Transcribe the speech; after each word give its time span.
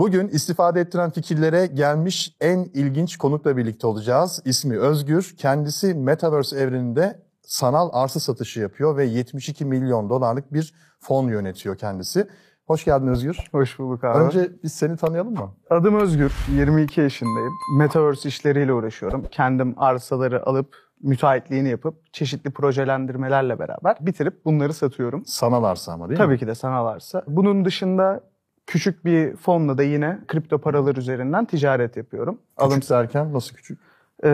Bugün 0.00 0.28
istifade 0.28 0.80
ettiren 0.80 1.10
fikirlere 1.10 1.66
gelmiş 1.66 2.36
en 2.40 2.58
ilginç 2.58 3.16
konukla 3.16 3.56
birlikte 3.56 3.86
olacağız. 3.86 4.42
İsmi 4.44 4.78
Özgür. 4.78 5.34
Kendisi 5.38 5.94
Metaverse 5.94 6.56
evreninde 6.56 7.22
sanal 7.42 7.90
arsa 7.92 8.20
satışı 8.20 8.60
yapıyor 8.60 8.96
ve 8.96 9.04
72 9.04 9.64
milyon 9.64 10.10
dolarlık 10.10 10.52
bir 10.52 10.74
fon 11.00 11.28
yönetiyor 11.28 11.76
kendisi. 11.76 12.28
Hoş 12.66 12.84
geldin 12.84 13.06
Özgür. 13.06 13.48
Hoş 13.52 13.78
bulduk 13.78 14.04
abi. 14.04 14.18
Önce 14.18 14.50
biz 14.62 14.72
seni 14.72 14.96
tanıyalım 14.96 15.34
mı? 15.34 15.54
Adım 15.70 16.00
Özgür, 16.00 16.32
22 16.56 17.00
yaşındayım. 17.00 17.52
Metaverse 17.78 18.28
işleriyle 18.28 18.72
uğraşıyorum. 18.72 19.24
Kendim 19.30 19.74
arsaları 19.76 20.46
alıp 20.46 20.76
müteahhitliğini 21.02 21.68
yapıp 21.68 22.12
çeşitli 22.12 22.50
projelendirmelerle 22.50 23.58
beraber 23.58 23.96
bitirip 24.00 24.44
bunları 24.44 24.74
satıyorum. 24.74 25.22
Sanal 25.26 25.64
arsa 25.64 25.92
ama 25.92 26.08
değil 26.08 26.20
mi? 26.20 26.26
Tabii 26.26 26.38
ki 26.38 26.46
de 26.46 26.54
sanal 26.54 26.86
arsa. 26.86 27.22
Bunun 27.26 27.64
dışında 27.64 28.29
küçük 28.70 29.04
bir 29.04 29.36
fonla 29.36 29.78
da 29.78 29.82
yine 29.82 30.18
kripto 30.28 30.58
paralar 30.58 30.96
üzerinden 30.96 31.44
ticaret 31.44 31.96
yapıyorum. 31.96 32.34
Küçük 32.34 32.72
Alım 32.72 32.80
derken 32.80 33.32
nasıl 33.32 33.56
küçük? 33.56 33.78
Ee, 34.24 34.28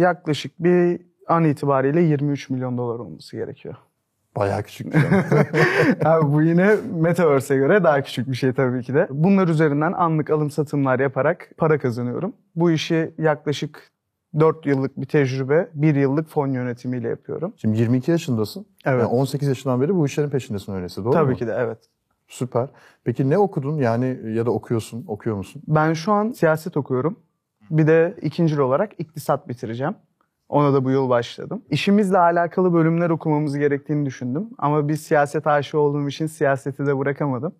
yaklaşık 0.00 0.52
bir 0.64 1.00
an 1.28 1.44
itibariyle 1.44 2.02
23 2.02 2.50
milyon 2.50 2.78
dolar 2.78 2.98
olması 2.98 3.36
gerekiyor. 3.36 3.74
Bayağı 4.36 4.62
küçük. 4.62 4.92
diyorum. 4.92 5.24
Abi 6.04 6.32
bu 6.32 6.42
yine 6.42 6.76
Metaverse'e 6.94 7.56
göre 7.56 7.84
daha 7.84 8.02
küçük 8.02 8.30
bir 8.30 8.34
şey 8.34 8.52
tabii 8.52 8.82
ki 8.82 8.94
de. 8.94 9.06
Bunlar 9.10 9.48
üzerinden 9.48 9.92
anlık 9.92 10.30
alım 10.30 10.50
satımlar 10.50 11.00
yaparak 11.00 11.50
para 11.56 11.78
kazanıyorum. 11.78 12.32
Bu 12.56 12.70
işi 12.70 13.14
yaklaşık 13.18 13.90
4 14.40 14.66
yıllık 14.66 15.00
bir 15.00 15.06
tecrübe, 15.06 15.68
1 15.74 15.94
yıllık 15.94 16.28
fon 16.28 16.48
yönetimiyle 16.48 17.08
yapıyorum. 17.08 17.52
Şimdi 17.56 17.78
22 17.78 18.10
yaşındasın. 18.10 18.66
Evet. 18.84 19.02
Yani 19.02 19.10
18 19.12 19.48
yaşından 19.48 19.80
beri 19.80 19.94
bu 19.94 20.06
işlerin 20.06 20.30
peşindesin 20.30 20.72
öyleyse 20.72 21.04
doğru 21.04 21.08
mu? 21.08 21.12
tabii 21.12 21.36
ki 21.36 21.46
de 21.46 21.56
evet. 21.58 21.78
Süper. 22.32 22.68
Peki 23.04 23.30
ne 23.30 23.38
okudun 23.38 23.78
yani 23.78 24.18
ya 24.34 24.46
da 24.46 24.50
okuyorsun, 24.50 25.04
okuyor 25.08 25.36
musun? 25.36 25.62
Ben 25.68 25.92
şu 25.92 26.12
an 26.12 26.30
siyaset 26.32 26.76
okuyorum. 26.76 27.18
Bir 27.70 27.86
de 27.86 28.16
ikincil 28.22 28.58
olarak 28.58 28.92
iktisat 28.98 29.48
bitireceğim. 29.48 29.94
Ona 30.48 30.74
da 30.74 30.84
bu 30.84 30.90
yıl 30.90 31.08
başladım. 31.08 31.62
İşimizle 31.70 32.18
alakalı 32.18 32.72
bölümler 32.72 33.10
okumamız 33.10 33.58
gerektiğini 33.58 34.06
düşündüm. 34.06 34.50
Ama 34.58 34.88
bir 34.88 34.96
siyaset 34.96 35.46
aşığı 35.46 35.78
olduğum 35.78 36.08
için 36.08 36.26
siyaseti 36.26 36.86
de 36.86 36.98
bırakamadım. 36.98 37.54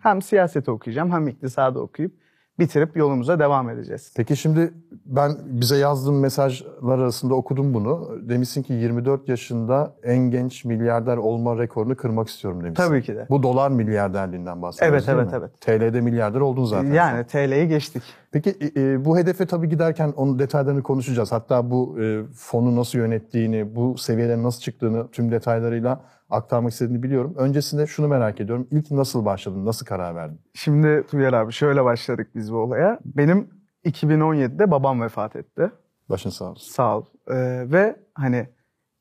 Hem 0.00 0.22
siyaseti 0.22 0.70
okuyacağım 0.70 1.12
hem 1.12 1.28
iktisadı 1.28 1.78
okuyup 1.78 2.12
bitirip 2.58 2.96
yolumuza 2.96 3.38
devam 3.38 3.70
edeceğiz. 3.70 4.14
Peki 4.16 4.36
şimdi 4.36 4.74
ben 5.06 5.32
bize 5.44 5.76
yazdığın 5.76 6.14
mesajlar 6.14 6.98
arasında 6.98 7.34
okudum 7.34 7.74
bunu. 7.74 8.18
Demişsin 8.28 8.62
ki 8.62 8.72
24 8.72 9.28
yaşında 9.28 9.94
en 10.02 10.18
genç 10.18 10.64
milyarder 10.64 11.16
olma 11.16 11.58
rekorunu 11.58 11.96
kırmak 11.96 12.28
istiyorum 12.28 12.64
demişsin. 12.64 12.88
Tabii 12.88 13.02
ki 13.02 13.14
de. 13.14 13.26
Bu 13.30 13.42
dolar 13.42 13.70
milyarderliğinden 13.70 14.62
bahsediyoruz 14.62 15.04
Evet, 15.08 15.18
evet, 15.18 15.32
mi? 15.32 15.38
evet. 15.38 15.60
TL'de 15.60 16.00
milyarder 16.00 16.40
oldun 16.40 16.64
zaten. 16.64 16.92
Yani 16.92 17.24
TL'yi 17.24 17.68
geçtik. 17.68 18.02
Peki 18.32 18.56
e, 18.60 18.80
e, 18.80 19.04
bu 19.04 19.18
hedefe 19.18 19.46
tabii 19.46 19.68
giderken 19.68 20.12
onun 20.16 20.38
detaylarını 20.38 20.82
konuşacağız. 20.82 21.32
Hatta 21.32 21.70
bu 21.70 21.96
e, 22.02 22.22
fonu 22.34 22.76
nasıl 22.76 22.98
yönettiğini, 22.98 23.76
bu 23.76 23.98
seviyelere 23.98 24.42
nasıl 24.42 24.60
çıktığını 24.60 25.08
tüm 25.10 25.30
detaylarıyla 25.30 26.00
aktarmak 26.30 26.72
istediğini 26.72 27.02
biliyorum. 27.02 27.34
Öncesinde 27.36 27.86
şunu 27.86 28.08
merak 28.08 28.40
ediyorum. 28.40 28.66
İlk 28.70 28.90
nasıl 28.90 29.24
başladın? 29.24 29.66
Nasıl 29.66 29.86
karar 29.86 30.14
verdin? 30.14 30.38
Şimdi 30.54 31.04
Tuyar 31.10 31.32
abi 31.32 31.52
şöyle 31.52 31.84
başladık 31.84 32.28
biz 32.34 32.52
bu 32.52 32.56
olaya. 32.56 32.98
Benim 33.04 33.48
2017'de 33.84 34.70
babam 34.70 35.00
vefat 35.00 35.36
etti. 35.36 35.70
Başın 36.08 36.30
sağ 36.30 36.44
olsun. 36.44 36.72
Sağ 36.72 36.98
ol. 36.98 37.04
Ee, 37.28 37.34
ve 37.72 37.96
hani 38.14 38.48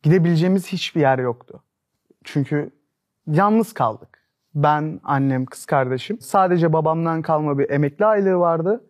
gidebileceğimiz 0.03 0.67
hiçbir 0.67 1.01
yer 1.01 1.19
yoktu. 1.19 1.63
Çünkü 2.23 2.71
yalnız 3.27 3.73
kaldık. 3.73 4.23
Ben, 4.55 4.99
annem, 5.03 5.45
kız 5.45 5.65
kardeşim. 5.65 6.19
Sadece 6.19 6.73
babamdan 6.73 7.21
kalma 7.21 7.59
bir 7.59 7.69
emekli 7.69 8.05
aylığı 8.05 8.39
vardı. 8.39 8.83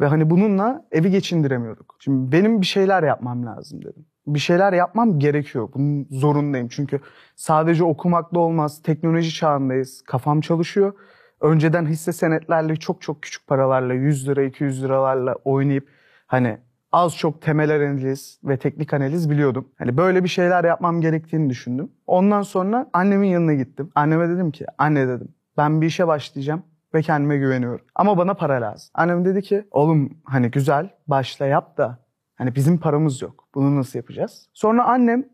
Ve 0.00 0.06
hani 0.06 0.30
bununla 0.30 0.86
evi 0.92 1.10
geçindiremiyorduk. 1.10 1.96
Şimdi 1.98 2.32
benim 2.32 2.60
bir 2.60 2.66
şeyler 2.66 3.02
yapmam 3.02 3.46
lazım 3.46 3.84
dedim. 3.84 4.06
Bir 4.26 4.38
şeyler 4.38 4.72
yapmam 4.72 5.18
gerekiyor. 5.18 5.68
Bunun 5.74 6.06
zorundayım. 6.10 6.68
Çünkü 6.68 7.00
sadece 7.36 7.84
okumakla 7.84 8.38
olmaz. 8.38 8.82
Teknoloji 8.82 9.34
çağındayız. 9.34 10.02
Kafam 10.02 10.40
çalışıyor. 10.40 10.92
Önceden 11.40 11.86
hisse 11.86 12.12
senetlerle 12.12 12.76
çok 12.76 13.02
çok 13.02 13.22
küçük 13.22 13.46
paralarla 13.46 13.94
100 13.94 14.28
lira 14.28 14.42
200 14.42 14.84
liralarla 14.84 15.34
oynayıp 15.44 15.88
hani 16.26 16.58
az 16.92 17.16
çok 17.16 17.42
temel 17.42 17.76
analiz 17.76 18.40
ve 18.44 18.56
teknik 18.56 18.94
analiz 18.94 19.30
biliyordum. 19.30 19.68
Hani 19.78 19.96
böyle 19.96 20.24
bir 20.24 20.28
şeyler 20.28 20.64
yapmam 20.64 21.00
gerektiğini 21.00 21.50
düşündüm. 21.50 21.92
Ondan 22.06 22.42
sonra 22.42 22.90
annemin 22.92 23.28
yanına 23.28 23.54
gittim. 23.54 23.90
Anneme 23.94 24.28
dedim 24.28 24.50
ki 24.50 24.66
anne 24.78 25.08
dedim 25.08 25.28
ben 25.56 25.80
bir 25.80 25.86
işe 25.86 26.06
başlayacağım 26.06 26.62
ve 26.94 27.02
kendime 27.02 27.36
güveniyorum. 27.36 27.86
Ama 27.94 28.18
bana 28.18 28.34
para 28.34 28.60
lazım. 28.60 28.90
Annem 28.94 29.24
dedi 29.24 29.42
ki 29.42 29.64
oğlum 29.70 30.18
hani 30.24 30.50
güzel 30.50 30.90
başla 31.06 31.46
yap 31.46 31.76
da 31.78 31.98
hani 32.34 32.54
bizim 32.54 32.78
paramız 32.78 33.22
yok. 33.22 33.48
Bunu 33.54 33.76
nasıl 33.76 33.98
yapacağız? 33.98 34.48
Sonra 34.52 34.84
annem 34.84 35.24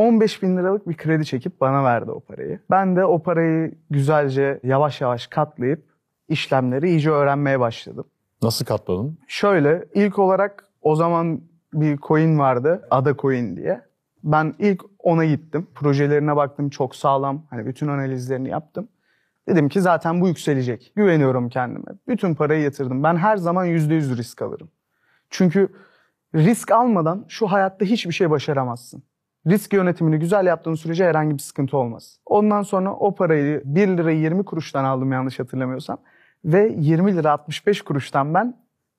15 0.00 0.42
bin 0.42 0.56
liralık 0.56 0.88
bir 0.88 0.96
kredi 0.96 1.24
çekip 1.24 1.60
bana 1.60 1.84
verdi 1.84 2.10
o 2.10 2.20
parayı. 2.20 2.60
Ben 2.70 2.96
de 2.96 3.04
o 3.04 3.22
parayı 3.22 3.74
güzelce 3.90 4.60
yavaş 4.62 5.00
yavaş 5.00 5.26
katlayıp 5.26 5.84
işlemleri 6.28 6.88
iyice 6.88 7.10
öğrenmeye 7.10 7.60
başladım. 7.60 8.04
Nasıl 8.42 8.64
katladın? 8.64 9.18
Şöyle 9.28 9.84
ilk 9.94 10.18
olarak 10.18 10.68
o 10.82 10.96
zaman 10.96 11.40
bir 11.74 11.98
coin 11.98 12.38
vardı. 12.38 12.86
Ada 12.90 13.16
Coin 13.16 13.56
diye. 13.56 13.80
Ben 14.24 14.54
ilk 14.58 14.82
ona 14.98 15.24
gittim. 15.24 15.66
Projelerine 15.74 16.36
baktım 16.36 16.70
çok 16.70 16.96
sağlam. 16.96 17.46
Hani 17.50 17.66
bütün 17.66 17.88
analizlerini 17.88 18.48
yaptım. 18.48 18.88
Dedim 19.48 19.68
ki 19.68 19.80
zaten 19.80 20.20
bu 20.20 20.28
yükselecek. 20.28 20.92
Güveniyorum 20.96 21.48
kendime. 21.48 21.92
Bütün 22.08 22.34
parayı 22.34 22.62
yatırdım. 22.62 23.02
Ben 23.02 23.16
her 23.16 23.36
zaman 23.36 23.66
%100 23.66 24.16
risk 24.16 24.42
alırım. 24.42 24.68
Çünkü 25.30 25.68
risk 26.34 26.70
almadan 26.70 27.24
şu 27.28 27.46
hayatta 27.46 27.84
hiçbir 27.84 28.12
şey 28.12 28.30
başaramazsın. 28.30 29.02
Risk 29.46 29.72
yönetimini 29.72 30.18
güzel 30.18 30.46
yaptığın 30.46 30.74
sürece 30.74 31.04
herhangi 31.04 31.34
bir 31.34 31.42
sıkıntı 31.42 31.76
olmaz. 31.76 32.20
Ondan 32.26 32.62
sonra 32.62 32.94
o 32.94 33.14
parayı 33.14 33.62
1 33.64 33.88
lira 33.88 34.10
20 34.10 34.44
kuruştan 34.44 34.84
aldım 34.84 35.12
yanlış 35.12 35.38
hatırlamıyorsam. 35.38 35.98
Ve 36.44 36.74
20 36.78 37.16
lira 37.16 37.32
65 37.32 37.82
kuruştan 37.82 38.34
ben 38.34 38.56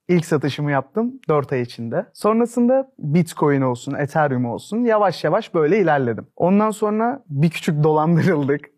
ilk 0.08 0.26
satışımı 0.26 0.72
yaptım 0.72 1.20
4 1.30 1.54
ay 1.54 1.62
içinde. 1.62 2.06
Sonrasında 2.14 2.92
Bitcoin 3.00 3.62
olsun, 3.62 3.94
Ethereum 3.94 4.46
olsun 4.46 4.78
yavaş 4.84 5.24
yavaş 5.24 5.54
böyle 5.54 5.80
ilerledim. 5.80 6.28
Ondan 6.36 6.72
sonra 6.72 7.24
bir 7.30 7.50
küçük 7.50 7.84
dolandırıldık. 7.84 8.66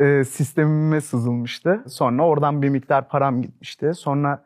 Ee, 0.00 0.24
sistemime 0.24 1.00
sızılmıştı. 1.00 1.84
Sonra 1.88 2.26
oradan 2.26 2.62
bir 2.62 2.68
miktar 2.68 3.08
param 3.08 3.42
gitmişti. 3.42 3.94
Sonra 3.94 4.44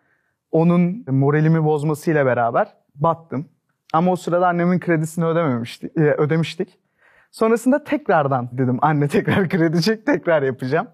onun 0.51 1.05
moralimi 1.09 1.65
bozmasıyla 1.65 2.27
beraber 2.27 2.77
battım. 2.95 3.47
Ama 3.93 4.13
o 4.13 4.17
sırada 4.17 4.49
annemin 4.49 4.79
kredisini 4.79 5.25
ödememişti, 5.25 5.91
e, 5.97 6.01
ödemiştik. 6.01 6.79
Sonrasında 7.31 7.85
tekrardan 7.85 8.49
dedim 8.53 8.79
anne 8.83 9.09
tekrar 9.09 9.49
kredi 9.49 9.83
çek 9.83 10.07
tekrar 10.07 10.43
yapacağım. 10.43 10.89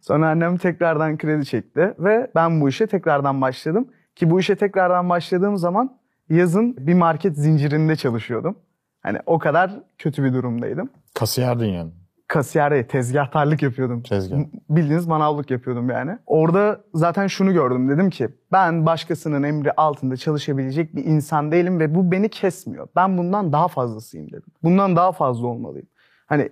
Sonra 0.00 0.28
annem 0.28 0.56
tekrardan 0.56 1.18
kredi 1.18 1.46
çekti 1.46 1.94
ve 1.98 2.30
ben 2.34 2.60
bu 2.60 2.68
işe 2.68 2.86
tekrardan 2.86 3.40
başladım. 3.40 3.88
Ki 4.14 4.30
bu 4.30 4.40
işe 4.40 4.56
tekrardan 4.56 5.08
başladığım 5.08 5.56
zaman 5.56 5.98
yazın 6.28 6.76
bir 6.86 6.94
market 6.94 7.36
zincirinde 7.36 7.96
çalışıyordum. 7.96 8.58
Hani 9.02 9.18
o 9.26 9.38
kadar 9.38 9.80
kötü 9.98 10.24
bir 10.24 10.32
durumdaydım. 10.32 10.90
Kasiyerdin 11.14 11.66
yani. 11.66 11.92
Kasiyer, 12.32 12.88
tezgahtarlık 12.88 13.62
yapıyordum. 13.62 14.02
Tezgah. 14.02 14.38
Bildiğiniz 14.70 15.06
manavlık 15.06 15.50
yapıyordum 15.50 15.90
yani. 15.90 16.18
Orada 16.26 16.80
zaten 16.94 17.26
şunu 17.26 17.52
gördüm 17.52 17.88
dedim 17.88 18.10
ki 18.10 18.28
ben 18.52 18.86
başkasının 18.86 19.42
emri 19.42 19.72
altında 19.72 20.16
çalışabilecek 20.16 20.96
bir 20.96 21.04
insan 21.04 21.52
değilim 21.52 21.80
ve 21.80 21.94
bu 21.94 22.12
beni 22.12 22.28
kesmiyor. 22.28 22.88
Ben 22.96 23.18
bundan 23.18 23.52
daha 23.52 23.68
fazlasıyım 23.68 24.28
dedim. 24.28 24.52
Bundan 24.62 24.96
daha 24.96 25.12
fazla 25.12 25.46
olmalıyım. 25.46 25.86
Hani 26.26 26.50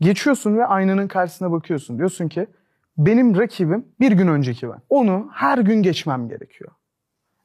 geçiyorsun 0.00 0.56
ve 0.56 0.66
aynanın 0.66 1.08
karşısına 1.08 1.52
bakıyorsun. 1.52 1.98
Diyorsun 1.98 2.28
ki 2.28 2.46
benim 2.98 3.38
rakibim 3.38 3.86
bir 4.00 4.12
gün 4.12 4.28
önceki 4.28 4.68
ben. 4.68 4.78
Onu 4.90 5.28
her 5.32 5.58
gün 5.58 5.82
geçmem 5.82 6.28
gerekiyor. 6.28 6.70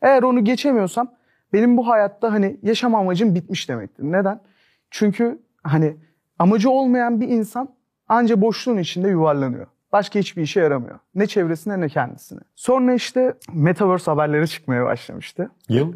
Eğer 0.01 0.23
onu 0.23 0.43
geçemiyorsam 0.43 1.11
benim 1.53 1.77
bu 1.77 1.87
hayatta 1.87 2.31
hani 2.31 2.59
yaşam 2.63 2.95
amacım 2.95 3.35
bitmiş 3.35 3.69
demektir. 3.69 4.03
Neden? 4.03 4.39
Çünkü 4.91 5.41
hani 5.63 5.97
amacı 6.39 6.69
olmayan 6.69 7.21
bir 7.21 7.27
insan 7.27 7.76
anca 8.07 8.41
boşluğun 8.41 8.77
içinde 8.77 9.09
yuvarlanıyor. 9.09 9.67
Başka 9.91 10.19
hiçbir 10.19 10.41
işe 10.41 10.59
yaramıyor. 10.59 10.99
Ne 11.15 11.27
çevresine 11.27 11.81
ne 11.81 11.89
kendisine. 11.89 12.39
Sonra 12.55 12.93
işte 12.93 13.33
Metaverse 13.53 14.11
haberleri 14.11 14.47
çıkmaya 14.47 14.85
başlamıştı. 14.85 15.51
Yıl 15.69 15.93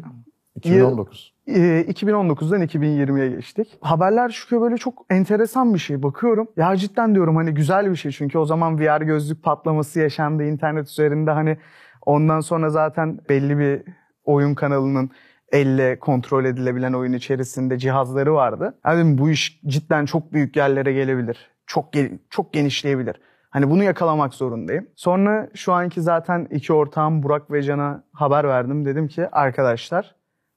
2019. 0.56 1.32
Ee, 1.46 1.84
2019'dan 1.88 2.62
2020'ye 2.62 3.28
geçtik. 3.28 3.78
Haberler 3.80 4.30
çıkıyor 4.30 4.62
böyle 4.62 4.76
çok 4.76 5.06
enteresan 5.10 5.74
bir 5.74 5.78
şey. 5.78 6.02
Bakıyorum 6.02 6.48
ya 6.56 6.76
cidden 6.76 7.14
diyorum 7.14 7.36
hani 7.36 7.54
güzel 7.54 7.90
bir 7.90 7.96
şey. 7.96 8.12
Çünkü 8.12 8.38
o 8.38 8.44
zaman 8.44 8.78
VR 8.78 9.00
gözlük 9.00 9.42
patlaması 9.42 10.00
yaşandı 10.00 10.44
internet 10.44 10.88
üzerinde 10.88 11.30
hani 11.30 11.58
ondan 12.06 12.40
sonra 12.40 12.70
zaten 12.70 13.18
belli 13.28 13.58
bir 13.58 13.82
oyun 14.24 14.54
kanalının 14.54 15.10
elle 15.52 15.98
kontrol 15.98 16.44
edilebilen 16.44 16.92
oyun 16.92 17.12
içerisinde 17.12 17.78
cihazları 17.78 18.34
vardı. 18.34 18.78
Yani 18.86 19.18
bu 19.18 19.30
iş 19.30 19.60
cidden 19.66 20.06
çok 20.06 20.32
büyük 20.32 20.56
yerlere 20.56 20.92
gelebilir. 20.92 21.51
Çok 21.72 21.88
çok 22.30 22.52
genişleyebilir. 22.52 23.20
Hani 23.50 23.70
bunu 23.70 23.82
yakalamak 23.82 24.34
zorundayım. 24.34 24.86
Sonra 24.96 25.48
şu 25.54 25.72
anki 25.72 26.02
zaten 26.02 26.48
iki 26.50 26.72
ortağım 26.72 27.22
Burak 27.22 27.50
ve 27.50 27.62
Can'a 27.62 28.04
haber 28.12 28.48
verdim. 28.48 28.84
Dedim 28.84 29.08
ki 29.08 29.28
arkadaşlar 29.32 30.14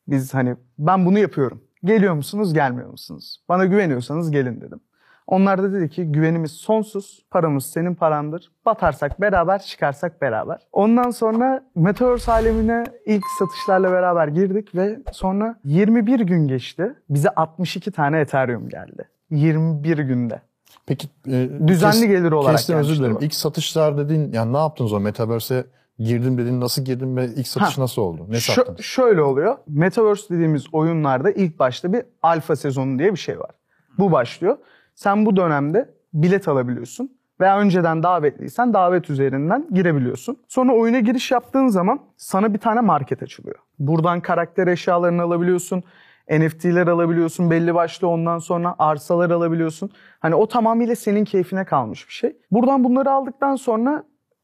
biz 0.07 0.33
hani 0.33 0.55
ben 0.79 1.05
bunu 1.05 1.19
yapıyorum. 1.19 1.63
Geliyor 1.83 2.13
musunuz 2.13 2.53
gelmiyor 2.53 2.89
musunuz? 2.89 3.43
Bana 3.49 3.65
güveniyorsanız 3.65 4.31
gelin 4.31 4.61
dedim. 4.61 4.79
Onlar 5.27 5.63
da 5.63 5.73
dedi 5.73 5.89
ki 5.89 6.11
güvenimiz 6.11 6.51
sonsuz, 6.51 7.25
paramız 7.31 7.65
senin 7.65 7.95
parandır. 7.95 8.51
Batarsak 8.65 9.21
beraber, 9.21 9.61
çıkarsak 9.61 10.21
beraber. 10.21 10.67
Ondan 10.71 11.09
sonra 11.09 11.63
Metaverse 11.75 12.31
alemine 12.31 12.83
ilk 13.05 13.23
satışlarla 13.39 13.91
beraber 13.91 14.27
girdik 14.27 14.75
ve 14.75 14.99
sonra 15.11 15.59
21 15.63 16.19
gün 16.19 16.47
geçti. 16.47 16.95
Bize 17.09 17.29
62 17.29 17.91
tane 17.91 18.19
Ethereum 18.19 18.69
geldi. 18.69 19.09
21 19.29 19.97
günde. 19.97 20.41
Peki 20.85 21.07
e, 21.27 21.49
Düzenli 21.67 21.93
kes- 21.99 22.07
gelir 22.07 22.31
olarak 22.31 22.57
kestim, 22.57 22.77
özür 22.77 22.95
dilerim. 22.99 23.17
İlk 23.21 23.33
satışlar 23.35 23.97
dedin 23.97 24.31
yani 24.33 24.53
ne 24.53 24.57
yaptınız 24.57 24.93
o 24.93 24.99
Metaverse'e 24.99 25.63
girdim 25.99 26.37
dedin 26.37 26.61
nasıl 26.61 26.85
girdin 26.85 27.17
ve 27.17 27.25
ilk 27.25 27.47
satış 27.47 27.77
Ha. 27.77 27.81
nasıl 27.81 28.01
oldu? 28.01 28.25
Ne 28.29 28.35
Şö- 28.35 28.55
sattın? 28.55 28.75
şöyle 28.81 29.21
oluyor. 29.21 29.57
Metaverse 29.67 30.33
dediğimiz 30.35 30.65
oyunlarda 30.73 31.31
ilk 31.31 31.59
başta 31.59 31.93
bir 31.93 32.01
alfa 32.23 32.55
sezonu 32.55 32.99
diye 32.99 33.11
bir 33.11 33.19
şey 33.19 33.39
var. 33.39 33.51
Bu 33.97 34.11
başlıyor. 34.11 34.57
Sen 34.95 35.25
bu 35.25 35.35
dönemde 35.35 35.89
bilet 36.13 36.47
alabiliyorsun. 36.47 37.11
Veya 37.41 37.59
önceden 37.59 38.03
davetliysen 38.03 38.73
davet 38.73 39.09
üzerinden 39.09 39.67
girebiliyorsun. 39.73 40.37
Sonra 40.47 40.73
oyuna 40.73 40.99
giriş 40.99 41.31
yaptığın 41.31 41.67
zaman 41.67 41.99
sana 42.17 42.53
bir 42.53 42.59
tane 42.59 42.81
market 42.81 43.23
açılıyor. 43.23 43.55
Buradan 43.79 44.21
karakter 44.21 44.67
eşyalarını 44.67 45.21
alabiliyorsun. 45.21 45.83
NFT'ler 46.29 46.87
alabiliyorsun 46.87 47.51
belli 47.51 47.75
başlı 47.75 48.07
ondan 48.07 48.37
sonra 48.37 48.75
arsalar 48.79 49.29
alabiliyorsun. 49.29 49.91
Hani 50.19 50.35
o 50.35 50.47
tamamıyla 50.47 50.95
senin 50.95 51.25
keyfine 51.25 51.65
kalmış 51.65 52.07
bir 52.07 52.13
şey. 52.13 52.37
Buradan 52.51 52.83
bunları 52.83 53.11
aldıktan 53.11 53.55
sonra 53.55 54.03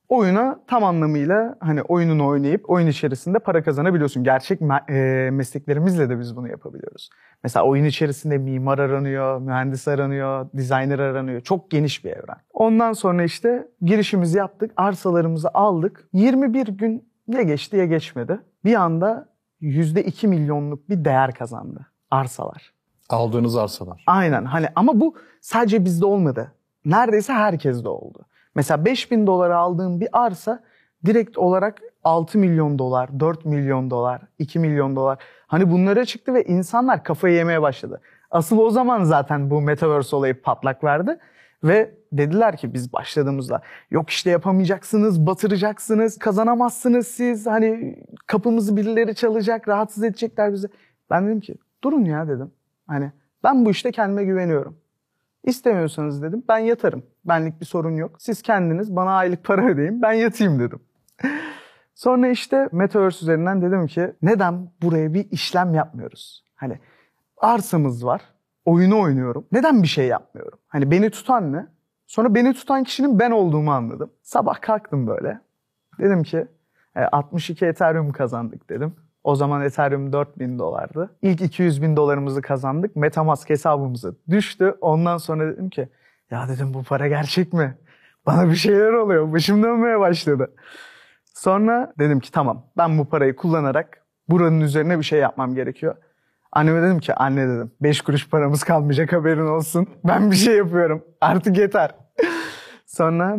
oyuna 0.10 0.60
tam 0.68 0.83
anlamıyla 0.83 1.56
hani 1.60 1.81
oyununu 1.81 2.28
oynayıp 2.28 2.69
oyun 2.69 2.88
içerisinde 2.88 3.39
para 3.39 3.63
kazanabiliyorsun. 3.63 4.24
Gerçek 4.24 4.62
me- 4.62 4.92
e, 4.92 5.31
mesleklerimizle 5.31 6.10
de 6.10 6.19
biz 6.19 6.36
bunu 6.36 6.50
yapabiliyoruz. 6.50 7.10
Mesela 7.44 7.66
oyun 7.66 7.86
içerisinde 7.86 8.38
mimar 8.38 8.80
aranıyor, 8.80 9.42
mühendis 9.42 9.88
aranıyor, 9.88 10.50
designer 10.54 11.00
aranıyor. 11.00 11.42
Çok 11.42 11.72
geniş 11.72 12.06
bir 12.06 12.10
evren. 12.10 12.38
Ondan 12.54 12.94
sonra 12.94 13.24
işte 13.24 13.68
girişimizi 13.81 14.38
yaptık, 14.38 14.72
arsalarımızı 14.77 15.50
aldık. 15.54 16.10
21 16.13 16.68
gün 16.68 17.12
ya 17.27 17.42
geçti 17.42 17.77
ya 17.77 17.86
geçmedi. 17.86 18.39
Bir 18.66 18.75
anda 18.75 19.31
%2 19.62 20.28
milyonluk 20.28 20.90
bir 20.90 21.06
değer 21.06 21.34
kazandı 21.34 21.86
arsalar. 22.12 22.74
Aldığınız 23.10 23.56
arsalar. 23.56 24.04
Aynen 24.08 24.46
hani 24.46 24.68
ama 24.75 25.00
bu 25.00 25.16
sadece 25.42 25.86
bizde 25.86 26.06
olmadı. 26.06 26.52
Neredeyse 26.86 27.34
herkeste 27.34 27.90
oldu. 27.90 28.25
Mesela 28.56 28.86
5000 28.86 29.28
dolara 29.28 29.58
aldığım 29.58 30.00
bir 30.00 30.10
arsa 30.13 30.63
direkt 31.06 31.38
olarak 31.38 31.81
6 32.04 32.38
milyon 32.38 32.80
dolar, 32.80 33.19
4 33.19 33.46
milyon 33.46 33.90
dolar, 33.90 34.22
2 34.40 34.60
milyon 34.60 34.96
dolar. 34.96 35.18
Hani 35.48 35.72
bunlara 35.72 36.06
çıktı 36.06 36.34
ve 36.34 36.44
insanlar 36.44 37.04
kafayı 37.04 37.36
yemeye 37.36 37.62
başladı. 37.62 38.02
Asıl 38.31 38.58
o 38.58 38.69
zaman 38.69 39.04
zaten 39.04 39.50
bu 39.50 39.62
metaverse 39.62 40.16
olayı 40.16 40.42
patlak 40.42 40.84
verdi. 40.84 41.18
Ve 41.63 41.96
dediler 42.12 42.58
ki 42.58 42.74
biz 42.74 42.94
başladığımızda 42.94 43.62
yok 43.92 44.10
işte 44.10 44.30
yapamayacaksınız, 44.30 45.25
batıracaksınız, 45.25 46.19
kazanamazsınız 46.19 47.08
siz. 47.08 47.48
Hani 47.48 48.00
kapımızı 48.28 48.78
birileri 48.78 49.16
çalacak, 49.16 49.68
rahatsız 49.68 50.04
edecekler 50.04 50.54
bizi. 50.54 50.68
Ben 51.10 51.28
dedim 51.28 51.40
ki 51.40 51.56
durun 51.84 52.06
ya 52.06 52.28
dedim. 52.28 52.52
Hani 52.88 53.12
ben 53.44 53.66
bu 53.66 53.72
işte 53.72 53.92
kendime 53.92 54.24
güveniyorum. 54.24 54.78
İstemiyorsanız 55.44 56.22
dedim 56.22 56.44
ben 56.50 56.58
yatarım. 56.58 57.04
Benlik 57.25 57.62
bir 57.62 57.66
sorun 57.66 57.96
yok. 57.96 58.16
Siz 58.19 58.42
kendiniz 58.42 58.96
bana 58.96 59.12
aylık 59.12 59.44
para 59.44 59.68
ödeyin 59.68 60.02
ben 60.02 60.13
yatayım 60.13 60.60
dedim. 60.60 60.80
Sonra 61.96 62.28
işte 62.28 62.69
Metaverse 62.72 63.25
üzerinden 63.25 63.62
dedim 63.62 63.88
ki 63.88 64.13
neden 64.22 64.69
buraya 64.81 65.13
bir 65.13 65.31
işlem 65.31 65.74
yapmıyoruz? 65.74 66.44
Hani 66.56 66.80
arsamız 67.38 68.06
var. 68.06 68.22
Oyunu 68.66 69.00
oynuyorum. 69.00 69.48
Neden 69.52 69.84
bir 69.84 69.88
şey 69.88 70.08
yapmıyorum? 70.08 70.60
Hani 70.68 70.92
beni 70.92 71.10
tutan 71.10 71.54
ne? 71.54 71.68
Sonra 72.12 72.36
beni 72.36 72.54
tutan 72.54 72.84
kişinin 72.84 73.19
ben 73.19 73.31
olduğumu 73.31 73.72
anladım. 73.72 74.12
Sabah 74.22 74.62
kalktım 74.62 75.08
böyle. 75.08 75.40
Dedim 76.00 76.24
ki 76.24 76.48
e, 76.96 77.02
62 77.02 77.66
Ethereum 77.66 78.12
kazandık 78.12 78.69
dedim. 78.69 78.96
O 79.24 79.36
zaman 79.36 79.62
Ethereum 79.62 80.13
4000 80.13 80.60
dolardı. 80.60 81.16
İlk 81.22 81.42
200 81.42 81.81
bin 81.81 81.96
dolarımızı 81.96 82.42
kazandık. 82.42 82.96
Metamask 82.96 83.50
hesabımıza 83.50 84.12
düştü. 84.30 84.78
Ondan 84.81 85.18
sonra 85.18 85.54
dedim 85.54 85.69
ki 85.69 85.90
ya 86.31 86.48
dedim 86.50 86.74
bu 86.74 86.84
para 86.84 87.08
gerçek 87.08 87.54
mi? 87.54 87.78
Bana 88.25 88.50
bir 88.50 88.56
şeyler 88.56 88.94
oluyor. 88.94 89.34
Başım 89.34 89.63
dönmeye 89.63 90.00
başladı. 90.00 90.54
Sonra 91.34 91.94
dedim 92.00 92.19
ki 92.19 92.31
tamam 92.31 92.66
ben 92.78 92.98
bu 92.98 93.06
parayı 93.06 93.36
kullanarak 93.36 94.06
buranın 94.30 94.62
üzerine 94.62 95.00
bir 95.00 95.04
şey 95.04 95.19
yapmam 95.19 95.56
gerekiyor. 95.56 95.96
Anneme 96.52 96.81
dedim 96.81 97.00
ki 97.00 97.13
anne 97.13 97.48
dedim 97.48 97.72
5 97.81 98.02
kuruş 98.02 98.30
paramız 98.30 98.63
kalmayacak 98.63 99.13
haberin 99.13 99.48
olsun. 99.48 99.88
Ben 100.04 100.31
bir 100.31 100.36
şey 100.36 100.58
yapıyorum 100.58 101.04
artık 101.22 101.58
yeter. 101.58 102.00
Sonra 102.86 103.38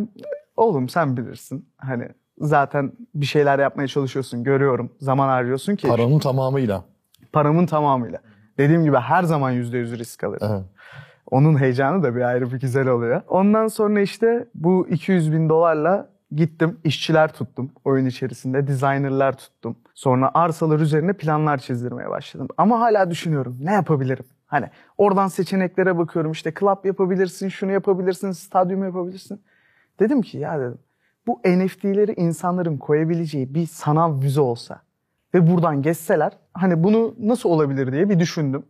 oğlum 0.57 0.89
sen 0.89 1.17
bilirsin 1.17 1.69
hani 1.77 2.07
zaten 2.39 2.91
bir 3.15 3.25
şeyler 3.25 3.59
yapmaya 3.59 3.87
çalışıyorsun 3.87 4.43
görüyorum 4.43 4.91
zaman 4.99 5.27
harcıyorsun 5.27 5.75
ki 5.75 5.87
Paranın 5.87 6.19
tamamıyla. 6.19 6.83
paramın 7.33 7.65
tamamıyla. 7.65 8.19
Dediğim 8.57 8.83
gibi 8.83 8.97
her 8.97 9.23
zaman 9.23 9.53
%100 9.53 9.97
risk 9.97 10.23
alırım. 10.23 10.47
Evet. 10.51 10.63
Onun 11.31 11.59
heyecanı 11.59 12.03
da 12.03 12.15
bir 12.15 12.21
ayrı 12.21 12.51
bir 12.51 12.59
güzel 12.59 12.87
oluyor. 12.87 13.21
Ondan 13.27 13.67
sonra 13.67 14.01
işte 14.01 14.47
bu 14.55 14.87
200 14.89 15.31
bin 15.33 15.49
dolarla 15.49 16.09
gittim 16.35 16.79
işçiler 16.83 17.33
tuttum 17.33 17.71
oyun 17.85 18.05
içerisinde 18.05 18.67
designerlar 18.67 19.37
tuttum. 19.37 19.75
Sonra 19.93 20.31
arsalar 20.33 20.79
üzerine 20.79 21.13
planlar 21.13 21.57
çizdirmeye 21.57 22.09
başladım. 22.09 22.47
Ama 22.57 22.79
hala 22.79 23.11
düşünüyorum 23.11 23.57
ne 23.61 23.73
yapabilirim? 23.73 24.25
Hani 24.53 24.69
oradan 24.97 25.27
seçeneklere 25.27 25.97
bakıyorum 25.97 26.31
işte 26.31 26.53
club 26.59 26.85
yapabilirsin, 26.85 27.49
şunu 27.49 27.71
yapabilirsin, 27.71 28.31
stadyum 28.31 28.83
yapabilirsin. 28.83 29.41
Dedim 29.99 30.21
ki 30.21 30.37
ya 30.37 30.59
dedim 30.59 30.79
bu 31.27 31.39
NFT'leri 31.45 32.13
insanların 32.13 32.77
koyabileceği 32.77 33.53
bir 33.53 33.65
sanal 33.65 34.11
müze 34.11 34.41
olsa 34.41 34.81
ve 35.33 35.51
buradan 35.51 35.81
geçseler 35.81 36.31
hani 36.53 36.83
bunu 36.83 37.15
nasıl 37.19 37.49
olabilir 37.49 37.91
diye 37.91 38.09
bir 38.09 38.19
düşündüm. 38.19 38.63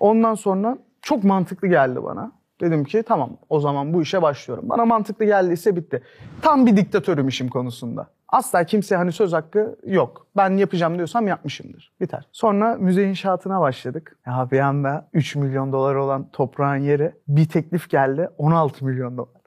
Ondan 0.00 0.34
sonra 0.34 0.78
çok 1.02 1.24
mantıklı 1.24 1.68
geldi 1.68 2.02
bana. 2.02 2.32
Dedim 2.60 2.84
ki 2.84 3.02
tamam 3.02 3.30
o 3.48 3.60
zaman 3.60 3.92
bu 3.92 4.02
işe 4.02 4.22
başlıyorum. 4.22 4.68
Bana 4.68 4.84
mantıklı 4.84 5.24
geldiyse 5.24 5.76
bitti. 5.76 6.02
Tam 6.42 6.66
bir 6.66 6.76
diktatörüm 6.76 7.28
işim 7.28 7.48
konusunda. 7.48 8.06
Asla 8.32 8.64
kimseye 8.64 8.96
hani 8.96 9.12
söz 9.12 9.32
hakkı 9.32 9.76
yok. 9.86 10.26
Ben 10.36 10.56
yapacağım 10.56 10.94
diyorsam 10.94 11.28
yapmışımdır. 11.28 11.92
Biter. 12.00 12.28
Sonra 12.32 12.74
müze 12.74 13.04
inşaatına 13.04 13.60
başladık. 13.60 14.16
Ya 14.26 14.48
bir 14.52 14.60
anda 14.60 15.08
3 15.12 15.36
milyon 15.36 15.72
dolar 15.72 15.94
olan 15.94 16.28
toprağın 16.32 16.76
yeri 16.76 17.12
bir 17.28 17.48
teklif 17.48 17.90
geldi 17.90 18.28
16 18.38 18.84
milyon 18.84 19.16
dolar. 19.18 19.40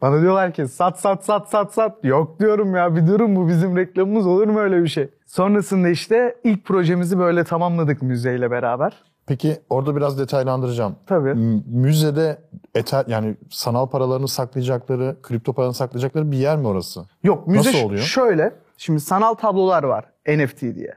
Bana 0.00 0.22
diyorlar 0.22 0.52
ki 0.52 0.68
sat 0.68 1.00
sat 1.00 1.24
sat 1.24 1.48
sat 1.48 1.72
sat. 1.72 2.04
Yok 2.04 2.40
diyorum 2.40 2.74
ya 2.74 2.96
bir 2.96 3.06
durun 3.06 3.36
bu 3.36 3.48
bizim 3.48 3.76
reklamımız 3.76 4.26
olur 4.26 4.46
mu 4.46 4.60
öyle 4.60 4.82
bir 4.82 4.88
şey. 4.88 5.08
Sonrasında 5.26 5.88
işte 5.88 6.36
ilk 6.44 6.64
projemizi 6.64 7.18
böyle 7.18 7.44
tamamladık 7.44 8.02
müzeyle 8.02 8.50
beraber. 8.50 9.04
Peki 9.28 9.56
orada 9.70 9.96
biraz 9.96 10.18
detaylandıracağım. 10.18 10.96
Tabii. 11.06 11.34
M- 11.34 11.62
Müzede 11.66 12.38
eter 12.74 13.04
yani 13.08 13.36
sanal 13.50 13.86
paralarını 13.86 14.28
saklayacakları, 14.28 15.16
kripto 15.22 15.52
paralarını 15.52 15.74
saklayacakları 15.74 16.32
bir 16.32 16.36
yer 16.36 16.56
mi 16.56 16.68
orası? 16.68 17.00
Yok 17.22 17.46
müze 17.46 17.68
Nasıl 17.72 17.84
oluyor? 17.86 18.00
şöyle. 18.02 18.52
Şimdi 18.76 19.00
sanal 19.00 19.34
tablolar 19.34 19.82
var 19.82 20.04
NFT 20.28 20.60
diye. 20.60 20.94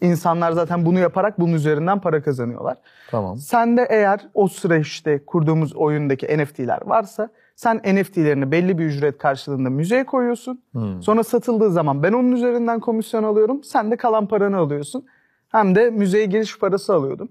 İnsanlar 0.00 0.52
zaten 0.52 0.86
bunu 0.86 0.98
yaparak 0.98 1.40
bunun 1.40 1.52
üzerinden 1.52 2.00
para 2.00 2.22
kazanıyorlar. 2.22 2.76
Tamam. 3.10 3.36
Sen 3.38 3.76
de 3.76 3.86
eğer 3.90 4.20
o 4.34 4.48
süreçte 4.48 5.24
kurduğumuz 5.24 5.76
oyundaki 5.76 6.38
NFT'ler 6.38 6.78
varsa 6.86 7.28
sen 7.56 7.76
NFT'lerini 7.76 8.50
belli 8.52 8.78
bir 8.78 8.84
ücret 8.84 9.18
karşılığında 9.18 9.70
müzeye 9.70 10.06
koyuyorsun. 10.06 10.62
Sonra 11.00 11.24
satıldığı 11.24 11.70
zaman 11.72 12.02
ben 12.02 12.12
onun 12.12 12.32
üzerinden 12.32 12.80
komisyon 12.80 13.22
alıyorum. 13.22 13.64
Sen 13.64 13.90
de 13.90 13.96
kalan 13.96 14.26
paranı 14.28 14.56
alıyorsun. 14.56 15.04
Hem 15.48 15.74
de 15.74 15.90
müzeye 15.90 16.24
giriş 16.26 16.58
parası 16.58 16.94
alıyordum. 16.94 17.28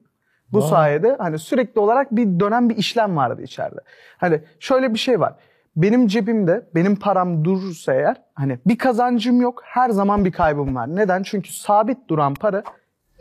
Bu 0.53 0.61
sayede 0.61 1.15
hani 1.19 1.39
sürekli 1.39 1.79
olarak 1.79 2.15
bir 2.15 2.39
dönem 2.39 2.69
bir 2.69 2.77
işlem 2.77 3.17
vardı 3.17 3.41
içeride. 3.41 3.79
Hani 4.17 4.41
şöyle 4.59 4.93
bir 4.93 4.99
şey 4.99 5.19
var. 5.19 5.33
Benim 5.75 6.07
cebimde 6.07 6.67
benim 6.75 6.95
param 6.95 7.45
durursa 7.45 7.93
eğer 7.93 8.21
hani 8.33 8.59
bir 8.65 8.77
kazancım 8.77 9.41
yok 9.41 9.61
her 9.65 9.89
zaman 9.89 10.25
bir 10.25 10.31
kaybım 10.31 10.75
var. 10.75 10.95
Neden? 10.95 11.23
Çünkü 11.23 11.53
sabit 11.53 12.09
duran 12.09 12.33
para 12.33 12.63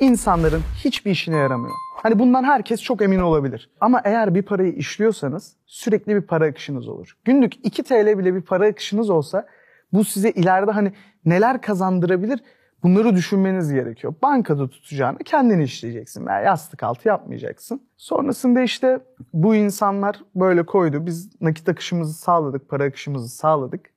insanların 0.01 0.63
hiçbir 0.85 1.11
işine 1.11 1.37
yaramıyor. 1.37 1.75
Hani 2.03 2.19
bundan 2.19 2.45
herkes 2.45 2.83
çok 2.83 3.03
emin 3.03 3.19
olabilir. 3.19 3.71
Ama 3.81 4.01
eğer 4.05 4.35
bir 4.35 4.43
parayı 4.43 4.73
işliyorsanız 4.73 5.57
sürekli 5.67 6.15
bir 6.15 6.21
para 6.21 6.45
akışınız 6.45 6.89
olur. 6.89 7.17
Günlük 7.25 7.67
2 7.67 7.83
TL 7.83 8.19
bile 8.19 8.35
bir 8.35 8.43
para 8.43 8.67
akışınız 8.67 9.11
olsa 9.11 9.47
bu 9.93 10.05
size 10.05 10.31
ileride 10.31 10.71
hani 10.71 10.93
neler 11.25 11.61
kazandırabilir 11.61 12.41
Bunları 12.83 13.17
düşünmeniz 13.17 13.73
gerekiyor. 13.73 14.15
Bankada 14.23 14.69
tutacağını 14.69 15.19
kendini 15.19 15.63
işleyeceksin 15.63 16.27
veya 16.27 16.41
yastık 16.41 16.83
altı 16.83 17.09
yapmayacaksın. 17.09 17.83
Sonrasında 17.97 18.63
işte 18.63 19.01
bu 19.33 19.55
insanlar 19.55 20.23
böyle 20.35 20.67
koydu. 20.67 21.07
Biz 21.07 21.41
nakit 21.41 21.69
akışımızı 21.69 22.15
sağladık, 22.15 22.69
para 22.69 22.85
akışımızı 22.85 23.29
sağladık. 23.29 23.91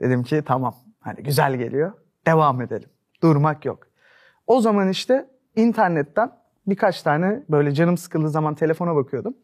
Dedim 0.00 0.22
ki 0.22 0.42
tamam 0.46 0.74
hani 1.00 1.22
güzel 1.22 1.56
geliyor. 1.56 1.92
Devam 2.26 2.60
edelim. 2.60 2.88
Durmak 3.22 3.64
yok. 3.64 3.86
O 4.46 4.60
zaman 4.60 4.88
işte 4.88 5.26
internetten 5.56 6.30
birkaç 6.66 7.02
tane 7.02 7.42
böyle 7.50 7.74
canım 7.74 7.96
sıkıldığı 7.96 8.30
zaman 8.30 8.54
telefona 8.54 8.96
bakıyordum. 8.96 9.34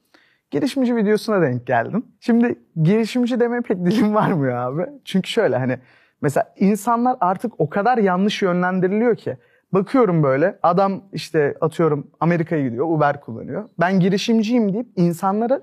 Girişimci 0.50 0.96
videosuna 0.96 1.42
denk 1.42 1.66
geldim. 1.66 2.06
Şimdi 2.20 2.58
girişimci 2.82 3.40
demeye 3.40 3.60
pek 3.60 3.84
dilim 3.84 4.14
varmıyor 4.14 4.56
abi. 4.56 4.86
Çünkü 5.04 5.30
şöyle 5.30 5.56
hani 5.56 5.78
mesela 6.20 6.54
insanlar 6.58 7.16
artık 7.20 7.52
o 7.58 7.70
kadar 7.70 7.98
yanlış 7.98 8.42
yönlendiriliyor 8.42 9.16
ki. 9.16 9.36
Bakıyorum 9.72 10.22
böyle 10.22 10.58
adam 10.62 11.02
işte 11.12 11.54
atıyorum 11.60 12.10
Amerika'ya 12.20 12.62
gidiyor 12.62 12.86
Uber 12.88 13.20
kullanıyor. 13.20 13.68
Ben 13.80 14.00
girişimciyim 14.00 14.72
deyip 14.72 14.86
insanlara 14.96 15.60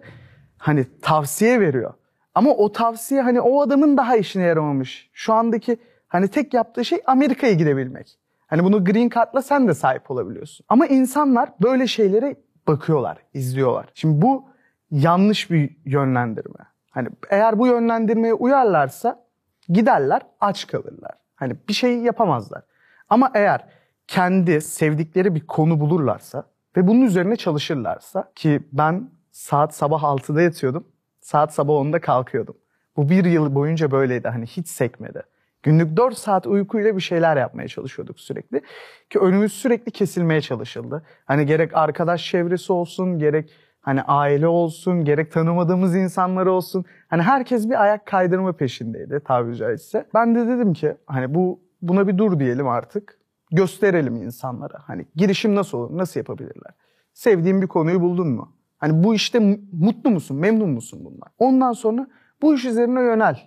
hani 0.58 0.86
tavsiye 1.02 1.60
veriyor. 1.60 1.94
Ama 2.36 2.50
o 2.52 2.72
tavsiye 2.72 3.22
hani 3.22 3.42
o 3.42 3.62
adamın 3.62 3.98
daha 3.98 4.18
işine 4.18 4.44
yaramamış. 4.44 5.10
Şu 5.14 5.34
andaki 5.34 5.78
hani 6.08 6.28
tek 6.28 6.54
yaptığı 6.54 6.86
şey 6.86 7.02
Amerika'ya 7.06 7.54
gidebilmek. 7.54 8.20
Hani 8.48 8.64
bunu 8.64 8.86
green 8.86 9.10
card'la 9.10 9.42
sen 9.42 9.68
de 9.68 9.74
sahip 9.74 10.12
olabiliyorsun. 10.12 10.66
Ama 10.70 10.86
insanlar 10.86 11.50
böyle 11.62 11.88
şeylere 11.88 12.36
bakıyorlar, 12.68 13.18
izliyorlar. 13.34 13.86
Şimdi 13.94 14.22
bu 14.22 14.46
yanlış 14.92 15.52
bir 15.52 15.78
yönlendirme. 15.86 16.66
Hani 16.92 17.08
eğer 17.30 17.60
bu 17.60 17.68
yönlendirmeye 17.68 18.34
uyarlarsa 18.34 19.25
giderler, 19.70 20.22
aç 20.42 20.68
kalırlar. 20.68 21.12
Hani 21.36 21.56
bir 21.70 21.74
şey 21.74 21.98
yapamazlar. 21.98 22.64
Ama 23.10 23.32
eğer 23.34 23.66
kendi 24.08 24.62
sevdikleri 24.62 25.36
bir 25.36 25.48
konu 25.48 25.80
bulurlarsa 25.80 26.44
ve 26.78 26.88
bunun 26.88 27.02
üzerine 27.02 27.36
çalışırlarsa 27.36 28.32
ki 28.36 28.60
ben 28.74 29.10
saat 29.32 29.76
sabah 29.76 30.04
6'da 30.04 30.42
yatıyordum. 30.42 30.88
Saat 31.22 31.54
sabah 31.54 31.74
10'da 31.74 32.02
kalkıyordum. 32.02 32.58
Bu 32.98 33.10
bir 33.10 33.26
yıl 33.26 33.56
boyunca 33.56 33.92
böyleydi. 33.92 34.28
Hani 34.28 34.46
hiç 34.46 34.68
sekmedi. 34.68 35.24
Günlük 35.64 35.98
4 35.98 36.18
saat 36.18 36.48
uykuyla 36.48 36.96
bir 36.96 37.02
şeyler 37.02 37.38
yapmaya 37.38 37.68
çalışıyorduk 37.68 38.20
sürekli. 38.20 38.62
Ki 39.10 39.20
önümüz 39.20 39.54
sürekli 39.54 39.92
kesilmeye 39.92 40.42
çalışıldı. 40.42 41.06
Hani 41.26 41.46
gerek 41.46 41.78
arkadaş 41.78 42.26
çevresi 42.26 42.74
olsun, 42.74 43.20
gerek 43.20 43.52
hani 43.86 44.02
aile 44.02 44.48
olsun, 44.48 45.06
gerek 45.06 45.32
tanımadığımız 45.32 45.96
insanlar 45.96 46.46
olsun. 46.46 46.86
Hani 47.08 47.22
herkes 47.22 47.70
bir 47.70 47.84
ayak 47.84 48.06
kaydırma 48.06 48.54
peşindeydi 48.54 49.22
tabiri 49.26 49.56
caizse. 49.56 50.06
Ben 50.14 50.36
de 50.36 50.48
dedim 50.48 50.74
ki 50.74 50.96
hani 51.06 51.36
bu 51.36 51.60
buna 51.82 52.08
bir 52.08 52.18
dur 52.18 52.40
diyelim 52.40 52.68
artık. 52.68 53.20
Gösterelim 53.52 54.16
insanlara. 54.16 54.78
Hani 54.88 55.06
girişim 55.16 55.56
nasıl 55.56 55.78
olur, 55.78 55.98
nasıl 55.98 56.20
yapabilirler? 56.20 56.74
Sevdiğin 57.14 57.62
bir 57.62 57.68
konuyu 57.68 58.02
buldun 58.02 58.28
mu? 58.28 58.54
Hani 58.78 59.04
bu 59.04 59.16
işte 59.16 59.60
mutlu 59.72 60.10
musun, 60.10 60.38
memnun 60.38 60.70
musun 60.70 61.06
bundan? 61.06 61.30
Ondan 61.40 61.74
sonra 61.74 62.08
bu 62.42 62.56
iş 62.56 62.66
üzerine 62.66 63.02
yönel. 63.02 63.40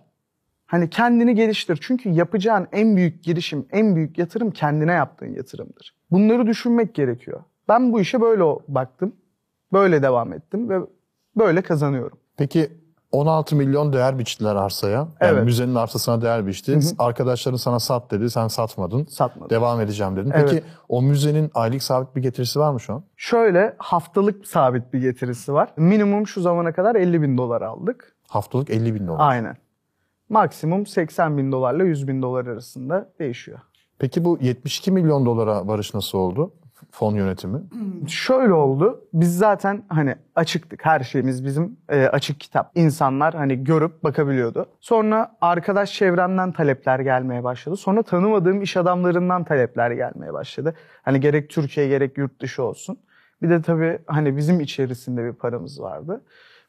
Hani 0.66 0.90
kendini 0.90 1.34
geliştir. 1.34 1.78
Çünkü 1.82 2.08
yapacağın 2.08 2.66
en 2.72 2.96
büyük 2.96 3.24
girişim, 3.24 3.66
en 3.70 3.96
büyük 3.96 4.18
yatırım 4.18 4.50
kendine 4.50 4.92
yaptığın 4.92 5.34
yatırımdır. 5.34 5.96
Bunları 6.10 6.46
düşünmek 6.46 6.94
gerekiyor. 6.94 7.44
Ben 7.68 7.92
bu 7.92 8.00
işe 8.00 8.20
böyle 8.20 8.44
baktım. 8.68 9.12
Böyle 9.72 10.02
devam 10.02 10.32
ettim 10.32 10.68
ve 10.70 10.80
böyle 11.36 11.62
kazanıyorum. 11.62 12.18
Peki 12.36 12.70
16 13.12 13.56
milyon 13.56 13.92
değer 13.92 14.18
biçtiler 14.18 14.56
arsaya. 14.56 14.96
Yani 14.96 15.08
Evet. 15.20 15.44
müzenin 15.44 15.74
arsasına 15.74 16.22
değer 16.22 16.46
biçti. 16.46 16.78
Arkadaşların 16.98 17.56
sana 17.56 17.80
sat 17.80 18.10
dedi, 18.10 18.30
sen 18.30 18.48
satmadın. 18.48 19.04
Satmadım. 19.04 19.50
Devam 19.50 19.80
edeceğim 19.80 20.16
dedin. 20.16 20.32
Evet. 20.34 20.50
Peki 20.50 20.64
o 20.88 21.02
müzenin 21.02 21.50
aylık 21.54 21.82
sabit 21.82 22.16
bir 22.16 22.22
getirisi 22.22 22.60
var 22.60 22.72
mı 22.72 22.80
şu 22.80 22.92
an? 22.94 23.02
Şöyle 23.16 23.74
haftalık 23.78 24.46
sabit 24.46 24.92
bir 24.92 25.00
getirisi 25.00 25.52
var. 25.52 25.72
Minimum 25.76 26.26
şu 26.26 26.40
zamana 26.40 26.72
kadar 26.72 26.94
50 26.94 27.22
bin 27.22 27.38
dolar 27.38 27.62
aldık. 27.62 28.14
Haftalık 28.28 28.70
50 28.70 28.94
bin 28.94 29.06
dolar. 29.06 29.28
Aynen. 29.30 29.56
Maksimum 30.28 30.86
80 30.86 31.38
bin 31.38 31.52
dolarla 31.52 31.84
100 31.84 32.08
bin 32.08 32.22
dolar 32.22 32.46
arasında 32.46 33.10
değişiyor. 33.18 33.58
Peki 33.98 34.24
bu 34.24 34.38
72 34.40 34.90
milyon 34.92 35.26
dolara 35.26 35.66
varış 35.66 35.94
nasıl 35.94 36.18
oldu? 36.18 36.52
Fon 36.90 37.14
yönetimi. 37.14 37.58
Şöyle 38.08 38.52
oldu. 38.52 39.04
Biz 39.12 39.38
zaten 39.38 39.82
hani 39.88 40.14
açıktık. 40.34 40.86
Her 40.86 41.00
şeyimiz 41.00 41.44
bizim 41.44 41.76
e, 41.88 42.06
açık 42.06 42.40
kitap. 42.40 42.70
İnsanlar 42.74 43.34
hani 43.34 43.64
görüp 43.64 44.04
bakabiliyordu. 44.04 44.66
Sonra 44.80 45.36
arkadaş 45.40 45.92
çevremden 45.92 46.52
talepler 46.52 47.00
gelmeye 47.00 47.44
başladı. 47.44 47.76
Sonra 47.76 48.02
tanımadığım 48.02 48.62
iş 48.62 48.76
adamlarından 48.76 49.44
talepler 49.44 49.90
gelmeye 49.90 50.32
başladı. 50.32 50.74
Hani 51.02 51.20
gerek 51.20 51.50
Türkiye 51.50 51.88
gerek 51.88 52.18
yurt 52.18 52.40
dışı 52.40 52.62
olsun. 52.62 52.98
Bir 53.42 53.50
de 53.50 53.62
tabii 53.62 53.98
hani 54.06 54.36
bizim 54.36 54.60
içerisinde 54.60 55.24
bir 55.24 55.32
paramız 55.32 55.80
vardı. 55.80 56.24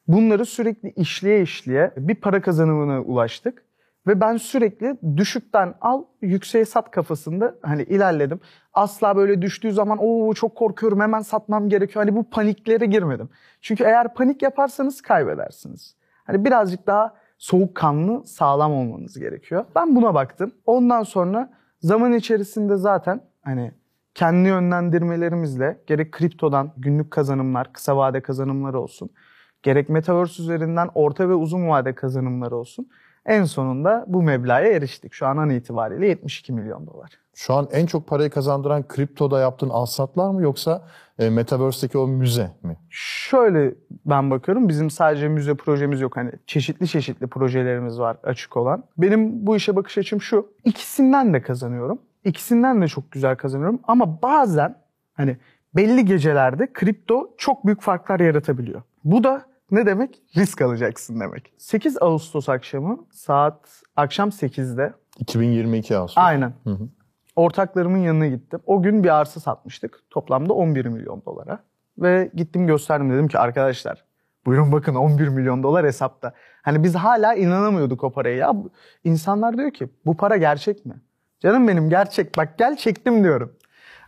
Bunları 0.08 0.46
sürekli 0.46 0.90
işleye 0.90 1.42
işleye 1.42 1.92
bir 1.98 2.16
para 2.16 2.42
kazanımına 2.42 3.02
ulaştık. 3.02 3.64
Ve 4.08 4.22
ben 4.22 4.38
sürekli 4.38 4.98
düşükten 5.18 5.74
al, 5.82 6.04
yükseğe 6.22 6.66
sat 6.66 6.92
kafasında 6.92 7.56
hani 7.62 7.84
ilerledim. 7.84 8.40
Asla 8.74 9.16
böyle 9.16 9.42
düştüğü 9.42 9.72
zaman 9.72 9.98
o 10.02 10.34
çok 10.34 10.56
korkuyorum 10.56 11.00
hemen 11.00 11.20
satmam 11.20 11.70
gerekiyor. 11.70 12.06
Hani 12.06 12.16
bu 12.16 12.30
paniklere 12.30 12.86
girmedim. 12.86 13.30
Çünkü 13.62 13.84
eğer 13.84 14.14
panik 14.14 14.42
yaparsanız 14.42 15.02
kaybedersiniz. 15.02 15.96
Hani 16.24 16.46
birazcık 16.46 16.88
daha 16.88 17.14
soğukkanlı, 17.38 18.28
sağlam 18.28 18.74
olmanız 18.74 19.20
gerekiyor. 19.20 19.66
Ben 19.76 19.96
buna 19.96 20.14
baktım. 20.14 20.52
Ondan 20.66 21.04
sonra 21.04 21.50
zaman 21.80 22.14
içerisinde 22.14 22.76
zaten 22.76 23.22
hani 23.42 23.72
kendi 24.14 24.48
yönlendirmelerimizle 24.50 25.82
gerek 25.88 26.12
kriptodan 26.12 26.74
günlük 26.78 27.12
kazanımlar, 27.12 27.74
kısa 27.74 27.98
vade 27.98 28.22
kazanımlar 28.22 28.74
olsun, 28.74 29.10
gerek 29.64 29.90
metaverse 29.90 30.44
üzerinden 30.44 30.90
orta 30.96 31.30
ve 31.30 31.34
uzun 31.34 31.70
vade 31.70 31.96
kazanımlar 31.96 32.52
olsun. 32.52 32.90
En 33.30 33.44
sonunda 33.44 34.06
bu 34.08 34.24
meblağa 34.24 34.62
eriştik. 34.62 35.14
Şu 35.14 35.28
an 35.28 35.38
an 35.38 35.50
itibariyle 35.50 36.08
72 36.08 36.54
milyon 36.54 36.88
dolar. 36.88 37.10
Şu 37.34 37.54
an 37.54 37.68
en 37.72 37.86
çok 37.86 38.08
parayı 38.08 38.30
kazandıran 38.30 38.88
kriptoda 38.88 39.40
yaptığın 39.40 39.70
alsatlar 39.70 40.32
mı 40.32 40.42
yoksa 40.42 40.88
e, 41.20 41.30
Metaverse'deki 41.30 41.98
o 41.98 42.08
müze 42.08 42.52
mi? 42.64 42.78
Şöyle 42.90 43.76
ben 44.06 44.32
bakıyorum 44.32 44.70
bizim 44.70 44.90
sadece 44.90 45.28
müze 45.28 45.56
projemiz 45.56 46.02
yok. 46.02 46.18
Hani 46.18 46.32
çeşitli 46.46 46.88
çeşitli 46.88 47.28
projelerimiz 47.28 48.00
var 48.00 48.18
açık 48.24 48.58
olan. 48.58 48.84
Benim 48.98 49.48
bu 49.48 49.56
işe 49.56 49.76
bakış 49.76 49.98
açım 49.98 50.22
şu. 50.22 50.48
İkisinden 50.66 51.34
de 51.34 51.42
kazanıyorum. 51.42 52.00
İkisinden 52.26 52.82
de 52.82 52.88
çok 52.88 53.12
güzel 53.12 53.36
kazanıyorum. 53.36 53.80
Ama 53.88 54.22
bazen 54.22 54.76
hani 55.14 55.38
belli 55.76 56.06
gecelerde 56.06 56.74
kripto 56.74 57.30
çok 57.38 57.66
büyük 57.66 57.82
farklar 57.82 58.20
yaratabiliyor. 58.20 58.82
Bu 59.04 59.24
da 59.24 59.46
ne 59.72 59.86
demek? 59.86 60.22
Risk 60.38 60.62
alacaksın 60.62 61.20
demek. 61.20 61.54
8 61.58 61.98
Ağustos 62.02 62.50
akşamı 62.50 62.98
saat 63.12 63.82
akşam 63.96 64.30
8'de 64.30 64.94
2022 65.20 65.98
Ağustos. 65.98 66.24
aynen 66.24 66.54
ortaklarımın 67.36 67.98
yanına 67.98 68.28
gittim. 68.28 68.60
O 68.66 68.82
gün 68.82 69.04
bir 69.04 69.10
arsa 69.20 69.40
satmıştık. 69.40 70.00
Toplamda 70.10 70.54
11 70.54 70.86
milyon 70.86 71.24
dolara. 71.26 71.60
Ve 71.98 72.32
gittim 72.36 72.68
gösterdim 72.68 73.10
dedim 73.10 73.28
ki 73.28 73.40
arkadaşlar 73.40 74.06
buyurun 74.46 74.72
bakın 74.72 74.96
11 74.96 75.28
milyon 75.28 75.64
dolar 75.64 75.86
hesapta. 75.86 76.34
Hani 76.62 76.84
biz 76.84 76.96
hala 76.96 77.34
inanamıyorduk 77.34 78.04
o 78.04 78.12
paraya. 78.12 78.38
Ya 78.38 78.54
insanlar 79.04 79.58
diyor 79.58 79.72
ki 79.72 79.90
bu 80.06 80.18
para 80.18 80.38
gerçek 80.38 80.86
mi? 80.86 80.94
Canım 81.40 81.68
benim 81.68 81.90
gerçek 81.90 82.38
bak 82.38 82.58
gel 82.58 82.76
çektim 82.78 83.24
diyorum. 83.24 83.54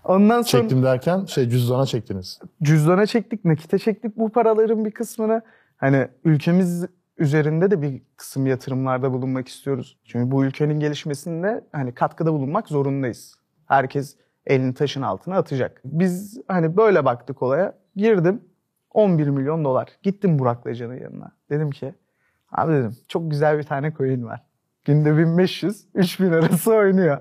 Ondan 0.03 0.41
sonra 0.41 0.62
Çektim 0.62 0.84
derken 0.84 1.25
şey 1.25 1.50
cüzdana 1.50 1.86
çektiniz. 1.86 2.39
cüzdana 2.63 3.05
çektik, 3.05 3.46
nakite 3.46 3.77
çektik 3.79 4.17
bu 4.17 4.29
paraların 4.29 4.86
bir 4.86 4.91
kısmını. 4.91 5.41
Hani 5.77 6.08
ülkemiz 6.24 6.86
üzerinde 7.17 7.72
de 7.72 7.81
bir 7.81 8.01
kısım 8.17 8.48
yatırımlarda 8.48 9.13
bulunmak 9.13 9.48
istiyoruz. 9.48 9.98
Çünkü 10.05 10.31
bu 10.31 10.46
ülkenin 10.46 10.79
gelişmesinde 10.79 11.63
hani 11.72 11.93
katkıda 11.93 12.34
bulunmak 12.34 12.67
zorundayız. 12.67 13.36
Herkes 13.65 14.15
elini 14.46 14.74
taşın 14.74 15.01
altına 15.01 15.38
atacak. 15.38 15.81
Biz 15.86 16.41
hani 16.48 16.77
böyle 16.77 17.05
baktık 17.05 17.41
olaya. 17.41 17.74
Girdim 17.96 18.41
11 18.93 19.27
milyon 19.27 19.65
dolar. 19.65 19.89
Gittim 20.03 20.39
Burak 20.39 20.67
Lacan'ın 20.67 21.00
yanına. 21.00 21.31
Dedim 21.50 21.72
ki 21.72 21.93
abi 22.51 22.74
dedim 22.74 22.98
çok 23.08 23.31
güzel 23.31 23.58
bir 23.58 23.63
tane 23.63 23.93
coin 23.98 24.24
var. 24.24 24.43
Günde 24.86 25.17
1500 25.17 25.86
3000 25.96 26.31
arası 26.31 26.74
oynuyor. 26.74 27.17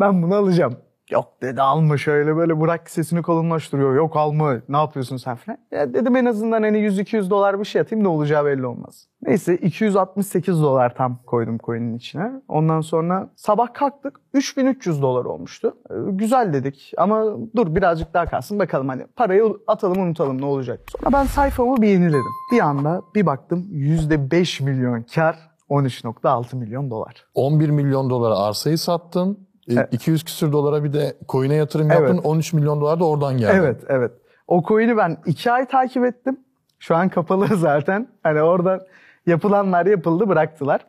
ben 0.00 0.22
bunu 0.22 0.34
alacağım. 0.34 0.76
Yok 1.10 1.42
dedi 1.42 1.62
alma 1.62 1.96
şöyle 1.96 2.36
böyle 2.36 2.60
bırak 2.60 2.90
sesini 2.90 3.22
kalınlaştırıyor. 3.22 3.94
Yok 3.94 4.16
alma 4.16 4.54
ne 4.68 4.76
yapıyorsun 4.76 5.16
sen 5.16 5.36
falan. 5.36 5.58
Ya 5.70 5.94
dedim 5.94 6.16
en 6.16 6.24
azından 6.24 6.62
hani 6.62 6.78
100-200 6.78 7.30
dolar 7.30 7.60
bir 7.60 7.64
şey 7.64 7.80
atayım 7.80 8.04
ne 8.04 8.08
olacağı 8.08 8.44
belli 8.44 8.66
olmaz. 8.66 9.06
Neyse 9.22 9.56
268 9.56 10.62
dolar 10.62 10.94
tam 10.94 11.16
koydum 11.26 11.58
coin'in 11.58 11.96
içine. 11.96 12.32
Ondan 12.48 12.80
sonra 12.80 13.30
sabah 13.36 13.74
kalktık 13.74 14.20
3300 14.34 15.02
dolar 15.02 15.24
olmuştu. 15.24 15.76
Ee, 15.90 15.94
Güzel 16.10 16.52
dedik 16.52 16.92
ama 16.96 17.24
dur 17.56 17.74
birazcık 17.74 18.14
daha 18.14 18.26
kalsın 18.26 18.58
bakalım 18.58 18.88
hani 18.88 19.06
parayı 19.16 19.56
atalım 19.66 20.02
unutalım 20.02 20.40
ne 20.40 20.44
olacak. 20.44 20.80
Sonra 20.90 21.12
ben 21.12 21.24
sayfamı 21.24 21.82
bir 21.82 21.88
yeniledim. 21.88 22.32
Bir 22.52 22.60
anda 22.60 23.02
bir 23.14 23.26
baktım 23.26 23.66
%5 23.72 24.64
milyon 24.64 25.02
kar 25.14 25.36
13.6 25.70 26.56
milyon 26.56 26.90
dolar. 26.90 27.26
11 27.34 27.70
milyon 27.70 28.10
dolara 28.10 28.38
arsayı 28.38 28.78
sattın. 28.78 29.47
E, 29.70 29.88
200 29.92 30.24
küsür 30.24 30.52
dolara 30.52 30.84
bir 30.84 30.92
de 30.92 31.16
coin'e 31.28 31.54
yatırım 31.54 31.90
yaptın. 31.90 32.14
Evet. 32.14 32.26
13 32.26 32.52
milyon 32.52 32.80
dolar 32.80 33.00
da 33.00 33.04
oradan 33.04 33.38
geldi. 33.38 33.56
Evet, 33.56 33.80
evet. 33.88 34.12
O 34.48 34.62
coin'i 34.68 34.96
ben 34.96 35.16
iki 35.26 35.52
ay 35.52 35.66
takip 35.66 36.04
ettim. 36.04 36.40
Şu 36.78 36.96
an 36.96 37.08
kapalı 37.08 37.46
zaten. 37.56 38.08
Hani 38.22 38.42
oradan 38.42 38.80
yapılanlar 39.26 39.86
yapıldı, 39.86 40.28
bıraktılar. 40.28 40.80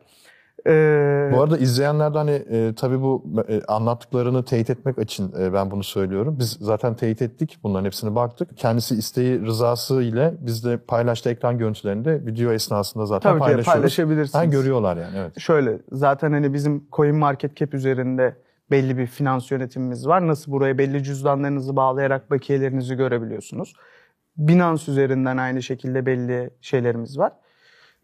Ee, 0.68 1.30
Bu 1.34 1.42
arada 1.42 1.58
izleyenler 1.58 2.14
de 2.14 2.18
hani 2.18 2.32
e, 2.32 2.74
tabii 2.76 3.02
bu 3.02 3.24
e, 3.50 3.62
anlattıklarını 3.68 4.46
teyit 4.46 4.70
etmek 4.70 4.98
için 4.98 5.34
e, 5.40 5.54
ben 5.54 5.72
bunu 5.72 5.84
söylüyorum. 5.84 6.36
Biz 6.40 6.58
zaten 6.62 6.96
teyit 6.96 7.22
ettik. 7.22 7.60
Bunların 7.64 7.86
hepsine 7.86 8.16
baktık. 8.16 8.58
Kendisi 8.58 8.96
isteği 8.96 9.46
rızası 9.46 10.02
ile 10.02 10.34
biz 10.40 10.66
de 10.66 10.78
paylaştığı 10.78 11.30
ekran 11.30 11.58
görüntülerini 11.58 12.06
de 12.06 12.26
video 12.26 12.52
esnasında 12.52 13.06
zaten 13.06 13.30
tabii 13.30 13.40
paylaşıyoruz. 13.40 13.74
paylaşabilirsiniz. 13.74 14.36
Ha, 14.36 14.46
görüyorlar 14.46 14.98
yani 14.98 15.18
evet. 15.18 15.40
Şöyle 15.40 15.80
zaten 15.92 16.32
hani 16.32 16.54
bizim 16.54 16.84
Coin 16.92 17.16
Market 17.16 17.56
Cap 17.56 17.74
üzerinde 17.74 18.36
belli 18.72 18.98
bir 18.98 19.08
finans 19.08 19.52
yönetimimiz 19.52 20.08
var. 20.08 20.28
Nasıl 20.28 20.52
buraya 20.52 20.78
belli 20.78 21.04
cüzdanlarınızı 21.04 21.76
bağlayarak 21.76 22.32
bakiyelerinizi 22.32 22.96
görebiliyorsunuz. 22.96 23.74
Binance 24.38 24.92
üzerinden 24.92 25.38
aynı 25.38 25.64
şekilde 25.64 26.06
belli 26.06 26.50
şeylerimiz 26.62 27.18
var. 27.20 27.32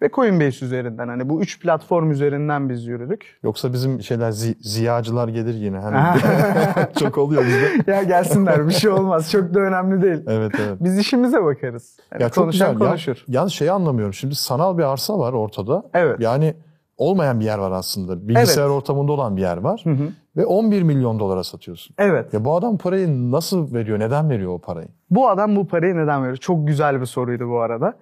Ve 0.01 0.09
Coinbase 0.13 0.65
üzerinden 0.65 1.07
hani 1.07 1.29
bu 1.29 1.41
üç 1.41 1.59
platform 1.61 2.11
üzerinden 2.11 2.69
biz 2.69 2.85
yürüdük. 2.87 3.39
Yoksa 3.43 3.73
bizim 3.73 4.01
şeyler 4.01 4.29
zi- 4.31 4.55
ziyacılar 4.59 5.27
gelir 5.27 5.53
yine. 5.53 5.77
Hani 5.77 6.19
çok 6.99 7.17
oluyor 7.17 7.43
bizde. 7.45 7.91
ya 7.91 8.03
gelsinler 8.03 8.67
bir 8.67 8.73
şey 8.73 8.89
olmaz 8.91 9.31
çok 9.31 9.53
da 9.53 9.59
önemli 9.59 10.01
değil. 10.01 10.23
Evet 10.27 10.51
evet. 10.59 10.77
Biz 10.79 10.97
işimize 10.99 11.43
bakarız. 11.43 11.97
Yani 12.11 12.23
Ya 12.23 12.29
çok 12.29 12.43
konuşan 12.43 12.71
güzel. 12.73 12.85
Ya- 12.85 12.89
konuşur. 12.91 13.23
yalnız 13.27 13.51
şeyi 13.53 13.71
anlamıyorum. 13.71 14.13
Şimdi 14.13 14.35
sanal 14.35 14.77
bir 14.77 14.83
arsa 14.83 15.19
var 15.19 15.33
ortada. 15.33 15.83
Evet. 15.93 16.19
Yani 16.19 16.55
olmayan 16.97 17.39
bir 17.39 17.45
yer 17.45 17.57
var 17.57 17.71
aslında. 17.71 18.27
Bilgisayar 18.27 18.69
ortamında 18.69 19.11
olan 19.11 19.37
bir 19.37 19.41
yer 19.41 19.57
var. 19.57 19.81
Hı 19.83 19.89
hı. 19.89 20.09
Ve 20.37 20.45
11 20.45 20.81
milyon 20.81 21.19
dolara 21.19 21.43
satıyorsun. 21.43 21.95
Evet. 21.97 22.33
Ya 22.33 22.45
bu 22.45 22.55
adam 22.55 22.77
parayı 22.77 23.31
nasıl 23.31 23.73
veriyor? 23.73 23.99
Neden 23.99 24.29
veriyor 24.29 24.53
o 24.53 24.59
parayı? 24.59 24.87
Bu 25.09 25.29
adam 25.29 25.55
bu 25.55 25.67
parayı 25.67 25.97
neden 25.97 26.21
veriyor? 26.21 26.37
Çok 26.37 26.67
güzel 26.67 27.01
bir 27.01 27.05
soruydu 27.05 27.49
bu 27.49 27.59
arada. 27.59 27.93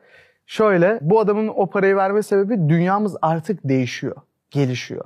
Şöyle, 0.45 0.99
bu 1.01 1.19
adamın 1.19 1.47
o 1.47 1.67
parayı 1.69 1.95
verme 1.95 2.23
sebebi 2.23 2.69
dünyamız 2.69 3.15
artık 3.21 3.59
değişiyor, 3.63 4.15
gelişiyor. 4.51 5.05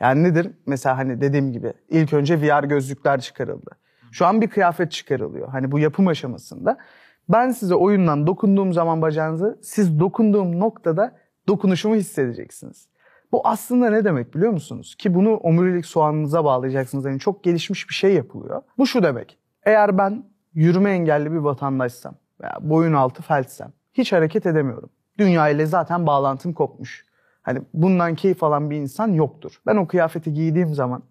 Yani 0.00 0.22
nedir? 0.22 0.50
Mesela 0.66 0.98
hani 0.98 1.20
dediğim 1.20 1.52
gibi 1.52 1.72
ilk 1.88 2.12
önce 2.12 2.40
VR 2.40 2.64
gözlükler 2.64 3.20
çıkarıldı. 3.20 3.70
Şu 4.12 4.26
an 4.26 4.40
bir 4.40 4.48
kıyafet 4.48 4.92
çıkarılıyor. 4.92 5.48
Hani 5.48 5.72
bu 5.72 5.78
yapım 5.78 6.08
aşamasında. 6.08 6.78
Ben 7.28 7.50
size 7.50 7.74
oyundan 7.74 8.26
dokunduğum 8.26 8.72
zaman 8.72 9.02
bacağınızı, 9.02 9.58
siz 9.62 10.00
dokunduğum 10.00 10.60
noktada 10.60 11.16
dokunuşumu 11.48 11.94
hissedeceksiniz. 11.96 12.87
Bu 13.32 13.40
aslında 13.44 13.90
ne 13.90 14.04
demek 14.04 14.34
biliyor 14.34 14.52
musunuz? 14.52 14.94
Ki 14.94 15.14
bunu 15.14 15.34
omurilik 15.34 15.86
soğanınıza 15.86 16.44
bağlayacaksınız. 16.44 17.04
Yani 17.04 17.20
çok 17.20 17.44
gelişmiş 17.44 17.88
bir 17.88 17.94
şey 17.94 18.14
yapılıyor. 18.14 18.62
Bu 18.78 18.86
şu 18.86 19.02
demek. 19.02 19.38
Eğer 19.62 19.98
ben 19.98 20.24
yürüme 20.54 20.90
engelli 20.90 21.32
bir 21.32 21.36
vatandaşsam 21.38 22.14
veya 22.40 22.56
boyun 22.60 22.92
altı 22.92 23.22
felçsem 23.22 23.72
hiç 23.92 24.12
hareket 24.12 24.46
edemiyorum. 24.46 24.90
Dünya 25.18 25.48
ile 25.48 25.66
zaten 25.66 26.06
bağlantım 26.06 26.52
kopmuş. 26.52 27.04
Hani 27.42 27.62
bundan 27.74 28.14
keyif 28.14 28.42
alan 28.42 28.70
bir 28.70 28.76
insan 28.76 29.08
yoktur. 29.12 29.60
Ben 29.66 29.76
o 29.76 29.86
kıyafeti 29.86 30.32
giydiğim 30.32 30.74
zaman 30.74 31.02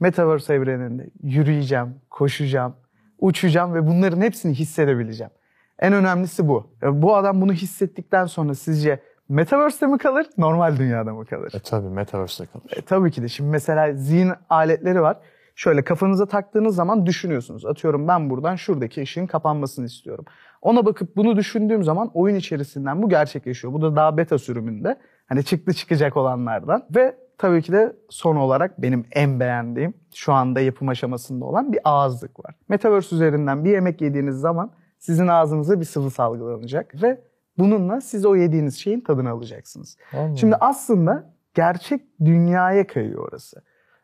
Metaverse 0.00 0.54
evreninde 0.54 1.10
yürüyeceğim, 1.22 1.94
koşacağım, 2.10 2.74
uçacağım 3.18 3.74
ve 3.74 3.86
bunların 3.86 4.20
hepsini 4.20 4.54
hissedebileceğim. 4.54 5.30
En 5.78 5.92
önemlisi 5.92 6.48
bu. 6.48 6.66
E, 6.82 7.02
Bu 7.02 7.16
adam 7.16 7.40
bunu 7.40 7.52
hissettikten 7.52 8.26
sonra 8.26 8.54
sizce 8.54 9.02
Metaverse'de 9.32 9.86
mi 9.86 9.98
kalır, 9.98 10.26
normal 10.38 10.76
dünyada 10.76 11.14
mı 11.14 11.26
kalır? 11.26 11.52
E 11.54 11.58
tabii 11.58 11.88
Metaverse'de 11.88 12.46
kalır. 12.46 12.64
E, 12.76 12.82
tabii 12.82 13.10
ki 13.10 13.22
de. 13.22 13.28
Şimdi 13.28 13.50
mesela 13.50 13.92
zihin 13.92 14.32
aletleri 14.50 15.02
var. 15.02 15.16
Şöyle 15.54 15.84
kafanıza 15.84 16.26
taktığınız 16.26 16.74
zaman 16.74 17.06
düşünüyorsunuz. 17.06 17.66
Atıyorum 17.66 18.08
ben 18.08 18.30
buradan 18.30 18.56
şuradaki 18.56 19.02
ışığın 19.02 19.26
kapanmasını 19.26 19.86
istiyorum. 19.86 20.24
Ona 20.62 20.86
bakıp 20.86 21.16
bunu 21.16 21.36
düşündüğüm 21.36 21.84
zaman 21.84 22.10
oyun 22.14 22.36
içerisinden 22.36 23.02
bu 23.02 23.08
gerçekleşiyor. 23.08 23.72
Bu 23.72 23.82
da 23.82 23.96
daha 23.96 24.16
beta 24.16 24.38
sürümünde. 24.38 24.96
Hani 25.26 25.44
çıktı 25.44 25.72
çıkacak 25.72 26.16
olanlardan. 26.16 26.86
Ve 26.96 27.16
tabii 27.38 27.62
ki 27.62 27.72
de 27.72 27.96
son 28.08 28.36
olarak 28.36 28.82
benim 28.82 29.06
en 29.12 29.40
beğendiğim 29.40 29.94
şu 30.14 30.32
anda 30.32 30.60
yapım 30.60 30.88
aşamasında 30.88 31.44
olan 31.44 31.72
bir 31.72 31.80
ağızlık 31.84 32.44
var. 32.44 32.54
Metaverse 32.68 33.16
üzerinden 33.16 33.64
bir 33.64 33.70
yemek 33.70 34.00
yediğiniz 34.00 34.36
zaman 34.36 34.70
sizin 34.98 35.28
ağzınıza 35.28 35.80
bir 35.80 35.84
sıvı 35.84 36.10
salgılanacak 36.10 37.02
ve 37.02 37.20
bununla 37.58 38.00
siz 38.00 38.26
o 38.26 38.36
yediğiniz 38.36 38.78
şeyin 38.78 39.00
tadını 39.00 39.30
alacaksınız. 39.30 39.96
Allah. 40.12 40.36
Şimdi 40.36 40.56
aslında 40.56 41.32
gerçek 41.54 42.00
dünyaya 42.24 42.86
kayıyor 42.86 43.28
orası. 43.28 43.62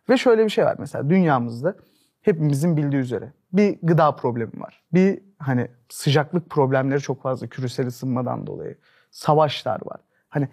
Ve 0.08 0.16
şöyle 0.16 0.44
bir 0.44 0.50
şey 0.50 0.64
var 0.64 0.76
mesela 0.78 1.10
dünyamızda 1.10 1.74
hepimizin 2.22 2.76
bildiği 2.76 2.96
üzere 2.96 3.32
bir 3.52 3.78
gıda 3.82 4.16
problemi 4.16 4.60
var. 4.60 4.82
Bir 4.92 5.20
hani 5.38 5.68
sıcaklık 5.88 6.50
problemleri 6.50 7.00
çok 7.00 7.22
fazla 7.22 7.46
küresel 7.46 7.86
ısınmadan 7.86 8.46
dolayı. 8.46 8.78
Savaşlar 9.10 9.80
var. 9.84 10.00
Hani 10.28 10.48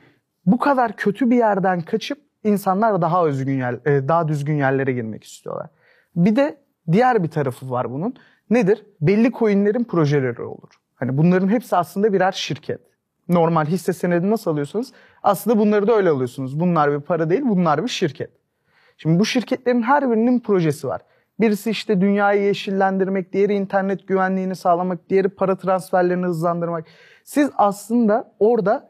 bu 0.46 0.60
kadar 0.60 0.96
kötü 0.96 1.30
bir 1.30 1.36
yerden 1.36 1.82
kaçıp 1.82 2.18
insanlar 2.44 3.02
daha 3.02 3.26
özgün 3.26 3.58
yer, 3.58 3.74
e, 3.86 4.08
daha 4.08 4.28
düzgün 4.28 4.56
yerlere 4.56 4.94
girmek 4.94 5.24
istiyorlar. 5.24 5.70
Bir 6.16 6.36
de 6.36 6.58
diğer 6.92 7.24
bir 7.24 7.30
tarafı 7.30 7.72
var 7.72 7.92
bunun. 7.92 8.16
Nedir? 8.50 8.86
Belli 9.02 9.32
coinlerin 9.32 9.84
projeleri 9.84 10.42
olur. 10.42 10.70
Hani 10.96 11.18
bunların 11.18 11.48
hepsi 11.48 11.76
aslında 11.76 12.14
birer 12.14 12.32
şirket. 12.32 12.82
Normal 13.28 13.66
hisse 13.66 13.94
senedi 13.94 14.30
nasıl 14.30 14.52
alıyorsanız 14.52 14.94
aslında 15.24 15.60
bunları 15.60 15.88
da 15.88 15.96
öyle 15.96 16.10
alıyorsunuz. 16.10 16.60
Bunlar 16.60 16.92
bir 16.92 17.00
para 17.00 17.30
değil, 17.30 17.42
bunlar 17.46 17.84
bir 17.84 17.90
şirket. 17.90 18.30
Şimdi 18.98 19.20
bu 19.20 19.26
şirketlerin 19.26 19.82
her 19.82 20.12
birinin 20.12 20.40
projesi 20.40 20.88
var. 20.88 21.02
Birisi 21.40 21.70
işte 21.70 22.02
dünyayı 22.02 22.44
yeşillendirmek, 22.44 23.34
diğeri 23.34 23.54
internet 23.54 24.08
güvenliğini 24.08 24.56
sağlamak, 24.56 25.10
diğeri 25.10 25.30
para 25.30 25.56
transferlerini 25.56 26.26
hızlandırmak. 26.26 26.86
Siz 27.24 27.50
aslında 27.58 28.36
orada 28.40 28.90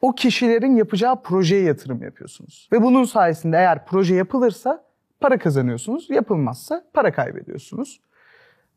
o 0.00 0.12
kişilerin 0.12 0.76
yapacağı 0.76 1.22
projeye 1.22 1.62
yatırım 1.62 2.02
yapıyorsunuz. 2.02 2.68
Ve 2.72 2.82
bunun 2.82 3.04
sayesinde 3.04 3.56
eğer 3.56 3.86
proje 3.86 4.14
yapılırsa 4.14 4.84
para 5.20 5.38
kazanıyorsunuz, 5.38 6.10
yapılmazsa 6.10 6.84
para 6.92 7.12
kaybediyorsunuz. 7.12 8.00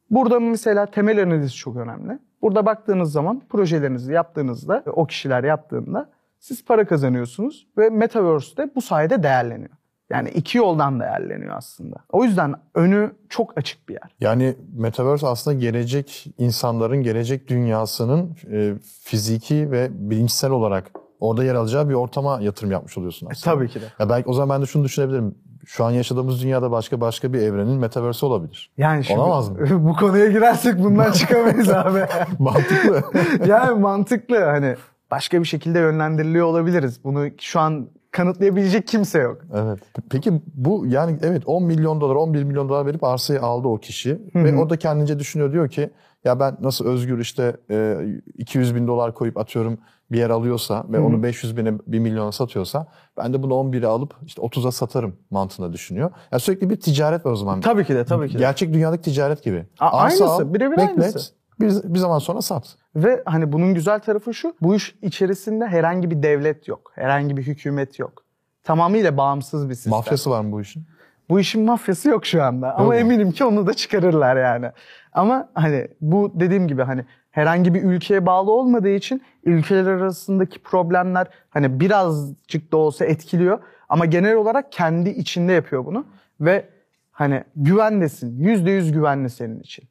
Burada 0.09 0.39
mesela 0.39 0.85
temel 0.85 1.23
analiz 1.23 1.55
çok 1.55 1.75
önemli. 1.75 2.19
Burada 2.41 2.65
baktığınız 2.65 3.11
zaman 3.11 3.41
projelerinizi 3.49 4.13
yaptığınızda, 4.13 4.83
o 4.85 5.05
kişiler 5.05 5.43
yaptığında 5.43 6.09
siz 6.39 6.65
para 6.65 6.85
kazanıyorsunuz 6.87 7.67
ve 7.77 7.89
Metaverse 7.89 8.57
de 8.57 8.71
bu 8.75 8.81
sayede 8.81 9.23
değerleniyor. 9.23 9.69
Yani 10.09 10.29
iki 10.29 10.57
yoldan 10.57 10.99
değerleniyor 10.99 11.57
aslında. 11.57 11.95
O 12.09 12.23
yüzden 12.23 12.55
önü 12.75 13.11
çok 13.29 13.57
açık 13.57 13.89
bir 13.89 13.93
yer. 13.93 14.15
Yani 14.19 14.55
Metaverse 14.77 15.27
aslında 15.27 15.57
gelecek 15.59 16.27
insanların, 16.37 17.03
gelecek 17.03 17.47
dünyasının 17.47 18.35
e, 18.51 18.73
fiziki 19.03 19.71
ve 19.71 19.89
bilinçsel 19.91 20.51
olarak 20.51 20.91
orada 21.19 21.43
yer 21.43 21.55
alacağı 21.55 21.89
bir 21.89 21.93
ortama 21.93 22.41
yatırım 22.41 22.71
yapmış 22.71 22.97
oluyorsun 22.97 23.27
aslında. 23.31 23.55
Tabii 23.55 23.69
ki 23.69 23.81
de. 23.81 23.85
Ya 23.99 24.09
belki 24.09 24.29
o 24.29 24.33
zaman 24.33 24.55
ben 24.55 24.61
de 24.61 24.65
şunu 24.65 24.83
düşünebilirim. 24.83 25.35
Şu 25.67 25.85
an 25.85 25.91
yaşadığımız 25.91 26.43
dünyada 26.43 26.71
başka 26.71 27.01
başka 27.01 27.33
bir 27.33 27.41
evrenin 27.41 27.79
Metaverse 27.79 28.25
olabilir. 28.25 28.71
Yani 28.77 29.03
şimdi 29.03 29.19
Olamaz 29.19 29.49
mı? 29.49 29.57
bu 29.87 29.93
konuya 29.93 30.27
girersek 30.27 30.83
bundan 30.83 31.11
çıkamayız 31.11 31.69
abi. 31.69 31.99
Mantıklı. 32.39 33.03
yani 33.47 33.79
mantıklı 33.79 34.43
hani 34.43 34.75
başka 35.11 35.39
bir 35.39 35.45
şekilde 35.45 35.79
yönlendiriliyor 35.79 36.45
olabiliriz. 36.45 37.03
Bunu 37.03 37.27
şu 37.39 37.59
an 37.59 37.87
kanıtlayabilecek 38.11 38.87
kimse 38.87 39.19
yok. 39.19 39.41
Evet. 39.55 39.79
Peki 40.09 40.41
bu 40.53 40.85
yani 40.87 41.19
evet 41.21 41.43
10 41.45 41.63
milyon 41.63 42.01
dolar 42.01 42.15
11 42.15 42.43
milyon 42.43 42.69
dolar 42.69 42.85
verip 42.85 43.03
arsayı 43.03 43.41
aldı 43.41 43.67
o 43.67 43.77
kişi 43.77 44.21
ve 44.35 44.51
hı. 44.51 44.57
o 44.57 44.69
da 44.69 44.77
kendince 44.77 45.19
düşünüyor 45.19 45.51
diyor 45.51 45.69
ki 45.69 45.89
ya 46.23 46.39
ben 46.39 46.57
nasıl 46.61 46.85
özgür 46.85 47.19
işte 47.19 47.57
e, 47.71 47.97
200 48.37 48.75
bin 48.75 48.87
dolar 48.87 49.13
koyup 49.13 49.37
atıyorum 49.37 49.77
bir 50.11 50.17
yer 50.17 50.29
alıyorsa 50.29 50.85
ve 50.89 50.99
onu 50.99 51.23
500 51.23 51.57
bine 51.57 51.73
1 51.87 51.99
milyona 51.99 52.31
satıyorsa 52.31 52.87
ben 53.17 53.33
de 53.33 53.43
bunu 53.43 53.53
11'e 53.53 53.87
alıp 53.87 54.15
işte 54.25 54.41
30'a 54.41 54.71
satarım 54.71 55.15
mantığında 55.31 55.73
düşünüyor. 55.73 56.11
Ya 56.31 56.39
sürekli 56.39 56.69
bir 56.69 56.79
ticaret 56.79 57.25
var 57.25 57.31
o 57.31 57.35
zaman. 57.35 57.61
Tabii 57.61 57.85
ki 57.85 57.95
de 57.95 58.05
tabii 58.05 58.27
ki 58.27 58.33
de. 58.33 58.39
Gerçek 58.39 58.73
dünyadaki 58.73 59.03
ticaret 59.11 59.43
gibi. 59.43 59.65
A- 59.79 59.97
Arsa 59.97 60.25
aynısı, 60.25 60.53
birebir 60.53 60.77
beklet, 60.77 60.99
aynısı. 60.99 61.33
Bir, 61.59 61.93
bir 61.93 61.99
zaman 61.99 62.19
sonra 62.19 62.41
sat. 62.41 62.75
Ve 62.95 63.23
hani 63.25 63.51
bunun 63.51 63.73
güzel 63.73 63.99
tarafı 63.99 64.33
şu. 64.33 64.55
Bu 64.61 64.75
iş 64.75 64.95
içerisinde 65.01 65.65
herhangi 65.67 66.11
bir 66.11 66.23
devlet 66.23 66.67
yok. 66.67 66.91
Herhangi 66.95 67.37
bir 67.37 67.43
hükümet 67.43 67.99
yok. 67.99 68.23
Tamamıyla 68.63 69.17
bağımsız 69.17 69.69
bir 69.69 69.75
sistem. 69.75 69.91
Mafyası 69.91 70.29
var 70.29 70.41
mı 70.41 70.51
bu 70.51 70.61
işin? 70.61 70.83
Bu 71.29 71.39
işin 71.39 71.65
mafyası 71.65 72.09
yok 72.09 72.25
şu 72.25 72.43
anda. 72.43 72.75
Ama 72.75 72.85
mu? 72.85 72.95
eminim 72.95 73.31
ki 73.31 73.45
onu 73.45 73.67
da 73.67 73.73
çıkarırlar 73.73 74.37
yani. 74.37 74.71
Ama 75.13 75.49
hani 75.53 75.87
bu 76.01 76.31
dediğim 76.35 76.67
gibi 76.67 76.83
hani 76.83 77.05
herhangi 77.37 77.73
bir 77.73 77.83
ülkeye 77.83 78.25
bağlı 78.25 78.51
olmadığı 78.51 78.89
için 78.89 79.21
ülkeler 79.43 79.85
arasındaki 79.85 80.59
problemler 80.59 81.27
hani 81.49 81.79
birazcık 81.79 82.71
da 82.71 82.77
olsa 82.77 83.05
etkiliyor. 83.05 83.59
Ama 83.89 84.05
genel 84.05 84.35
olarak 84.35 84.71
kendi 84.71 85.09
içinde 85.09 85.53
yapıyor 85.53 85.85
bunu. 85.85 86.05
Ve 86.41 86.69
hani 87.11 87.43
güvendesin. 87.55 88.39
Yüzde 88.39 88.71
yüz 88.71 88.91
güvenli 88.91 89.29
senin 89.29 89.59
için. 89.59 89.85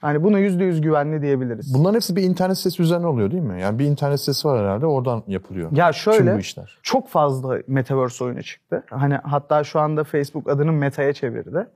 Hani 0.00 0.24
buna 0.24 0.38
yüzde 0.38 0.64
yüz 0.64 0.80
güvenli 0.80 1.22
diyebiliriz. 1.22 1.74
Bunların 1.74 1.94
hepsi 1.94 2.16
bir 2.16 2.22
internet 2.22 2.58
sitesi 2.58 2.82
üzerine 2.82 3.06
oluyor 3.06 3.30
değil 3.30 3.42
mi? 3.42 3.60
Yani 3.60 3.78
bir 3.78 3.84
internet 3.84 4.20
sitesi 4.20 4.48
var 4.48 4.60
herhalde 4.60 4.86
oradan 4.86 5.22
yapılıyor. 5.26 5.70
Ya 5.72 5.92
şöyle 5.92 6.34
bu 6.34 6.38
işler. 6.38 6.78
çok 6.82 7.08
fazla 7.08 7.58
Metaverse 7.66 8.24
oyunu 8.24 8.42
çıktı. 8.42 8.84
Hani 8.90 9.14
hatta 9.14 9.64
şu 9.64 9.80
anda 9.80 10.04
Facebook 10.04 10.50
adını 10.50 10.72
Meta'ya 10.72 11.12
çevirdi. 11.12 11.66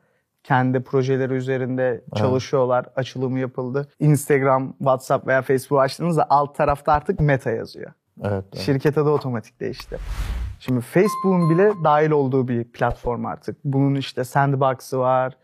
Kendi 0.45 0.81
projeleri 0.81 1.35
üzerinde 1.35 2.05
çalışıyorlar. 2.17 2.87
Açılımı 2.97 3.39
yapıldı. 3.39 3.89
Instagram, 4.01 4.73
WhatsApp 4.79 5.27
veya 5.27 5.43
Facebook 5.43 5.81
açtığınızda 5.81 6.27
alt 6.31 6.57
tarafta 6.57 6.93
artık 6.93 7.21
meta 7.21 7.51
yazıyor. 7.51 7.93
Evet. 8.23 8.45
evet. 8.53 8.65
Şirket 8.65 8.99
adı 8.99 9.11
otomatik 9.11 9.61
değişti. 9.61 9.97
Şimdi 10.59 10.81
Facebook'un 10.81 11.51
bile 11.51 11.73
dahil 11.85 12.11
olduğu 12.11 12.49
bir 12.49 12.65
platform 12.65 13.27
artık. 13.27 13.57
Bunun 13.65 13.95
işte 13.95 14.25
Sandbox'ı 14.25 14.99
var, 14.99 15.37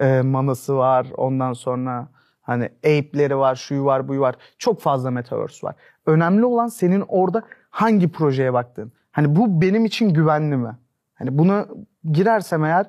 e, 0.00 0.22
Manası 0.22 0.76
var, 0.76 1.06
ondan 1.16 1.52
sonra 1.52 2.08
hani 2.42 2.64
Ape'leri 2.64 3.38
var, 3.38 3.54
şuyu 3.54 3.84
var, 3.84 4.08
buyu 4.08 4.20
var. 4.20 4.34
Çok 4.58 4.80
fazla 4.80 5.10
Metaverse 5.10 5.66
var. 5.66 5.74
Önemli 6.06 6.44
olan 6.44 6.66
senin 6.66 7.04
orada 7.08 7.42
hangi 7.70 8.12
projeye 8.12 8.52
baktığın. 8.52 8.92
Hani 9.12 9.36
bu 9.36 9.60
benim 9.60 9.84
için 9.84 10.14
güvenli 10.14 10.56
mi? 10.56 10.78
Hani 11.14 11.38
buna 11.38 11.66
girersem 12.12 12.64
eğer 12.64 12.86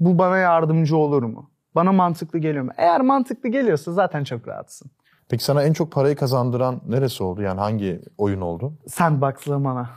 bu 0.00 0.18
bana 0.18 0.36
yardımcı 0.36 0.96
olur 0.96 1.22
mu? 1.22 1.50
Bana 1.74 1.92
mantıklı 1.92 2.38
geliyor 2.38 2.64
mu? 2.64 2.70
Eğer 2.76 3.00
mantıklı 3.00 3.48
geliyorsa 3.48 3.92
zaten 3.92 4.24
çok 4.24 4.48
rahatsın. 4.48 4.90
Peki 5.28 5.44
sana 5.44 5.62
en 5.62 5.72
çok 5.72 5.92
parayı 5.92 6.16
kazandıran 6.16 6.80
neresi 6.88 7.24
oldu? 7.24 7.42
Yani 7.42 7.60
hangi 7.60 8.02
oyun 8.18 8.40
oldu? 8.40 8.72
Sandbox'la 8.86 9.58
mana. 9.58 9.90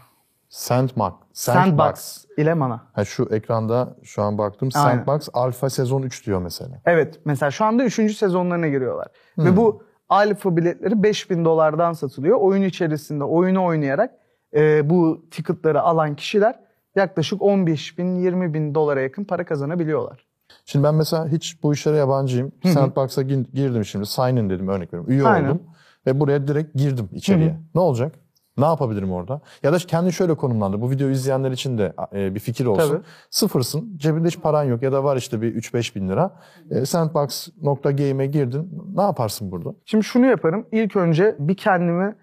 Sandbox. 0.50 1.14
Sandbox 1.34 2.26
ile 2.38 2.54
mana. 2.54 2.82
Ha, 2.94 3.06
şu 3.06 3.28
ekranda 3.32 3.96
şu 4.04 4.22
an 4.22 4.38
baktım. 4.38 4.70
Aynen. 4.76 4.98
Sandbox 4.98 5.30
Alpha 5.34 5.70
sezon 5.70 6.02
3 6.02 6.26
diyor 6.26 6.42
mesela. 6.42 6.82
Evet 6.86 7.20
mesela 7.26 7.52
şu 7.52 7.66
anda 7.66 7.84
3. 7.84 8.18
sezonlarına 8.18 8.68
giriyorlar. 8.68 9.08
Ve 9.38 9.58
bu 9.58 9.84
alfa 10.10 10.58
biletleri 10.58 11.04
5000 11.04 11.46
dolardan 11.46 11.94
satılıyor. 11.94 12.38
Oyun 12.38 12.64
içerisinde 12.64 13.24
oyunu 13.24 13.66
oynayarak 13.66 14.12
e, 14.54 14.90
bu 14.90 15.26
ticketları 15.32 15.82
alan 15.82 16.16
kişiler 16.16 16.60
yaklaşık 16.98 17.42
15 17.42 17.98
bin 17.98 18.16
20 18.16 18.54
bin 18.54 18.76
dolara 18.76 19.02
yakın 19.02 19.24
para 19.24 19.46
kazanabiliyorlar. 19.46 20.26
Şimdi 20.66 20.84
ben 20.86 20.96
mesela 20.96 21.28
hiç 21.28 21.64
bu 21.64 21.74
işlere 21.74 21.98
yabancıyım. 21.98 22.52
Sandbox'a 22.74 23.22
gir- 23.22 23.48
girdim 23.54 23.86
şimdi. 23.86 24.06
Sign 24.06 24.36
in 24.36 24.50
dedim 24.50 24.68
örnek 24.68 24.94
veriyorum. 24.94 25.14
Üye 25.14 25.24
Aynen. 25.24 25.48
oldum. 25.50 25.62
Ve 26.08 26.20
buraya 26.20 26.48
direkt 26.48 26.76
girdim 26.78 27.10
içeriye. 27.14 27.58
Ne 27.76 27.82
olacak? 27.82 28.16
Ne 28.58 28.66
yapabilirim 28.66 29.12
orada? 29.12 29.42
Ya 29.64 29.74
da 29.74 29.78
kendini 29.78 30.14
şöyle 30.14 30.36
konumlandır. 30.36 30.82
Bu 30.82 30.92
videoyu 30.92 31.14
izleyenler 31.14 31.52
için 31.52 31.78
de 31.78 31.94
e, 32.14 32.36
bir 32.36 32.40
fikir 32.40 32.66
olsun. 32.66 32.90
Tabii. 32.90 33.02
Sıfırsın. 33.30 33.98
Cebinde 33.98 34.28
hiç 34.28 34.40
paran 34.42 34.64
yok 34.64 34.82
ya 34.84 34.92
da 34.92 35.04
var 35.04 35.18
işte 35.18 35.42
bir 35.42 35.56
3-5 35.56 35.96
bin 35.96 36.10
lira. 36.10 36.32
E, 36.72 36.86
Sandbox.game'e 36.86 38.26
girdin. 38.28 38.84
Ne 38.96 39.02
yaparsın 39.02 39.52
burada? 39.52 39.74
Şimdi 39.86 40.04
şunu 40.04 40.26
yaparım. 40.26 40.66
İlk 40.72 40.96
önce 40.96 41.36
bir 41.40 41.56
kendimi 41.56 42.16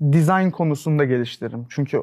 design 0.00 0.50
konusunda 0.50 1.04
geliştiririm. 1.04 1.66
Çünkü 1.68 2.02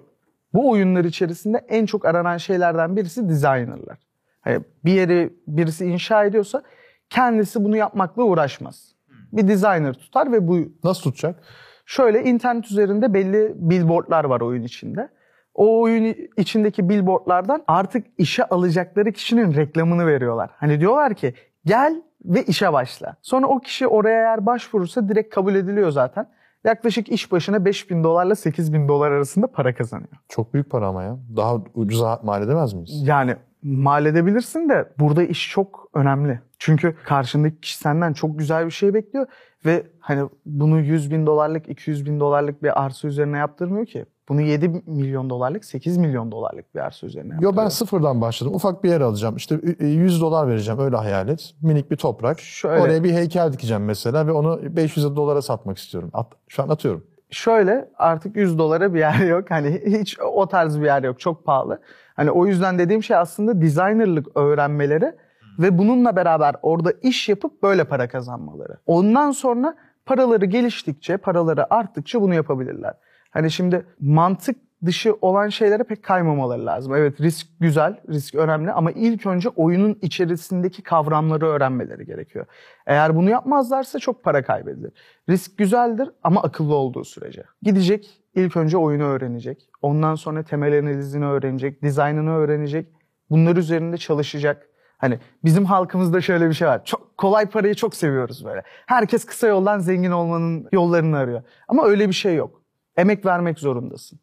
bu 0.53 0.69
oyunlar 0.69 1.05
içerisinde 1.05 1.65
en 1.69 1.85
çok 1.85 2.05
aranan 2.05 2.37
şeylerden 2.37 2.95
birisi 2.95 3.29
designerlar. 3.29 3.97
Hani 4.41 4.59
bir 4.85 4.93
yeri 4.93 5.33
birisi 5.47 5.85
inşa 5.85 6.23
ediyorsa 6.23 6.63
kendisi 7.09 7.63
bunu 7.63 7.77
yapmakla 7.77 8.23
uğraşmaz. 8.23 8.95
Bir 9.31 9.47
designer 9.47 9.93
tutar 9.93 10.31
ve 10.31 10.47
bu 10.47 10.57
Nasıl 10.83 11.01
tutacak? 11.01 11.43
Şöyle 11.85 12.23
internet 12.23 12.65
üzerinde 12.65 13.13
belli 13.13 13.53
billboardlar 13.55 14.23
var 14.23 14.41
oyun 14.41 14.63
içinde. 14.63 15.09
O 15.53 15.81
oyun 15.81 16.15
içindeki 16.37 16.89
billboardlardan 16.89 17.63
artık 17.67 18.07
işe 18.17 18.43
alacakları 18.43 19.11
kişinin 19.11 19.55
reklamını 19.55 20.07
veriyorlar. 20.07 20.49
Hani 20.57 20.79
diyorlar 20.79 21.13
ki 21.13 21.33
gel 21.65 22.01
ve 22.25 22.43
işe 22.43 22.73
başla. 22.73 23.15
Sonra 23.21 23.47
o 23.47 23.59
kişi 23.59 23.87
oraya 23.87 24.19
eğer 24.19 24.45
başvurursa 24.45 25.09
direkt 25.09 25.35
kabul 25.35 25.55
ediliyor 25.55 25.91
zaten. 25.91 26.27
Yaklaşık 26.63 27.09
iş 27.09 27.31
başına 27.31 27.65
5000 27.65 28.03
dolarla 28.03 28.35
8000 28.35 28.87
dolar 28.87 29.11
arasında 29.11 29.47
para 29.47 29.75
kazanıyor. 29.75 30.09
Çok 30.29 30.53
büyük 30.53 30.69
para 30.69 30.87
ama 30.87 31.03
ya. 31.03 31.17
Daha 31.35 31.55
ucuza 31.73 32.19
mal 32.23 32.43
edemez 32.43 32.73
miyiz? 32.73 33.01
Yani 33.07 33.35
mal 33.63 34.05
edebilirsin 34.05 34.69
de 34.69 34.93
burada 34.99 35.23
iş 35.23 35.49
çok 35.49 35.89
önemli. 35.93 36.39
Çünkü 36.59 36.95
karşındaki 37.05 37.61
kişi 37.61 37.77
senden 37.77 38.13
çok 38.13 38.39
güzel 38.39 38.65
bir 38.65 38.71
şey 38.71 38.93
bekliyor 38.93 39.25
ve 39.65 39.87
hani 39.99 40.29
bunu 40.45 40.79
100 40.79 41.11
bin 41.11 41.25
dolarlık, 41.25 41.69
200 41.69 42.05
bin 42.05 42.19
dolarlık 42.19 42.63
bir 42.63 42.83
arsa 42.83 43.07
üzerine 43.07 43.37
yaptırmıyor 43.37 43.85
ki. 43.85 44.05
Bunu 44.29 44.41
7 44.41 44.83
milyon 44.85 45.29
dolarlık, 45.29 45.65
8 45.65 45.97
milyon 45.97 46.31
dolarlık 46.31 46.75
bir 46.75 46.79
arsa 46.79 47.07
üzerine 47.07 47.27
Yo 47.27 47.33
yaptırıyor. 47.33 47.65
ben 47.65 47.69
sıfırdan 47.69 48.21
başladım. 48.21 48.55
Ufak 48.55 48.83
bir 48.83 48.89
yer 48.89 49.01
alacağım. 49.01 49.35
İşte 49.35 49.59
e, 49.79 49.85
100 49.87 50.21
dolar 50.21 50.47
vereceğim. 50.47 50.79
Öyle 50.79 50.95
hayal 50.95 51.29
et. 51.29 51.55
Minik 51.61 51.91
bir 51.91 51.95
toprak. 51.95 52.39
Şöyle. 52.39 52.81
Oraya 52.81 53.03
bir 53.03 53.13
heykel 53.13 53.53
dikeceğim 53.53 53.85
mesela 53.85 54.27
ve 54.27 54.31
onu 54.31 54.59
500 54.75 55.15
dolara 55.15 55.41
satmak 55.41 55.77
istiyorum. 55.77 56.09
At, 56.13 56.27
şu 56.47 56.63
an 56.63 56.69
atıyorum. 56.69 57.03
Şöyle 57.31 57.89
artık 57.97 58.35
100 58.35 58.57
dolara 58.57 58.93
bir 58.93 58.99
yer 58.99 59.19
yok. 59.19 59.51
Hani 59.51 59.81
hiç 59.85 60.19
o 60.19 60.47
tarz 60.47 60.79
bir 60.79 60.85
yer 60.85 61.03
yok. 61.03 61.19
Çok 61.19 61.45
pahalı. 61.45 61.81
Hani 62.15 62.31
o 62.31 62.45
yüzden 62.45 62.79
dediğim 62.79 63.03
şey 63.03 63.17
aslında 63.17 63.61
designerlık 63.61 64.37
öğrenmeleri 64.37 65.15
ve 65.59 65.77
bununla 65.77 66.15
beraber 66.15 66.55
orada 66.61 66.91
iş 67.01 67.29
yapıp 67.29 67.63
böyle 67.63 67.83
para 67.83 68.07
kazanmaları. 68.07 68.77
Ondan 68.85 69.31
sonra 69.31 69.75
paraları 70.05 70.45
geliştikçe, 70.45 71.17
paraları 71.17 71.73
arttıkça 71.73 72.21
bunu 72.21 72.33
yapabilirler. 72.33 72.93
Hani 73.29 73.51
şimdi 73.51 73.85
mantık 73.99 74.55
dışı 74.85 75.15
olan 75.21 75.49
şeylere 75.49 75.83
pek 75.83 76.03
kaymamaları 76.03 76.65
lazım. 76.65 76.95
Evet 76.95 77.21
risk 77.21 77.47
güzel, 77.59 77.99
risk 78.09 78.35
önemli 78.35 78.71
ama 78.71 78.91
ilk 78.91 79.25
önce 79.25 79.49
oyunun 79.49 79.99
içerisindeki 80.01 80.81
kavramları 80.83 81.45
öğrenmeleri 81.45 82.05
gerekiyor. 82.05 82.45
Eğer 82.87 83.15
bunu 83.15 83.29
yapmazlarsa 83.29 83.99
çok 83.99 84.23
para 84.23 84.43
kaybedilir. 84.43 84.91
Risk 85.29 85.57
güzeldir 85.57 86.09
ama 86.23 86.43
akıllı 86.43 86.75
olduğu 86.75 87.03
sürece. 87.03 87.43
Gidecek, 87.61 88.21
ilk 88.35 88.57
önce 88.57 88.77
oyunu 88.77 89.03
öğrenecek. 89.03 89.69
Ondan 89.81 90.15
sonra 90.15 90.43
temel 90.43 90.79
analizini 90.79 91.25
öğrenecek, 91.25 91.83
dizaynını 91.83 92.35
öğrenecek. 92.35 92.87
Bunlar 93.29 93.55
üzerinde 93.55 93.97
çalışacak. 93.97 94.69
Hani 94.97 95.19
bizim 95.43 95.65
halkımızda 95.65 96.21
şöyle 96.21 96.49
bir 96.49 96.53
şey 96.53 96.67
var. 96.67 96.85
Çok 96.85 97.17
kolay 97.17 97.45
parayı 97.45 97.75
çok 97.75 97.95
seviyoruz 97.95 98.45
böyle. 98.45 98.63
Herkes 98.85 99.25
kısa 99.25 99.47
yoldan 99.47 99.79
zengin 99.79 100.11
olmanın 100.11 100.67
yollarını 100.71 101.17
arıyor. 101.17 101.41
Ama 101.67 101.85
öyle 101.85 102.07
bir 102.07 102.13
şey 102.13 102.35
yok. 102.35 102.58
Emek 102.99 103.25
vermek 103.25 103.59
zorundasın. 103.59 104.19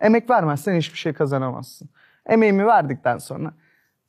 Emek 0.00 0.30
vermezsen 0.30 0.76
hiçbir 0.76 0.98
şey 0.98 1.12
kazanamazsın. 1.12 1.88
Emeğimi 2.26 2.66
verdikten 2.66 3.18
sonra 3.18 3.52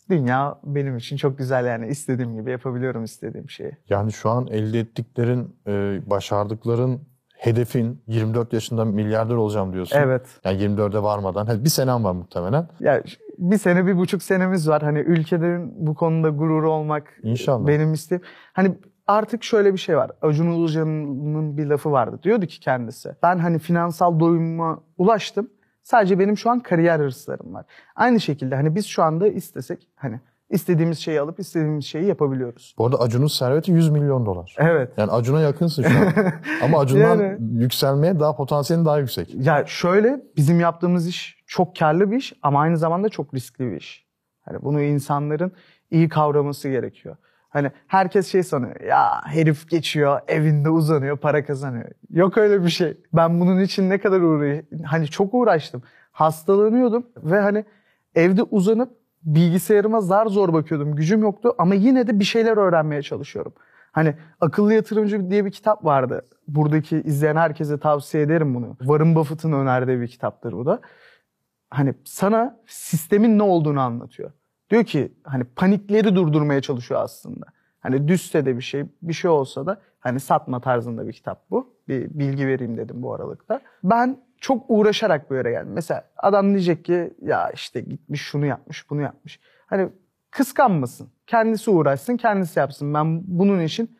dünya 0.09 0.59
benim 0.63 0.97
için 0.97 1.17
çok 1.17 1.37
güzel 1.37 1.65
yani 1.65 1.87
istediğim 1.87 2.35
gibi 2.35 2.51
yapabiliyorum 2.51 3.03
istediğim 3.03 3.49
şeyi. 3.49 3.71
Yani 3.89 4.11
şu 4.11 4.29
an 4.29 4.47
elde 4.47 4.79
ettiklerin, 4.79 5.55
e, 5.67 6.01
başardıkların, 6.09 7.01
hedefin 7.37 8.01
24 8.07 8.53
yaşında 8.53 8.85
milyarder 8.85 9.35
olacağım 9.35 9.73
diyorsun. 9.73 9.97
Evet. 9.97 10.27
Yani 10.43 10.61
24'e 10.61 11.03
varmadan. 11.03 11.45
Hadi 11.45 11.63
bir 11.63 11.69
senem 11.69 12.03
var 12.03 12.11
muhtemelen. 12.11 12.67
Ya 12.79 13.03
bir 13.37 13.57
sene 13.57 13.85
bir 13.87 13.97
buçuk 13.97 14.23
senemiz 14.23 14.69
var. 14.69 14.81
Hani 14.81 14.99
ülkelerin 14.99 15.87
bu 15.87 15.95
konuda 15.95 16.29
gururu 16.29 16.71
olmak 16.71 17.19
İnşallah. 17.23 17.67
benim 17.67 17.93
isteğim. 17.93 18.21
Hani 18.53 18.77
artık 19.07 19.43
şöyle 19.43 19.73
bir 19.73 19.77
şey 19.77 19.97
var. 19.97 20.11
Acun 20.21 20.51
Ilıcalı'nın 20.51 21.57
bir 21.57 21.65
lafı 21.65 21.91
vardı. 21.91 22.19
Diyordu 22.23 22.45
ki 22.45 22.59
kendisi. 22.59 23.15
Ben 23.23 23.37
hani 23.37 23.59
finansal 23.59 24.19
doyuma 24.19 24.79
ulaştım. 24.97 25.49
Sadece 25.83 26.19
benim 26.19 26.37
şu 26.37 26.49
an 26.49 26.59
kariyer 26.59 26.99
hırslarım 26.99 27.53
var. 27.53 27.65
Aynı 27.95 28.19
şekilde 28.19 28.55
hani 28.55 28.75
biz 28.75 28.85
şu 28.85 29.03
anda 29.03 29.27
istesek 29.27 29.87
hani 29.95 30.19
istediğimiz 30.49 30.99
şeyi 30.99 31.21
alıp 31.21 31.39
istediğimiz 31.39 31.85
şeyi 31.85 32.05
yapabiliyoruz. 32.05 32.75
Bu 32.77 32.85
arada 32.85 32.99
Acun'un 32.99 33.27
serveti 33.27 33.71
100 33.71 33.89
milyon 33.89 34.25
dolar. 34.25 34.55
Evet. 34.57 34.91
Yani 34.97 35.11
Acun'a 35.11 35.41
yakınsın 35.41 35.83
şu 35.83 35.97
an. 35.99 36.13
Ama 36.63 36.79
Acun'dan 36.79 37.19
Yani. 37.19 37.37
yükselmeye 37.61 38.19
daha 38.19 38.35
potansiyelin 38.35 38.85
daha 38.85 38.99
yüksek. 38.99 39.35
Ya 39.45 39.63
şöyle 39.65 40.21
bizim 40.37 40.59
yaptığımız 40.59 41.07
iş 41.07 41.43
çok 41.47 41.75
karlı 41.75 42.11
bir 42.11 42.17
iş 42.17 42.33
ama 42.41 42.61
aynı 42.61 42.77
zamanda 42.77 43.09
çok 43.09 43.33
riskli 43.33 43.71
bir 43.71 43.77
iş. 43.77 44.05
Hani 44.41 44.61
bunu 44.61 44.81
insanların 44.81 45.51
iyi 45.91 46.09
kavraması 46.09 46.69
gerekiyor. 46.69 47.15
Hani 47.49 47.71
herkes 47.87 48.31
şey 48.31 48.43
sanıyor. 48.43 48.81
Ya 48.81 49.21
herif 49.25 49.69
geçiyor, 49.69 50.19
evinde 50.27 50.69
uzanıyor, 50.69 51.17
para 51.17 51.45
kazanıyor. 51.45 51.89
Yok 52.09 52.37
öyle 52.37 52.63
bir 52.63 52.69
şey. 52.69 52.97
Ben 53.13 53.39
bunun 53.39 53.59
için 53.59 53.89
ne 53.89 53.97
kadar 53.97 54.21
uğraş 54.21 54.63
hani 54.85 55.07
çok 55.07 55.33
uğraştım. 55.33 55.83
Hastalanıyordum 56.11 57.07
ve 57.17 57.39
hani 57.39 57.65
evde 58.15 58.43
uzanıp 58.43 58.89
bilgisayarıma 59.23 60.01
zar 60.01 60.25
zor 60.25 60.53
bakıyordum. 60.53 60.95
Gücüm 60.95 61.21
yoktu 61.21 61.55
ama 61.57 61.75
yine 61.75 62.07
de 62.07 62.19
bir 62.19 62.25
şeyler 62.25 62.57
öğrenmeye 62.57 63.01
çalışıyorum. 63.01 63.53
Hani 63.91 64.15
Akıllı 64.41 64.73
Yatırımcı 64.73 65.29
diye 65.29 65.45
bir 65.45 65.51
kitap 65.51 65.85
vardı. 65.85 66.25
Buradaki 66.47 66.97
izleyen 67.01 67.35
herkese 67.35 67.79
tavsiye 67.79 68.23
ederim 68.23 68.55
bunu. 68.55 68.75
Warren 68.79 69.15
Buffett'ın 69.15 69.53
önerdiği 69.53 70.01
bir 70.01 70.07
kitaptır 70.07 70.53
bu 70.53 70.65
da. 70.65 70.81
Hani 71.69 71.93
sana 72.05 72.59
sistemin 72.67 73.37
ne 73.37 73.43
olduğunu 73.43 73.79
anlatıyor. 73.81 74.31
Diyor 74.69 74.83
ki 74.83 75.13
hani 75.23 75.43
panikleri 75.43 76.15
durdurmaya 76.15 76.61
çalışıyor 76.61 77.01
aslında. 77.03 77.45
Hani 77.79 78.07
düşse 78.07 78.45
de 78.45 78.57
bir 78.57 78.61
şey, 78.61 78.85
bir 79.01 79.13
şey 79.13 79.31
olsa 79.31 79.65
da 79.65 79.81
hani 79.99 80.19
satma 80.19 80.59
tarzında 80.59 81.07
bir 81.07 81.13
kitap 81.13 81.51
bu. 81.51 81.73
Bir 81.87 82.09
bilgi 82.09 82.47
vereyim 82.47 82.77
dedim 82.77 83.01
bu 83.01 83.13
aralıkta. 83.13 83.61
Ben 83.83 84.17
çok 84.41 84.65
uğraşarak 84.67 85.29
bu 85.29 85.35
yere 85.35 85.51
geldim. 85.51 85.71
Mesela 85.73 86.03
adam 86.17 86.49
diyecek 86.49 86.85
ki 86.85 87.13
ya 87.21 87.49
işte 87.49 87.81
gitmiş 87.81 88.21
şunu 88.21 88.45
yapmış, 88.45 88.89
bunu 88.89 89.01
yapmış. 89.01 89.39
Hani 89.65 89.89
kıskanmasın. 90.31 91.09
Kendisi 91.27 91.71
uğraşsın, 91.71 92.17
kendisi 92.17 92.59
yapsın. 92.59 92.93
Ben 92.93 93.21
bunun 93.27 93.59
için 93.61 93.97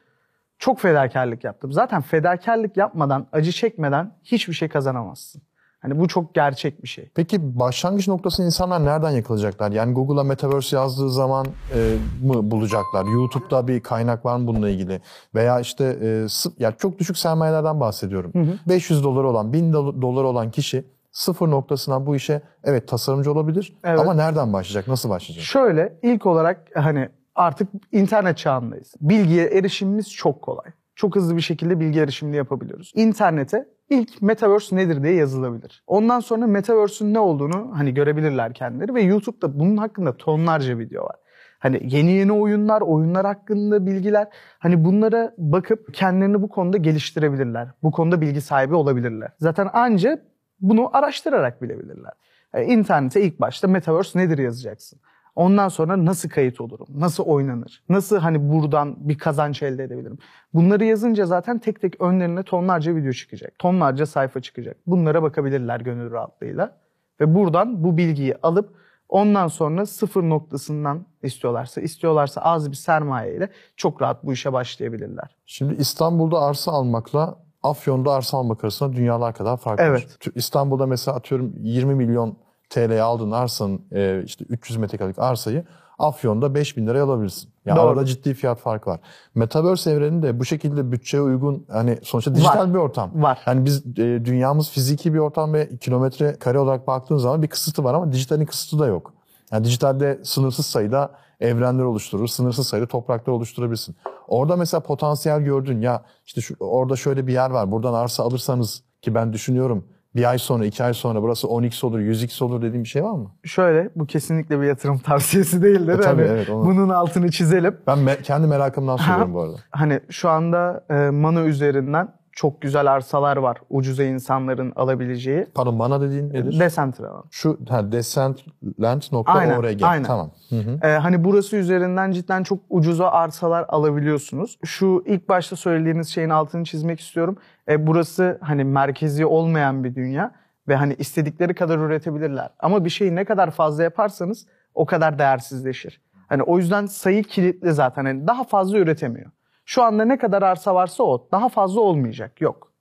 çok 0.59 0.79
fedakarlık 0.79 1.43
yaptım. 1.43 1.71
Zaten 1.71 2.01
fedakarlık 2.01 2.77
yapmadan, 2.77 3.27
acı 3.31 3.51
çekmeden 3.51 4.11
hiçbir 4.23 4.53
şey 4.53 4.69
kazanamazsın. 4.69 5.41
Hani 5.87 5.99
bu 5.99 6.07
çok 6.07 6.33
gerçek 6.35 6.83
bir 6.83 6.87
şey. 6.87 7.09
Peki 7.15 7.59
başlangıç 7.59 8.07
noktasını 8.07 8.45
insanlar 8.45 8.85
nereden 8.85 9.09
yakalayacaklar? 9.11 9.71
Yani 9.71 9.93
Google'a 9.93 10.23
Metaverse 10.23 10.75
yazdığı 10.75 11.09
zaman 11.11 11.45
e, 11.75 11.95
mı 12.23 12.51
bulacaklar? 12.51 13.05
YouTube'da 13.05 13.67
bir 13.67 13.79
kaynak 13.79 14.25
var 14.25 14.37
mı 14.37 14.47
bununla 14.47 14.69
ilgili? 14.69 15.01
Veya 15.35 15.59
işte 15.59 15.97
e, 16.01 16.27
yani 16.59 16.75
çok 16.77 16.99
düşük 16.99 17.17
sermayelerden 17.17 17.79
bahsediyorum. 17.79 18.31
500 18.69 19.03
dolar 19.03 19.23
olan, 19.23 19.53
1000 19.53 19.73
do- 19.73 20.01
dolar 20.01 20.23
olan 20.23 20.51
kişi 20.51 20.85
sıfır 21.11 21.51
noktasından 21.51 22.05
bu 22.05 22.15
işe 22.15 22.41
evet 22.63 22.87
tasarımcı 22.87 23.31
olabilir 23.31 23.77
Evet. 23.83 23.99
ama 23.99 24.13
nereden 24.13 24.53
başlayacak? 24.53 24.87
Nasıl 24.87 25.09
başlayacak? 25.09 25.43
Şöyle 25.45 25.99
ilk 26.03 26.25
olarak 26.25 26.67
hani 26.75 27.09
artık 27.35 27.67
internet 27.91 28.37
çağındayız. 28.37 28.93
Bilgiye 29.01 29.45
erişimimiz 29.45 30.11
çok 30.13 30.41
kolay. 30.41 30.65
Çok 30.95 31.15
hızlı 31.15 31.35
bir 31.35 31.41
şekilde 31.41 31.79
bilgi 31.79 31.99
erişimini 31.99 32.35
yapabiliyoruz. 32.35 32.91
İnternete 32.95 33.65
ilk 33.89 34.21
Metaverse 34.21 34.75
nedir 34.75 35.03
diye 35.03 35.13
yazılabilir. 35.13 35.83
Ondan 35.87 36.19
sonra 36.19 36.47
Metaverse'ün 36.47 37.13
ne 37.13 37.19
olduğunu 37.19 37.71
hani 37.73 37.93
görebilirler 37.93 38.53
kendileri 38.53 38.93
ve 38.93 39.01
YouTube'da 39.01 39.59
bunun 39.59 39.77
hakkında 39.77 40.17
tonlarca 40.17 40.77
video 40.77 41.03
var. 41.03 41.15
Hani 41.59 41.95
yeni 41.95 42.11
yeni 42.11 42.31
oyunlar, 42.31 42.81
oyunlar 42.81 43.25
hakkında 43.25 43.85
bilgiler. 43.85 44.27
Hani 44.59 44.85
bunlara 44.85 45.33
bakıp 45.37 45.93
kendilerini 45.93 46.41
bu 46.41 46.49
konuda 46.49 46.77
geliştirebilirler. 46.77 47.67
Bu 47.83 47.91
konuda 47.91 48.21
bilgi 48.21 48.41
sahibi 48.41 48.75
olabilirler. 48.75 49.29
Zaten 49.39 49.69
anca 49.73 50.21
bunu 50.59 50.97
araştırarak 50.97 51.61
bilebilirler. 51.61 52.13
Yani 52.53 52.65
internete 52.65 53.21
ilk 53.21 53.39
başta 53.39 53.67
Metaverse 53.67 54.19
nedir 54.19 54.37
yazacaksın. 54.37 54.99
Ondan 55.37 55.67
sonra 55.67 56.05
nasıl 56.05 56.29
kayıt 56.29 56.61
olurum? 56.61 56.87
Nasıl 56.95 57.23
oynanır? 57.23 57.83
Nasıl 57.89 58.17
hani 58.17 58.49
buradan 58.51 58.95
bir 59.09 59.17
kazanç 59.17 59.63
elde 59.63 59.83
edebilirim? 59.83 60.17
Bunları 60.53 60.85
yazınca 60.85 61.25
zaten 61.25 61.59
tek 61.59 61.81
tek 61.81 62.01
önlerine 62.01 62.43
tonlarca 62.43 62.95
video 62.95 63.11
çıkacak. 63.11 63.59
Tonlarca 63.59 64.05
sayfa 64.05 64.41
çıkacak. 64.41 64.77
Bunlara 64.87 65.23
bakabilirler 65.23 65.79
gönül 65.79 66.11
rahatlığıyla. 66.11 66.77
Ve 67.21 67.35
buradan 67.35 67.83
bu 67.83 67.97
bilgiyi 67.97 68.35
alıp 68.43 68.75
ondan 69.09 69.47
sonra 69.47 69.85
sıfır 69.85 70.23
noktasından 70.23 71.05
istiyorlarsa, 71.23 71.81
istiyorlarsa 71.81 72.41
az 72.41 72.71
bir 72.71 72.75
sermaye 72.75 73.35
ile 73.35 73.49
çok 73.75 74.01
rahat 74.01 74.23
bu 74.23 74.33
işe 74.33 74.53
başlayabilirler. 74.53 75.35
Şimdi 75.45 75.73
İstanbul'da 75.73 76.41
arsa 76.41 76.71
almakla 76.71 77.39
Afyon'da 77.63 78.11
arsa 78.11 78.37
almak 78.37 78.63
arasında 78.63 78.93
dünyalar 78.93 79.33
kadar 79.33 79.57
fark 79.57 79.79
var. 79.79 79.85
Evet. 79.85 80.17
İstanbul'da 80.35 80.85
mesela 80.85 81.17
atıyorum 81.17 81.53
20 81.59 81.95
milyon 81.95 82.37
TL'ye 82.69 83.01
aldığın 83.01 83.31
arsanın 83.31 83.81
e, 83.91 84.23
işte 84.25 84.45
300 84.49 84.77
metrekarelik 84.77 85.19
arsayı 85.19 85.65
Afyon'da 85.99 86.55
5000 86.55 86.87
liraya 86.87 87.03
alabilirsin. 87.03 87.49
Yani 87.65 87.77
Doğru. 87.77 87.87
arada 87.87 88.05
ciddi 88.05 88.33
fiyat 88.33 88.59
farkı 88.59 88.89
var. 88.89 88.99
Metaverse 89.35 89.91
evreninde 89.91 90.39
bu 90.39 90.45
şekilde 90.45 90.91
bütçeye 90.91 91.23
uygun 91.23 91.65
hani 91.71 91.97
sonuçta 92.03 92.35
dijital 92.35 92.59
Var. 92.59 92.73
bir 92.73 92.79
ortam. 92.79 93.23
Var. 93.23 93.39
Yani 93.45 93.65
biz 93.65 93.85
e, 93.85 94.25
dünyamız 94.25 94.69
fiziki 94.69 95.13
bir 95.13 95.19
ortam 95.19 95.53
ve 95.53 95.77
kilometre 95.77 96.35
kare 96.39 96.59
olarak 96.59 96.87
baktığın 96.87 97.17
zaman 97.17 97.41
bir 97.43 97.47
kısıtı 97.47 97.83
var 97.83 97.93
ama 97.93 98.11
dijitalin 98.11 98.45
kısıtı 98.45 98.79
da 98.79 98.87
yok. 98.87 99.13
Yani 99.51 99.63
dijitalde 99.63 100.19
sınırsız 100.23 100.65
sayıda 100.65 101.11
evrenler 101.39 101.83
oluşturur, 101.83 102.27
sınırsız 102.27 102.67
sayıda 102.67 102.87
topraklar 102.87 103.33
oluşturabilirsin. 103.33 103.95
Orada 104.27 104.55
mesela 104.55 104.81
potansiyel 104.81 105.41
gördün 105.41 105.81
ya 105.81 106.03
işte 106.25 106.41
şu, 106.41 106.55
orada 106.59 106.95
şöyle 106.95 107.27
bir 107.27 107.33
yer 107.33 107.49
var 107.49 107.71
buradan 107.71 107.93
arsa 107.93 108.23
alırsanız 108.23 108.83
ki 109.01 109.15
ben 109.15 109.33
düşünüyorum 109.33 109.85
bir 110.15 110.29
ay 110.29 110.37
sonra 110.37 110.65
iki 110.65 110.83
ay 110.83 110.93
sonra 110.93 111.21
burası 111.21 111.47
10x 111.47 111.85
olur 111.85 111.99
100x 111.99 112.43
olur 112.43 112.61
dediğim 112.61 112.83
bir 112.83 112.89
şey 112.89 113.03
var 113.03 113.11
mı? 113.11 113.31
Şöyle 113.43 113.89
bu 113.95 114.05
kesinlikle 114.05 114.61
bir 114.61 114.65
yatırım 114.65 114.97
tavsiyesi 114.99 115.61
değildir. 115.63 115.99
E, 115.99 116.01
tabii, 116.01 116.21
Hani 116.27 116.31
evet, 116.37 116.49
onu- 116.49 116.65
Bunun 116.65 116.89
altını 116.89 117.31
çizelim. 117.31 117.77
Ben 117.87 117.97
me- 117.97 118.21
kendi 118.21 118.47
merakımdan 118.47 118.97
söylüyorum 118.97 119.33
bu 119.33 119.41
arada. 119.41 119.55
Hani 119.71 119.99
şu 120.09 120.29
anda 120.29 120.85
e, 120.89 121.09
Mano 121.09 121.41
üzerinden 121.41 122.17
çok 122.31 122.61
güzel 122.61 122.91
arsalar 122.91 123.37
var. 123.37 123.57
Ucuza 123.69 124.03
insanların 124.03 124.73
alabileceği. 124.75 125.45
Pardon 125.55 125.79
bana 125.79 126.01
dediğin 126.01 126.29
nedir? 126.33 126.59
Decentraland. 126.59 127.23
Şu 127.31 127.57
ha, 127.69 127.75
Aynen, 127.77 127.91
descentland.org. 127.91 129.81
aynen. 129.83 130.03
Tamam. 130.03 130.31
Hı 130.49 130.55
hı. 130.55 130.87
E, 130.87 130.97
hani 130.97 131.23
burası 131.23 131.55
üzerinden 131.55 132.11
cidden 132.11 132.43
çok 132.43 132.59
ucuza 132.69 133.07
arsalar 133.09 133.65
alabiliyorsunuz. 133.69 134.57
Şu 134.65 135.03
ilk 135.05 135.29
başta 135.29 135.55
söylediğiniz 135.55 136.07
şeyin 136.07 136.29
altını 136.29 136.63
çizmek 136.63 136.99
istiyorum. 136.99 137.37
E, 137.69 137.87
burası 137.87 138.37
hani 138.41 138.63
merkezi 138.63 139.25
olmayan 139.25 139.83
bir 139.83 139.95
dünya 139.95 140.31
ve 140.67 140.75
hani 140.75 140.93
istedikleri 140.93 141.53
kadar 141.53 141.77
üretebilirler. 141.77 142.49
Ama 142.59 142.85
bir 142.85 142.89
şeyi 142.89 143.15
ne 143.15 143.25
kadar 143.25 143.51
fazla 143.51 143.83
yaparsanız 143.83 144.47
o 144.73 144.85
kadar 144.85 145.19
değersizleşir. 145.19 146.01
Hani 146.27 146.43
o 146.43 146.57
yüzden 146.57 146.85
sayı 146.85 147.23
kilitli 147.23 147.73
zaten. 147.73 148.05
Hani 148.05 148.27
daha 148.27 148.43
fazla 148.43 148.77
üretemiyor. 148.77 149.31
Şu 149.65 149.83
anda 149.83 150.05
ne 150.05 150.17
kadar 150.17 150.41
arsa 150.41 150.75
varsa 150.75 151.03
o. 151.03 151.27
Daha 151.31 151.49
fazla 151.49 151.81
olmayacak. 151.81 152.41
Yok. 152.41 152.71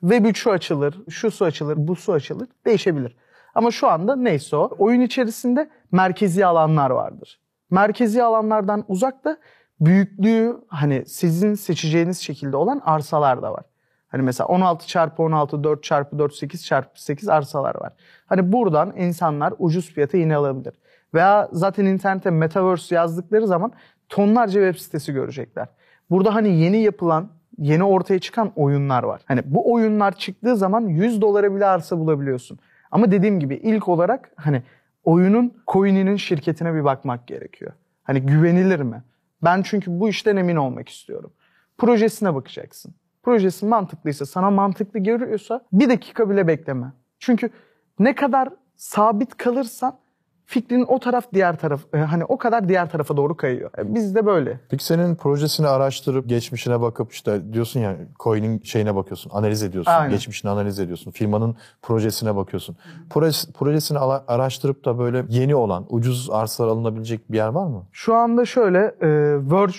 Web 0.00 0.24
3 0.24 0.38
şu 0.38 0.50
açılır, 0.50 1.00
şu 1.08 1.30
su 1.30 1.44
açılır, 1.44 1.74
bu 1.78 1.96
su 1.96 2.12
açılır. 2.12 2.48
Değişebilir. 2.66 3.16
Ama 3.54 3.70
şu 3.70 3.88
anda 3.88 4.16
neyse 4.16 4.56
o. 4.56 4.70
Oyun 4.78 5.00
içerisinde 5.00 5.70
merkezi 5.92 6.46
alanlar 6.46 6.90
vardır. 6.90 7.40
Merkezi 7.70 8.22
alanlardan 8.22 8.84
uzakta 8.88 9.36
büyüklüğü 9.80 10.60
hani 10.68 11.06
sizin 11.06 11.54
seçeceğiniz 11.54 12.18
şekilde 12.18 12.56
olan 12.56 12.82
arsalar 12.84 13.42
da 13.42 13.52
var. 13.52 13.64
Hani 14.12 14.22
mesela 14.22 14.46
16 14.48 14.86
çarpı 14.86 15.22
16, 15.22 15.64
4 15.64 15.82
çarpı 15.82 16.18
4, 16.18 16.34
8 16.34 16.64
çarpı 16.64 17.02
8 17.02 17.28
arsalar 17.28 17.74
var. 17.74 17.92
Hani 18.26 18.52
buradan 18.52 18.92
insanlar 18.96 19.54
ucuz 19.58 19.90
fiyata 19.90 20.18
yine 20.18 20.36
alabilir. 20.36 20.74
Veya 21.14 21.48
zaten 21.52 21.84
internete 21.84 22.30
Metaverse 22.30 22.94
yazdıkları 22.94 23.46
zaman 23.46 23.72
tonlarca 24.08 24.72
web 24.72 24.82
sitesi 24.82 25.12
görecekler. 25.12 25.68
Burada 26.10 26.34
hani 26.34 26.48
yeni 26.48 26.78
yapılan, 26.82 27.28
yeni 27.58 27.84
ortaya 27.84 28.18
çıkan 28.18 28.52
oyunlar 28.56 29.02
var. 29.02 29.22
Hani 29.24 29.40
bu 29.44 29.72
oyunlar 29.72 30.12
çıktığı 30.12 30.56
zaman 30.56 30.80
100 30.80 31.20
dolara 31.20 31.54
bile 31.54 31.66
arsa 31.66 31.98
bulabiliyorsun. 31.98 32.58
Ama 32.90 33.10
dediğim 33.10 33.40
gibi 33.40 33.54
ilk 33.54 33.88
olarak 33.88 34.32
hani 34.36 34.62
oyunun 35.04 35.54
coin'inin 35.68 36.16
şirketine 36.16 36.74
bir 36.74 36.84
bakmak 36.84 37.26
gerekiyor. 37.26 37.72
Hani 38.02 38.20
güvenilir 38.20 38.80
mi? 38.80 39.02
Ben 39.44 39.62
çünkü 39.62 40.00
bu 40.00 40.08
işten 40.08 40.36
emin 40.36 40.56
olmak 40.56 40.88
istiyorum. 40.88 41.32
Projesine 41.78 42.34
bakacaksın. 42.34 42.94
Projesi 43.22 43.66
mantıklıysa, 43.66 44.26
sana 44.26 44.50
mantıklı 44.50 44.98
görüyorsa 45.00 45.60
bir 45.72 45.88
dakika 45.88 46.30
bile 46.30 46.46
bekleme. 46.46 46.92
Çünkü 47.18 47.50
ne 47.98 48.14
kadar 48.14 48.48
sabit 48.76 49.36
kalırsan 49.36 49.98
fikrin 50.46 50.84
o 50.88 50.98
taraf 50.98 51.24
diğer 51.34 51.58
taraf 51.58 51.80
e, 51.94 51.98
hani 51.98 52.24
o 52.24 52.38
kadar 52.38 52.68
diğer 52.68 52.90
tarafa 52.90 53.16
doğru 53.16 53.36
kayıyor. 53.36 53.70
E, 53.78 53.94
Bizde 53.94 54.26
böyle. 54.26 54.60
Peki 54.68 54.84
senin 54.84 55.14
projesini 55.14 55.66
araştırıp 55.66 56.28
geçmişine 56.28 56.80
bakıp 56.80 57.12
işte 57.12 57.52
diyorsun 57.52 57.80
ya 57.80 57.96
coin'in 58.20 58.60
şeyine 58.62 58.94
bakıyorsun, 58.96 59.30
analiz 59.34 59.62
ediyorsun, 59.62 59.92
Aynen. 59.92 60.10
geçmişini 60.10 60.50
analiz 60.50 60.78
ediyorsun, 60.78 61.10
firmanın 61.10 61.56
projesine 61.82 62.36
bakıyorsun. 62.36 62.76
Projes, 63.10 63.52
projesini 63.52 63.98
araştırıp 63.98 64.84
da 64.84 64.98
böyle 64.98 65.24
yeni 65.28 65.54
olan, 65.54 65.86
ucuz 65.88 66.30
arsalar 66.30 66.68
alınabilecek 66.68 67.32
bir 67.32 67.36
yer 67.36 67.48
var 67.48 67.66
mı? 67.66 67.86
Şu 67.92 68.14
anda 68.14 68.44
şöyle 68.44 68.78
e, 68.78 69.08
Verge 69.50 69.72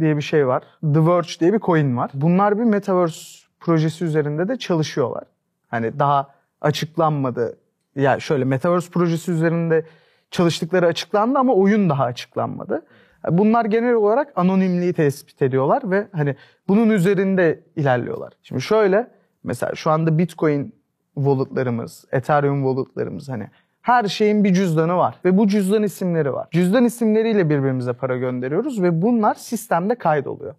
diye 0.00 0.16
bir 0.16 0.22
şey 0.22 0.46
var. 0.46 0.62
The 0.94 1.06
Verge 1.06 1.28
diye 1.40 1.52
bir 1.52 1.60
coin 1.60 1.96
var. 1.96 2.10
Bunlar 2.14 2.58
bir 2.58 2.64
metaverse 2.64 3.46
projesi 3.60 4.04
üzerinde 4.04 4.48
de 4.48 4.56
çalışıyorlar. 4.56 5.24
Hani 5.68 5.98
daha 5.98 6.34
açıklanmadı. 6.60 7.58
Ya 7.96 8.20
şöyle 8.20 8.44
metaverse 8.44 8.90
projesi 8.90 9.32
üzerinde 9.32 9.86
çalıştıkları 10.30 10.86
açıklandı 10.86 11.38
ama 11.38 11.54
oyun 11.54 11.90
daha 11.90 12.04
açıklanmadı. 12.04 12.82
Bunlar 13.28 13.64
genel 13.64 13.94
olarak 13.94 14.32
anonimliği 14.36 14.92
tespit 14.92 15.42
ediyorlar 15.42 15.90
ve 15.90 16.06
hani 16.12 16.36
bunun 16.68 16.90
üzerinde 16.90 17.60
ilerliyorlar. 17.76 18.32
Şimdi 18.42 18.62
şöyle 18.62 19.10
mesela 19.44 19.74
şu 19.74 19.90
anda 19.90 20.18
Bitcoin 20.18 20.74
walletlarımız, 21.14 22.04
Ethereum 22.12 22.62
walletlarımız 22.62 23.28
hani 23.28 23.48
her 23.82 24.04
şeyin 24.04 24.44
bir 24.44 24.54
cüzdanı 24.54 24.96
var 24.96 25.14
ve 25.24 25.38
bu 25.38 25.48
cüzdan 25.48 25.82
isimleri 25.82 26.32
var. 26.32 26.48
Cüzdan 26.50 26.84
isimleriyle 26.84 27.50
birbirimize 27.50 27.92
para 27.92 28.16
gönderiyoruz 28.16 28.82
ve 28.82 29.02
bunlar 29.02 29.34
sistemde 29.34 29.94
kaydoluyor. 29.94 30.54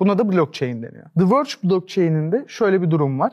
Buna 0.00 0.18
da 0.18 0.32
blockchain 0.32 0.82
deniyor. 0.82 1.06
The 1.18 1.30
Verge 1.30 1.50
blockchain'inde 1.64 2.44
şöyle 2.48 2.82
bir 2.82 2.90
durum 2.90 3.20
var. 3.20 3.32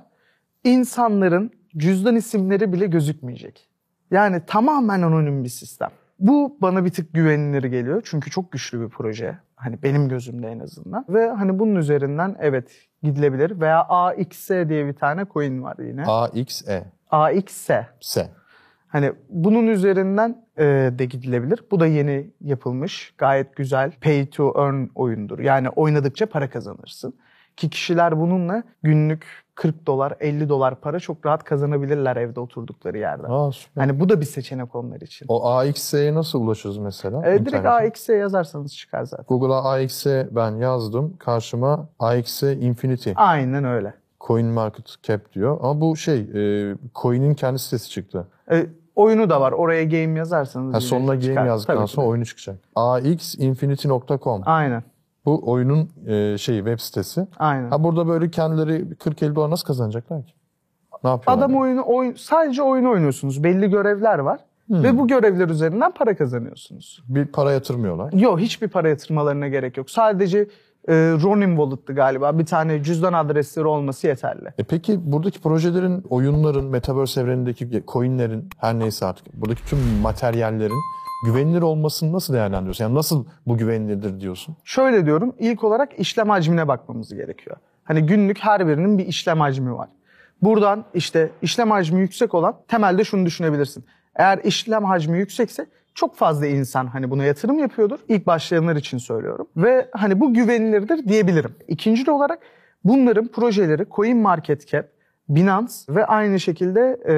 İnsanların 0.64 1.52
cüzdan 1.78 2.16
isimleri 2.16 2.74
bile 2.74 2.86
gözükmeyecek. 2.86 3.68
Yani 4.12 4.42
tamamen 4.48 5.02
anonim 5.02 5.44
bir 5.44 5.50
sistem. 5.50 5.90
Bu 6.20 6.58
bana 6.62 6.86
bir 6.86 6.90
tık 6.90 7.14
güvenilir 7.14 7.64
geliyor. 7.64 8.02
Çünkü 8.06 8.32
çok 8.32 8.52
güçlü 8.52 8.82
bir 8.82 8.90
proje. 8.90 9.38
Hani 9.56 9.84
benim 9.84 10.10
gözümde 10.10 10.48
en 10.48 10.60
azından. 10.60 11.06
Ve 11.10 11.30
hani 11.30 11.60
bunun 11.60 11.76
üzerinden 11.76 12.36
evet 12.40 12.72
gidilebilir. 13.04 13.62
Veya 13.62 13.82
AXS 13.82 14.50
diye 14.50 14.88
bir 14.88 14.94
tane 14.94 15.26
coin 15.34 15.64
var 15.64 15.76
yine. 15.80 16.04
AXE, 16.06 16.86
AXS. 17.12 17.70
S. 18.00 18.30
Hani 18.94 19.14
bunun 19.30 19.68
üzerinden 19.68 20.46
e, 20.58 20.64
de 21.00 21.06
gidilebilir. 21.06 21.64
Bu 21.72 21.80
da 21.80 21.88
yeni 21.88 22.30
yapılmış. 22.42 23.14
Gayet 23.18 23.56
güzel. 23.56 23.92
Pay 24.02 24.30
to 24.30 24.54
earn 24.58 24.88
oyundur. 24.96 25.40
Yani 25.40 25.70
oynadıkça 25.70 26.26
para 26.26 26.50
kazanırsın. 26.50 27.14
Ki 27.58 27.70
kişiler 27.70 28.20
bununla 28.20 28.64
günlük 28.84 29.26
40 29.56 29.88
dolar, 29.88 30.14
50 30.20 30.50
dolar 30.50 30.82
para 30.82 31.00
çok 31.00 31.26
rahat 31.26 31.44
kazanabilirler 31.44 32.18
evde 32.18 32.40
oturdukları 32.40 32.98
yerden. 32.98 33.30
Aa 33.30 33.52
süper. 33.52 33.82
Hani 33.82 34.00
bu 34.00 34.10
da 34.10 34.22
bir 34.22 34.26
seçenek 34.26 34.76
onlar 34.76 35.02
için. 35.02 35.26
O 35.30 35.50
AXE'ye 35.50 36.14
nasıl 36.14 36.42
ulaşırız 36.42 36.78
mesela? 36.78 37.20
E, 37.20 37.32
direkt 37.32 37.48
İnternete? 37.48 37.70
AX'e 37.70 38.14
yazarsanız 38.14 38.76
çıkar 38.76 39.04
zaten. 39.04 39.26
Google'a 39.28 39.72
AXE 39.72 40.28
ben 40.32 40.52
yazdım. 40.52 41.18
Karşıma 41.20 41.90
AXE 42.00 42.56
Infinity 42.58 43.12
Aynen 43.16 43.64
öyle. 43.64 43.94
Coin 44.28 44.48
Market 44.48 44.96
Cap 45.04 45.34
diyor. 45.34 45.58
Ama 45.62 45.82
bu 45.82 45.96
şey, 45.96 46.20
e, 46.20 46.76
coin'in 46.96 47.34
kendi 47.34 47.60
sitesi 47.60 47.90
çıktı. 47.90 48.28
E, 48.52 48.66
oyunu 48.96 49.30
da 49.30 49.42
var. 49.42 49.52
Oraya 49.52 49.84
game 49.84 50.20
yazarsanız. 50.20 50.74
Ha, 50.76 50.80
sonuna 50.82 51.12
game 51.16 51.22
çıkar. 51.22 51.46
yazdıktan 51.46 51.78
Tabii 51.78 51.88
sonra 51.88 52.06
de. 52.06 52.10
oyunu 52.10 52.26
çıkacak. 52.26 52.56
axinfinity.com. 52.76 54.42
Aynen. 54.46 54.84
Bu 55.26 55.52
oyunun 55.52 55.90
e, 56.08 56.38
şeyi 56.38 56.58
web 56.60 56.80
sitesi. 56.80 57.28
Aynen. 57.40 57.70
Ha 57.70 57.84
burada 57.84 58.08
böyle 58.08 58.32
kendileri 58.32 58.82
40-50 58.96 59.36
dolar 59.36 59.50
nasıl 59.50 59.66
kazanacaklar 59.68 60.26
ki? 60.26 60.34
Ne 61.04 61.10
yapıyorlar? 61.10 61.44
Adam 61.46 61.56
oyunu 61.58 61.84
oyun 61.88 62.14
sadece 62.14 62.62
oyun 62.62 62.86
oynuyorsunuz. 62.86 63.44
Belli 63.44 63.70
görevler 63.70 64.20
var 64.20 64.40
Hmm. 64.68 64.84
ve 64.84 64.98
bu 64.98 65.08
görevler 65.08 65.50
üzerinden 65.50 65.92
para 65.92 66.16
kazanıyorsunuz. 66.18 67.04
Bir 67.08 67.26
para 67.26 67.52
yatırmıyorlar. 67.52 68.14
Yok 68.14 68.40
hiçbir 68.40 68.68
para 68.68 68.90
yatırmalarına 68.90 69.48
gerek 69.48 69.78
yok. 69.78 69.90
Sadece 69.90 70.48
e, 70.88 70.94
Ronin 70.94 71.56
Wallet'tı 71.56 71.94
galiba. 71.94 72.40
Bir 72.40 72.46
tane 72.46 72.84
cüzdan 72.84 73.14
adresleri 73.14 73.66
olması 73.66 74.08
yeterli. 74.08 74.48
E 74.58 74.64
peki 74.64 75.12
buradaki 75.12 75.42
projelerin, 75.42 76.04
oyunların, 76.10 76.66
Metaverse 76.66 77.22
evrenindeki 77.22 77.84
coinlerin, 77.88 78.50
her 78.58 78.80
neyse 78.80 79.06
artık 79.06 79.34
buradaki 79.34 79.66
tüm 79.66 79.80
materyallerin 80.02 80.80
güvenilir 81.26 81.62
olmasını 81.62 82.14
nasıl 82.14 82.34
değerlendiriyorsun? 82.34 82.84
Yani 82.84 82.96
nasıl 82.96 83.26
bu 83.48 83.58
güvenilirdir 83.58 84.20
diyorsun? 84.20 84.56
Şöyle 84.64 85.06
diyorum, 85.06 85.36
ilk 85.40 85.64
olarak 85.64 86.00
işlem 86.00 86.30
hacmine 86.30 86.68
bakmamız 86.68 87.14
gerekiyor. 87.14 87.58
Hani 87.84 88.06
günlük 88.06 88.40
her 88.40 88.68
birinin 88.68 88.98
bir 88.98 89.08
işlem 89.08 89.40
hacmi 89.40 89.74
var. 89.74 89.90
Buradan 90.42 90.86
işte 90.94 91.30
işlem 91.42 91.72
hacmi 91.72 92.02
yüksek 92.02 92.34
olan 92.34 92.56
temelde 92.68 93.04
şunu 93.04 93.26
düşünebilirsin. 93.26 93.86
Eğer 94.16 94.40
işlem 94.44 94.84
hacmi 94.84 95.18
yüksekse 95.18 95.66
çok 95.96 96.16
fazla 96.16 96.48
insan 96.48 96.88
hani 96.88 97.10
buna 97.10 97.24
yatırım 97.24 97.60
yapıyordur. 97.60 98.00
İlk 98.08 98.28
başlayanlar 98.28 98.76
için 98.76 98.98
söylüyorum. 98.98 99.48
Ve 99.58 99.90
hani 99.94 100.20
bu 100.20 100.34
güvenilirdir 100.34 101.08
diyebilirim. 101.08 101.56
İkinci 101.68 102.12
olarak 102.12 102.40
bunların 102.84 103.28
projeleri 103.28 103.86
CoinMarketCap, 103.92 104.86
Binance 105.30 105.74
ve 105.90 106.06
aynı 106.06 106.40
şekilde 106.40 107.00
e, 107.08 107.16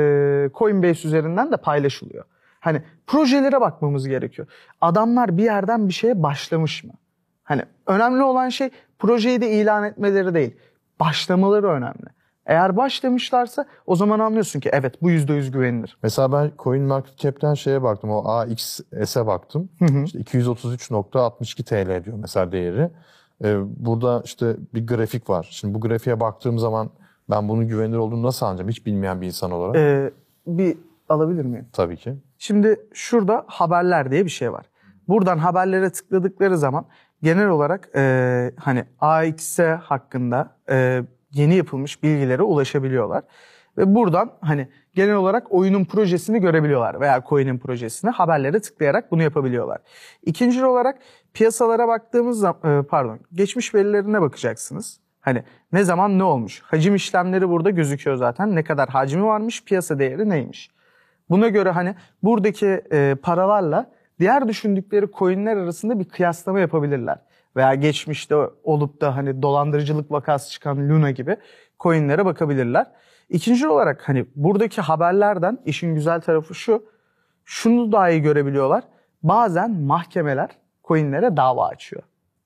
Coinbase 0.54 1.08
üzerinden 1.08 1.52
de 1.52 1.58
paylaşılıyor. 1.58 2.26
Hani 2.60 2.82
projelere 3.08 3.62
bakmamız 3.62 4.08
gerekiyor. 4.08 4.48
Adamlar 4.82 5.38
bir 5.38 5.44
yerden 5.44 5.88
bir 5.88 5.94
şeye 5.94 6.24
başlamış 6.24 6.84
mı? 6.84 6.94
Hani 7.44 7.62
önemli 7.88 8.24
olan 8.24 8.50
şey 8.50 8.70
projeyi 9.00 9.42
de 9.42 9.52
ilan 9.52 9.84
etmeleri 9.84 10.34
değil. 10.34 10.56
Başlamaları 11.00 11.68
önemli. 11.68 12.15
Eğer 12.46 12.78
başlamışlarsa 12.78 13.66
o 13.86 13.96
zaman 13.96 14.20
anlıyorsun 14.20 14.60
ki 14.60 14.70
evet 14.74 15.02
bu 15.02 15.12
%100 15.12 15.52
güvenilir. 15.52 15.98
Mesela 16.04 16.32
ben 16.32 16.52
CoinMarketCap'ten 16.60 17.54
şeye 17.54 17.84
baktım, 17.84 18.10
o 18.10 18.30
AXS'e 18.30 19.28
baktım. 19.28 19.70
İşte 20.06 20.20
233.62 20.20 21.64
TL 21.64 22.06
diyor 22.06 22.18
mesela 22.22 22.52
değeri. 22.52 22.90
Ee, 23.44 23.58
burada 23.86 24.22
işte 24.26 24.56
bir 24.74 24.88
grafik 24.88 25.30
var. 25.30 25.48
Şimdi 25.52 25.74
bu 25.74 25.82
grafiğe 25.82 26.20
baktığım 26.20 26.60
zaman 26.60 26.90
ben 27.30 27.50
bunun 27.50 27.68
güvenilir 27.68 27.98
olduğunu 27.98 28.24
nasıl 28.24 28.46
anlayacağım? 28.46 28.70
Hiç 28.70 28.86
bilmeyen 28.86 29.22
bir 29.22 29.28
insan 29.28 29.52
olarak. 29.52 29.76
Ee, 29.76 30.12
bir 30.48 30.78
alabilir 31.10 31.46
miyim? 31.46 31.68
Tabii 31.74 31.98
ki. 31.98 32.16
Şimdi 32.38 32.80
şurada 32.94 33.44
haberler 33.48 34.12
diye 34.12 34.26
bir 34.26 34.30
şey 34.30 34.52
var. 34.52 34.66
Buradan 35.08 35.38
haberlere 35.38 35.90
tıkladıkları 35.90 36.58
zaman 36.58 36.86
genel 37.24 37.48
olarak 37.48 37.90
e, 37.96 38.52
hani 38.60 38.86
AXS 39.00 39.60
hakkında 39.60 40.58
e, 40.70 41.04
yeni 41.36 41.56
yapılmış 41.56 42.04
bilgilere 42.04 42.42
ulaşabiliyorlar. 42.42 43.24
Ve 43.78 43.96
buradan 43.96 44.32
hani 44.42 44.68
genel 44.94 45.16
olarak 45.16 45.52
oyunun 45.52 45.86
projesini 45.86 46.42
görebiliyorlar 46.42 47.00
veya 47.00 47.24
coin'in 47.30 47.58
projesini 47.58 48.12
haberlere 48.12 48.60
tıklayarak 48.60 49.12
bunu 49.12 49.24
yapabiliyorlar. 49.24 49.78
İkinci 50.24 50.66
olarak 50.66 51.00
piyasalara 51.34 51.88
baktığımız 51.88 52.40
zaman 52.40 52.84
pardon 52.84 53.20
geçmiş 53.34 53.76
verilerine 53.76 54.22
bakacaksınız. 54.22 55.00
Hani 55.22 55.44
ne 55.72 55.84
zaman 55.84 56.20
ne 56.20 56.24
olmuş? 56.24 56.62
Hacim 56.62 56.96
işlemleri 56.96 57.50
burada 57.50 57.70
gözüküyor 57.70 58.18
zaten. 58.18 58.56
Ne 58.56 58.64
kadar 58.64 58.90
hacmi 58.90 59.24
varmış, 59.24 59.64
piyasa 59.64 60.00
değeri 60.00 60.30
neymiş? 60.30 60.72
Buna 61.30 61.48
göre 61.48 61.70
hani 61.70 61.96
buradaki 62.24 62.82
e, 62.92 63.16
paralarla 63.22 63.92
diğer 64.20 64.48
düşündükleri 64.48 65.06
coinler 65.18 65.58
arasında 65.58 66.00
bir 66.00 66.06
kıyaslama 66.06 66.60
yapabilirler. 66.60 67.18
Veya 67.56 67.76
geçmişte 67.76 68.36
olup 68.64 69.02
da 69.02 69.16
hani 69.16 69.42
dolandırıcılık 69.42 70.12
vakası 70.12 70.52
çıkan 70.52 70.90
Luna 70.90 71.12
gibi 71.12 71.38
coinlere 71.80 72.26
bakabilirler. 72.26 72.88
İkinci 73.30 73.68
olarak 73.68 74.10
hani 74.10 74.26
buradaki 74.36 74.82
haberlerden 74.82 75.60
işin 75.66 75.96
güzel 75.96 76.22
tarafı 76.22 76.56
şu. 76.56 76.86
Şunu 77.46 77.92
daha 77.92 78.10
iyi 78.10 78.22
görebiliyorlar. 78.22 78.84
Bazen 79.24 79.72
mahkemeler 79.72 80.50
coinlere 80.84 81.38
dava 81.38 81.68
açıyor. 81.68 82.04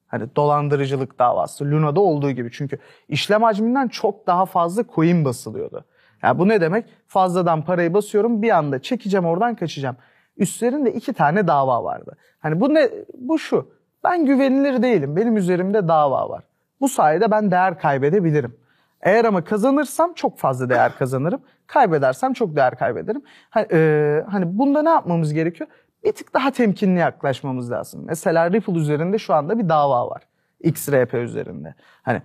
Hani 0.08 0.36
dolandırıcılık 0.36 1.20
davası 1.20 1.66
Luna'da 1.66 2.00
olduğu 2.00 2.32
gibi. 2.32 2.50
Çünkü 2.52 2.78
işlem 3.08 3.44
hacminden 3.44 3.88
çok 3.88 4.28
daha 4.28 4.46
fazla 4.46 4.84
coin 4.96 5.26
basılıyordu. 5.26 5.86
Yani 6.24 6.40
bu 6.40 6.48
ne 6.48 6.62
demek? 6.62 6.86
Fazladan 7.08 7.66
parayı 7.66 7.94
basıyorum 7.94 8.42
bir 8.42 8.50
anda 8.50 8.82
çekeceğim 8.82 9.26
oradan 9.26 9.56
kaçacağım. 9.56 9.98
Üstlerinde 10.38 10.94
iki 10.94 11.14
tane 11.14 11.48
dava 11.48 11.84
vardı. 11.84 12.18
Hani 12.40 12.60
bu 12.60 12.74
ne? 12.74 12.90
Bu 13.18 13.40
şu. 13.40 13.79
Ben 14.04 14.26
güvenilir 14.26 14.82
değilim. 14.82 15.16
Benim 15.16 15.38
üzerimde 15.38 15.88
dava 15.88 16.30
var. 16.30 16.44
Bu 16.82 16.90
sayede 16.90 17.32
ben 17.32 17.52
değer 17.52 17.80
kaybedebilirim. 17.80 18.58
Eğer 19.02 19.26
ama 19.26 19.44
kazanırsam 19.44 20.14
çok 20.14 20.38
fazla 20.38 20.70
değer 20.70 20.98
kazanırım. 20.98 21.42
Kaybedersem 21.68 22.34
çok 22.34 22.56
değer 22.56 22.78
kaybederim. 22.78 23.22
Hani, 23.50 23.68
e, 23.72 24.24
hani 24.30 24.58
bunda 24.58 24.82
ne 24.82 24.90
yapmamız 24.90 25.34
gerekiyor? 25.34 25.70
Bir 26.04 26.12
tık 26.12 26.34
daha 26.34 26.52
temkinli 26.52 27.00
yaklaşmamız 27.00 27.72
lazım. 27.72 28.02
Mesela 28.06 28.52
Ripple 28.52 28.74
üzerinde 28.74 29.18
şu 29.18 29.34
anda 29.34 29.60
bir 29.60 29.70
dava 29.70 30.10
var. 30.10 30.22
XRP 30.60 31.14
üzerinde. 31.14 31.76
Hani 32.02 32.22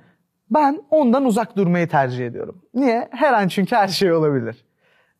ben 0.50 0.82
ondan 0.90 1.24
uzak 1.24 1.56
durmayı 1.56 1.88
tercih 1.88 2.26
ediyorum. 2.26 2.62
Niye? 2.74 3.08
Her 3.10 3.32
an 3.32 3.48
çünkü 3.48 3.76
her 3.76 3.88
şey 3.88 4.12
olabilir. 4.12 4.64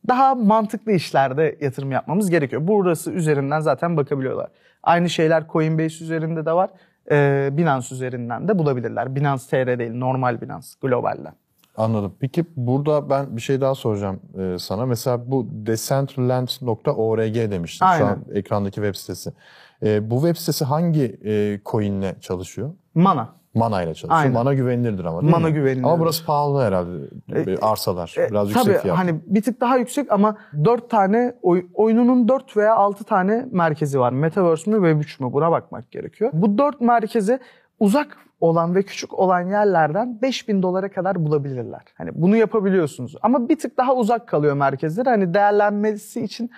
Daha 0.07 0.35
mantıklı 0.35 0.91
işlerde 0.91 1.57
yatırım 1.61 1.91
yapmamız 1.91 2.29
gerekiyor. 2.29 2.61
Burası 2.65 3.11
üzerinden 3.11 3.59
zaten 3.59 3.97
bakabiliyorlar. 3.97 4.49
Aynı 4.85 5.09
şeyler 5.09 5.47
Coinbase 5.47 6.03
üzerinde 6.03 6.45
de 6.45 6.53
var. 6.53 6.69
Ee, 7.11 7.49
Binance 7.51 7.95
üzerinden 7.95 8.47
de 8.47 8.59
bulabilirler. 8.59 9.15
Binance 9.15 9.43
TR 9.49 9.79
değil, 9.79 9.93
normal 9.93 10.41
Binance, 10.41 10.67
globalden. 10.81 11.33
Anladım. 11.77 12.13
Peki 12.19 12.45
burada 12.55 13.09
ben 13.09 13.35
bir 13.35 13.41
şey 13.41 13.61
daha 13.61 13.75
soracağım 13.75 14.19
e, 14.39 14.59
sana. 14.59 14.85
Mesela 14.85 15.31
bu 15.31 15.47
decentraland.org 15.51 17.35
demiştin 17.35 17.85
şu 17.85 17.89
Aynen. 17.91 18.05
an 18.05 18.25
ekrandaki 18.33 18.75
web 18.75 18.95
sitesi. 18.95 19.33
E, 19.83 20.09
bu 20.09 20.15
web 20.15 20.35
sitesi 20.35 20.65
hangi 20.65 21.19
e, 21.25 21.59
coin'le 21.65 22.19
çalışıyor? 22.21 22.73
Mana. 22.95 23.29
Mana 23.55 23.81
ile 23.83 23.93
çalışıyor. 23.93 24.19
Aynen. 24.19 24.33
Mana 24.33 24.53
güvenilirdir 24.53 25.05
ama 25.05 25.21
değil 25.21 25.31
Mana 25.31 25.47
mi? 25.47 25.53
güvenilirdir. 25.53 25.83
Ama 25.83 25.99
burası 25.99 26.25
pahalı 26.25 26.61
herhalde. 26.63 26.91
E, 27.51 27.57
Arsalar. 27.57 28.15
E, 28.17 28.29
Biraz 28.31 28.53
tabii 28.53 28.59
yüksek 28.65 28.81
fiyat. 28.81 28.97
hani 28.97 29.15
bir 29.25 29.41
tık 29.41 29.61
daha 29.61 29.77
yüksek 29.77 30.11
ama 30.11 30.37
4 30.65 30.89
tane 30.89 31.35
oy- 31.41 31.65
oyununun 31.73 32.27
4 32.27 32.57
veya 32.57 32.75
6 32.75 33.03
tane 33.03 33.45
merkezi 33.51 33.99
var. 33.99 34.11
Metaverse 34.11 34.71
mü 34.71 34.77
Web3 34.77 35.23
mü 35.23 35.33
buna 35.33 35.51
bakmak 35.51 35.91
gerekiyor. 35.91 36.31
Bu 36.33 36.57
4 36.57 36.81
merkeze 36.81 37.39
uzak 37.79 38.17
olan 38.41 38.75
ve 38.75 38.83
küçük 38.83 39.13
olan 39.19 39.41
yerlerden 39.41 40.21
5000 40.21 40.63
dolara 40.63 40.91
kadar 40.91 41.25
bulabilirler. 41.25 41.81
Hani 41.97 42.09
bunu 42.13 42.35
yapabiliyorsunuz. 42.35 43.15
Ama 43.21 43.49
bir 43.49 43.59
tık 43.59 43.77
daha 43.77 43.95
uzak 43.95 44.27
kalıyor 44.27 44.55
merkezler. 44.55 45.05
Hani 45.05 45.33
değerlenmesi 45.33 46.21
için 46.21 46.51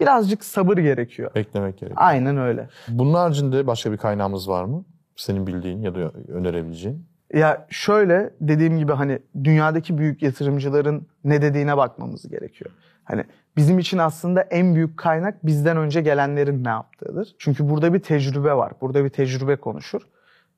birazcık 0.00 0.44
sabır 0.44 0.78
gerekiyor. 0.78 1.30
Beklemek 1.34 1.78
gerekiyor. 1.78 2.02
Aynen 2.04 2.36
öyle. 2.38 2.68
Bunun 2.88 3.14
haricinde 3.14 3.66
başka 3.66 3.92
bir 3.92 3.96
kaynağımız 3.96 4.48
var 4.48 4.64
mı? 4.64 4.84
Senin 5.16 5.46
bildiğin 5.46 5.82
ya 5.82 5.94
da 5.94 6.12
önerebileceğin. 6.28 7.06
Ya 7.34 7.66
şöyle 7.70 8.30
dediğim 8.40 8.78
gibi 8.78 8.92
hani 8.92 9.18
dünyadaki 9.44 9.98
büyük 9.98 10.22
yatırımcıların 10.22 11.06
ne 11.24 11.42
dediğine 11.42 11.76
bakmamız 11.76 12.28
gerekiyor. 12.28 12.70
Hani 13.04 13.24
bizim 13.56 13.78
için 13.78 13.98
aslında 13.98 14.40
en 14.40 14.74
büyük 14.74 14.96
kaynak 14.96 15.46
bizden 15.46 15.76
önce 15.76 16.00
gelenlerin 16.00 16.64
ne 16.64 16.68
yaptığıdır. 16.68 17.34
Çünkü 17.38 17.68
burada 17.68 17.94
bir 17.94 18.00
tecrübe 18.00 18.54
var. 18.54 18.72
Burada 18.80 19.04
bir 19.04 19.08
tecrübe 19.08 19.56
konuşur. 19.56 20.02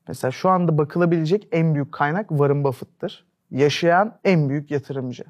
Mesela 0.07 0.31
şu 0.31 0.49
anda 0.49 0.77
bakılabilecek 0.77 1.47
en 1.51 1.73
büyük 1.73 1.91
kaynak 1.91 2.29
Warren 2.29 2.63
Buffett'tır. 2.63 3.25
Yaşayan 3.51 4.19
en 4.23 4.49
büyük 4.49 4.71
yatırımcı. 4.71 5.23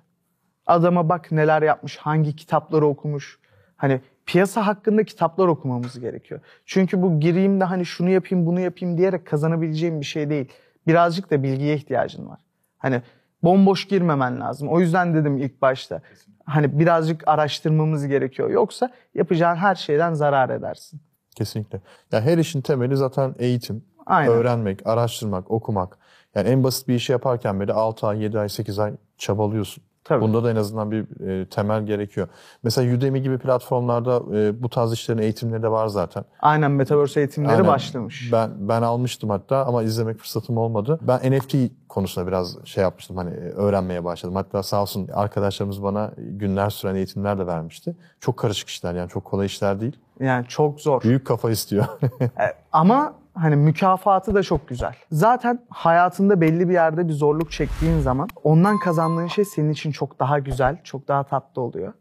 Adama 0.66 1.10
bak 1.10 1.32
neler 1.32 1.62
yapmış, 1.62 1.98
hangi 1.98 2.36
kitapları 2.36 2.86
okumuş. 2.86 3.40
Hani 3.76 4.02
piyasa 4.28 4.68
hakkında 4.68 5.04
kitaplar 5.04 5.48
okumamız 5.48 6.00
gerekiyor. 6.00 6.40
Çünkü 6.66 7.02
bu 7.02 7.20
gireyim 7.20 7.60
de 7.60 7.64
hani 7.64 7.86
şunu 7.86 8.10
yapayım 8.10 8.46
bunu 8.46 8.60
yapayım 8.60 8.98
diyerek 8.98 9.28
kazanabileceğim 9.28 10.02
bir 10.02 10.06
şey 10.06 10.30
değil. 10.30 10.52
Birazcık 10.88 11.32
da 11.32 11.44
bilgiye 11.44 11.76
ihtiyacın 11.76 12.28
var. 12.30 12.40
Hani 12.78 13.02
bomboş 13.44 13.88
girmemen 13.88 14.40
lazım. 14.40 14.70
O 14.70 14.80
yüzden 14.80 15.16
dedim 15.16 15.38
ilk 15.38 15.62
başta. 15.62 16.02
Hani 16.46 16.80
birazcık 16.80 17.28
araştırmamız 17.28 18.08
gerekiyor. 18.08 18.50
Yoksa 18.50 18.90
yapacağın 19.16 19.56
her 19.56 19.76
şeyden 19.76 20.14
zarar 20.14 20.50
edersin. 20.50 21.02
Kesinlikle. 21.36 21.82
Ya 22.12 22.22
her 22.22 22.38
işin 22.38 22.62
temeli 22.62 22.96
zaten 22.98 23.36
eğitim. 23.40 23.84
Aynen. 24.06 24.32
Öğrenmek, 24.32 24.88
araştırmak, 24.88 25.52
okumak. 25.52 25.98
Yani 26.36 26.50
en 26.50 26.64
basit 26.64 26.88
bir 26.88 26.96
işi 26.96 27.12
yaparken 27.12 27.60
bile 27.60 27.74
6 27.74 28.08
ay, 28.08 28.24
7 28.24 28.40
ay, 28.40 28.50
8 28.50 28.80
ay 28.80 28.94
çabalıyorsun. 29.18 29.84
Tabii. 30.08 30.22
Bunda 30.22 30.44
da 30.44 30.52
en 30.52 30.56
azından 30.56 30.92
bir 30.92 31.28
e, 31.28 31.46
temel 31.46 31.86
gerekiyor. 31.86 32.28
Mesela 32.64 32.96
Udemy 32.98 33.22
gibi 33.22 33.38
platformlarda 33.38 34.38
e, 34.38 34.64
bu 34.64 34.70
tarz 34.70 34.94
işlerin 34.94 35.18
eğitimleri 35.18 35.64
de 35.64 35.72
var 35.72 35.88
zaten. 35.88 36.26
Aynen 36.42 36.72
Metaverse 36.72 37.20
eğitimleri 37.20 37.52
Aynen. 37.52 37.68
başlamış. 37.68 38.30
Ben 38.34 38.52
ben 38.60 38.82
almıştım 38.82 39.30
hatta 39.30 39.66
ama 39.66 39.84
izlemek 39.84 40.18
fırsatım 40.18 40.58
olmadı. 40.58 41.00
Ben 41.02 41.32
NFT 41.32 41.56
konusunda 41.90 42.28
biraz 42.28 42.58
şey 42.66 42.82
yapmıştım 42.84 43.18
hani 43.18 43.30
öğrenmeye 43.36 44.04
başladım. 44.04 44.36
Hatta 44.36 44.64
sağ 44.64 44.82
olsun 44.82 45.08
arkadaşlarımız 45.14 45.84
bana 45.84 46.12
günler 46.18 46.70
süren 46.70 46.96
eğitimler 46.96 47.38
de 47.40 47.48
vermişti. 47.48 47.96
Çok 48.20 48.38
karışık 48.38 48.70
işler 48.70 48.94
yani 48.96 49.10
çok 49.10 49.26
kolay 49.26 49.46
işler 49.46 49.82
değil. 49.82 49.96
Yani 50.20 50.46
çok 50.48 50.82
zor. 50.82 51.02
Büyük 51.02 51.28
kafa 51.28 51.52
istiyor. 51.52 51.86
E, 52.22 52.54
Ama 52.72 53.14
hani 53.42 53.56
mükafatı 53.56 54.36
da 54.36 54.44
çok 54.44 54.68
güzel. 54.68 54.96
Zaten 55.12 55.60
hayatında 55.70 56.42
belli 56.42 56.70
bir 56.70 56.74
yerde 56.74 57.08
bir 57.08 57.14
zorluk 57.14 57.52
çektiğin 57.52 58.00
zaman 58.00 58.28
ondan 58.44 58.80
kazandığın 58.80 59.28
şey 59.28 59.46
senin 59.46 59.70
için 59.70 59.92
çok 59.92 60.20
daha 60.20 60.40
güzel, 60.40 60.78
çok 60.84 61.08
daha 61.08 61.24
tatlı 61.24 61.62
oluyor. 61.62 61.94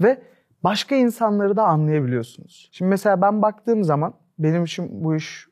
Ve 0.00 0.22
başka 0.64 0.94
insanları 0.94 1.56
da 1.56 1.64
anlayabiliyorsunuz. 1.64 2.68
Şimdi 2.72 2.88
mesela 2.88 3.22
ben 3.22 3.42
baktığım 3.42 3.84
zaman 3.84 4.14
benim 4.38 4.64
için 4.64 5.04
bu 5.04 5.16
iş 5.16 5.46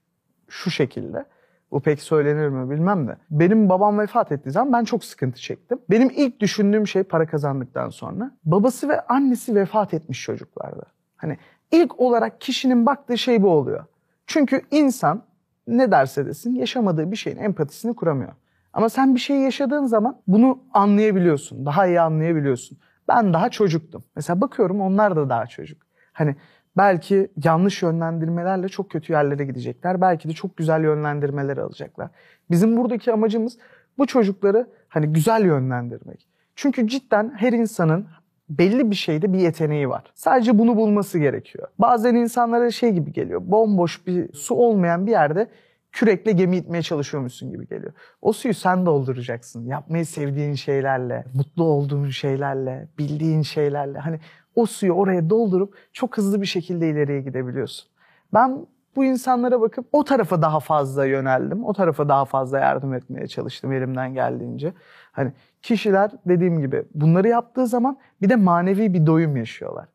şu 0.48 0.70
şekilde. 0.70 1.24
Bu 1.70 1.80
pek 1.80 2.02
söylenir 2.02 2.48
mi 2.48 2.70
bilmem 2.70 3.08
de. 3.08 3.16
Benim 3.30 3.68
babam 3.68 3.98
vefat 3.98 4.32
ettiği 4.32 4.50
zaman 4.50 4.72
ben 4.72 4.84
çok 4.84 5.04
sıkıntı 5.04 5.40
çektim. 5.40 5.78
Benim 5.90 6.10
ilk 6.16 6.40
düşündüğüm 6.40 6.86
şey 6.86 7.02
para 7.02 7.26
kazandıktan 7.26 7.88
sonra 7.88 8.30
babası 8.44 8.88
ve 8.88 9.00
annesi 9.00 9.54
vefat 9.54 9.94
etmiş 9.94 10.22
çocuklardı. 10.22 10.86
Hani 11.16 11.38
ilk 11.70 12.00
olarak 12.00 12.40
kişinin 12.40 12.86
baktığı 12.86 13.18
şey 13.18 13.42
bu 13.42 13.50
oluyor. 13.50 13.84
Çünkü 14.28 14.62
insan 14.70 15.22
ne 15.66 15.90
derse 15.90 16.26
desin 16.26 16.54
yaşamadığı 16.54 17.10
bir 17.10 17.16
şeyin 17.16 17.36
empatisini 17.36 17.96
kuramıyor. 17.96 18.32
Ama 18.72 18.88
sen 18.88 19.14
bir 19.14 19.20
şey 19.20 19.36
yaşadığın 19.36 19.86
zaman 19.86 20.20
bunu 20.26 20.58
anlayabiliyorsun. 20.74 21.66
Daha 21.66 21.86
iyi 21.86 22.00
anlayabiliyorsun. 22.00 22.78
Ben 23.08 23.34
daha 23.34 23.48
çocuktum. 23.48 24.04
Mesela 24.16 24.40
bakıyorum 24.40 24.80
onlar 24.80 25.16
da 25.16 25.28
daha 25.28 25.46
çocuk. 25.46 25.82
Hani 26.12 26.36
belki 26.76 27.30
yanlış 27.44 27.82
yönlendirmelerle 27.82 28.68
çok 28.68 28.90
kötü 28.90 29.12
yerlere 29.12 29.44
gidecekler. 29.44 30.00
Belki 30.00 30.28
de 30.28 30.32
çok 30.32 30.56
güzel 30.56 30.82
yönlendirmeler 30.82 31.56
alacaklar. 31.56 32.10
Bizim 32.50 32.76
buradaki 32.76 33.12
amacımız 33.12 33.58
bu 33.98 34.06
çocukları 34.06 34.66
hani 34.88 35.06
güzel 35.06 35.44
yönlendirmek. 35.44 36.28
Çünkü 36.56 36.88
cidden 36.88 37.32
her 37.36 37.52
insanın 37.52 38.06
belli 38.50 38.90
bir 38.90 38.96
şeyde 38.96 39.32
bir 39.32 39.38
yeteneği 39.38 39.88
var. 39.88 40.04
Sadece 40.14 40.58
bunu 40.58 40.76
bulması 40.76 41.18
gerekiyor. 41.18 41.68
Bazen 41.78 42.14
insanlara 42.14 42.70
şey 42.70 42.90
gibi 42.90 43.12
geliyor. 43.12 43.40
Bomboş 43.44 44.06
bir 44.06 44.32
su 44.32 44.54
olmayan 44.54 45.06
bir 45.06 45.10
yerde 45.10 45.50
kürekle 45.92 46.32
gemi 46.32 46.56
itmeye 46.56 46.82
çalışıyormuşsun 46.82 47.50
gibi 47.50 47.68
geliyor. 47.68 47.92
O 48.22 48.32
suyu 48.32 48.54
sen 48.54 48.86
dolduracaksın. 48.86 49.66
Yapmayı 49.66 50.06
sevdiğin 50.06 50.54
şeylerle, 50.54 51.24
mutlu 51.34 51.64
olduğun 51.64 52.08
şeylerle, 52.08 52.88
bildiğin 52.98 53.42
şeylerle. 53.42 53.98
Hani 53.98 54.20
o 54.54 54.66
suyu 54.66 54.92
oraya 54.92 55.30
doldurup 55.30 55.76
çok 55.92 56.16
hızlı 56.16 56.40
bir 56.40 56.46
şekilde 56.46 56.90
ileriye 56.90 57.20
gidebiliyorsun. 57.20 57.90
Ben 58.34 58.66
bu 58.98 59.04
insanlara 59.04 59.60
bakıp 59.60 59.86
o 59.92 60.04
tarafa 60.04 60.42
daha 60.42 60.60
fazla 60.60 61.04
yöneldim. 61.04 61.64
O 61.64 61.72
tarafa 61.72 62.08
daha 62.08 62.24
fazla 62.24 62.58
yardım 62.58 62.94
etmeye 62.94 63.26
çalıştım 63.26 63.72
elimden 63.72 64.14
geldiğince. 64.14 64.72
Hani 65.12 65.32
kişiler 65.62 66.10
dediğim 66.26 66.60
gibi 66.60 66.84
bunları 66.94 67.28
yaptığı 67.28 67.66
zaman 67.66 67.98
bir 68.22 68.28
de 68.28 68.36
manevi 68.36 68.94
bir 68.94 69.06
doyum 69.06 69.36
yaşıyorlar. 69.36 69.88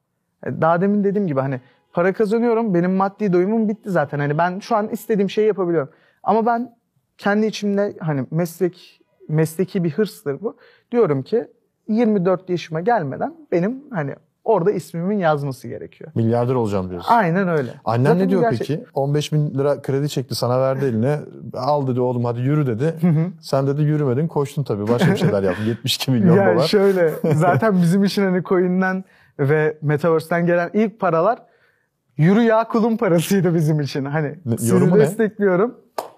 Yani 0.45 0.61
Daha 0.61 0.81
demin 0.81 1.03
dediğim 1.03 1.27
gibi 1.27 1.39
hani 1.39 1.61
para 1.93 2.13
kazanıyorum 2.13 2.73
benim 2.73 2.91
maddi 2.91 3.33
doyumum 3.33 3.69
bitti 3.69 3.89
zaten. 3.89 4.19
Hani 4.19 4.37
ben 4.37 4.59
şu 4.59 4.75
an 4.75 4.89
istediğim 4.89 5.29
şeyi 5.29 5.47
yapabiliyorum. 5.47 5.89
Ama 6.23 6.45
ben 6.45 6.75
kendi 7.17 7.45
içimde 7.45 7.93
hani 7.99 8.25
meslek 8.31 9.01
mesleki 9.29 9.83
bir 9.83 9.91
hırstır 9.91 10.41
bu. 10.41 10.57
Diyorum 10.91 11.23
ki 11.23 11.47
24 11.87 12.49
yaşıma 12.49 12.81
gelmeden 12.81 13.35
benim 13.51 13.83
hani 13.91 14.15
orada 14.43 14.71
ismimin 14.71 15.17
yazması 15.17 15.67
gerekiyor. 15.67 16.11
Milyarder 16.15 16.53
olacağım 16.55 16.89
diyorsun. 16.89 17.13
Aynen 17.13 17.47
öyle. 17.47 17.71
Annen 17.85 18.03
Zaten 18.03 18.19
ne 18.25 18.29
diyor 18.29 18.41
gerçek- 18.41 18.59
peki? 18.67 18.83
15 18.93 19.33
bin 19.33 19.53
lira 19.53 19.81
kredi 19.81 20.09
çekti 20.09 20.35
sana 20.35 20.61
verdi 20.61 20.85
eline. 20.85 21.19
Al 21.53 21.87
dedi 21.87 21.99
oğlum 22.01 22.25
hadi 22.25 22.41
yürü 22.41 22.67
dedi. 22.67 22.93
Sen 23.41 23.67
dedi 23.67 23.81
yürümedin 23.81 24.27
koştun 24.27 24.63
tabii. 24.63 24.87
Başka 24.87 25.11
bir 25.11 25.17
şeyler 25.17 25.43
yaptın. 25.43 25.63
72 25.65 26.11
milyon 26.11 26.35
Ya 26.37 26.55
dolar. 26.55 26.67
şöyle 26.67 27.09
zaten 27.35 27.81
bizim 27.81 28.03
için 28.03 28.23
hani 28.23 28.43
coin'den 28.43 29.03
ve 29.39 29.77
Metaverse'den 29.81 30.45
gelen 30.45 30.69
ilk 30.73 30.99
paralar 30.99 31.39
yürü 32.17 32.41
ya 32.41 32.67
kulun 32.67 32.97
parasıydı 32.97 33.55
bizim 33.55 33.79
için. 33.79 34.05
Hani 34.05 34.35
Ne- 34.45 34.57
sizi 34.57 34.73
yorumu 34.73 34.95
ne? 34.95 34.99
destekliyorum. 34.99 35.75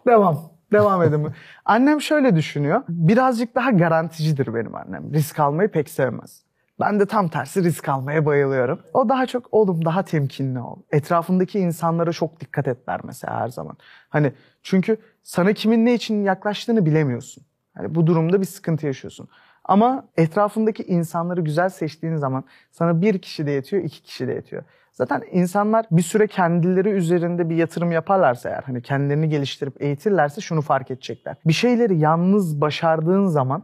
Devam. 0.07 0.39
Devam 0.71 1.03
edin. 1.03 1.27
annem 1.65 2.01
şöyle 2.01 2.35
düşünüyor. 2.35 2.81
Birazcık 2.89 3.55
daha 3.55 3.71
garanticidir 3.71 4.53
benim 4.53 4.75
annem. 4.75 5.13
Risk 5.13 5.39
almayı 5.39 5.69
pek 5.71 5.89
sevmez. 5.89 6.44
Ben 6.79 6.99
de 6.99 7.05
tam 7.05 7.29
tersi 7.29 7.63
risk 7.63 7.89
almaya 7.89 8.25
bayılıyorum. 8.25 8.79
O 8.93 9.09
daha 9.09 9.25
çok 9.25 9.47
oğlum 9.51 9.85
daha 9.85 10.03
temkinli 10.03 10.59
ol. 10.59 10.75
Etrafındaki 10.91 11.59
insanlara 11.59 12.11
çok 12.11 12.39
dikkat 12.39 12.67
et 12.67 12.87
der 12.87 12.99
mesela 13.03 13.39
her 13.39 13.47
zaman. 13.47 13.77
Hani 14.09 14.33
çünkü 14.63 14.97
sana 15.23 15.53
kimin 15.53 15.85
ne 15.85 15.93
için 15.93 16.23
yaklaştığını 16.23 16.85
bilemiyorsun. 16.85 17.43
Hani 17.73 17.95
bu 17.95 18.07
durumda 18.07 18.41
bir 18.41 18.45
sıkıntı 18.45 18.85
yaşıyorsun. 18.85 19.27
Ama 19.63 20.07
etrafındaki 20.17 20.83
insanları 20.83 21.41
güzel 21.41 21.69
seçtiğin 21.69 22.15
zaman 22.15 22.43
sana 22.71 23.01
bir 23.01 23.19
kişi 23.19 23.45
de 23.45 23.51
yetiyor, 23.51 23.83
iki 23.83 24.03
kişi 24.03 24.27
de 24.27 24.33
yetiyor. 24.33 24.63
Zaten 24.91 25.23
insanlar 25.31 25.85
bir 25.91 26.01
süre 26.01 26.27
kendileri 26.27 26.89
üzerinde 26.89 27.49
bir 27.49 27.55
yatırım 27.55 27.91
yaparlarsa 27.91 28.49
eğer, 28.49 28.63
hani 28.63 28.81
kendilerini 28.81 29.29
geliştirip 29.29 29.81
eğitirlerse 29.81 30.41
şunu 30.41 30.61
fark 30.61 30.91
edecekler. 30.91 31.37
Bir 31.45 31.53
şeyleri 31.53 31.97
yalnız 31.97 32.61
başardığın 32.61 33.25
zaman 33.25 33.63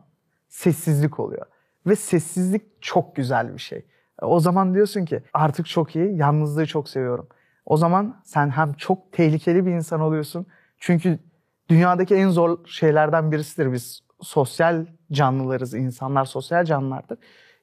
sessizlik 0.50 1.20
oluyor. 1.20 1.46
Ve 1.88 1.96
sessizlik 1.96 2.82
çok 2.82 3.16
güzel 3.16 3.54
bir 3.54 3.60
şey. 3.60 3.86
O 4.22 4.40
zaman 4.40 4.74
diyorsun 4.74 5.06
ki 5.06 5.24
artık 5.34 5.66
çok 5.66 5.96
iyi, 5.96 6.18
yalnızlığı 6.18 6.66
çok 6.66 6.90
seviyorum. 6.90 7.28
O 7.66 7.78
zaman 7.78 8.22
sen 8.24 8.50
hem 8.50 8.74
çok 8.74 9.12
tehlikeli 9.12 9.66
bir 9.66 9.72
insan 9.72 10.02
oluyorsun. 10.02 10.46
Çünkü 10.78 11.20
dünyadaki 11.70 12.16
en 12.16 12.30
zor 12.30 12.66
şeylerden 12.66 13.32
birisidir 13.32 13.74
biz 13.74 14.02
sosyal 14.22 14.86
canlılarız, 15.12 15.74
insanlar 15.74 16.26
sosyal 16.26 16.66
canlılardır. 16.66 17.18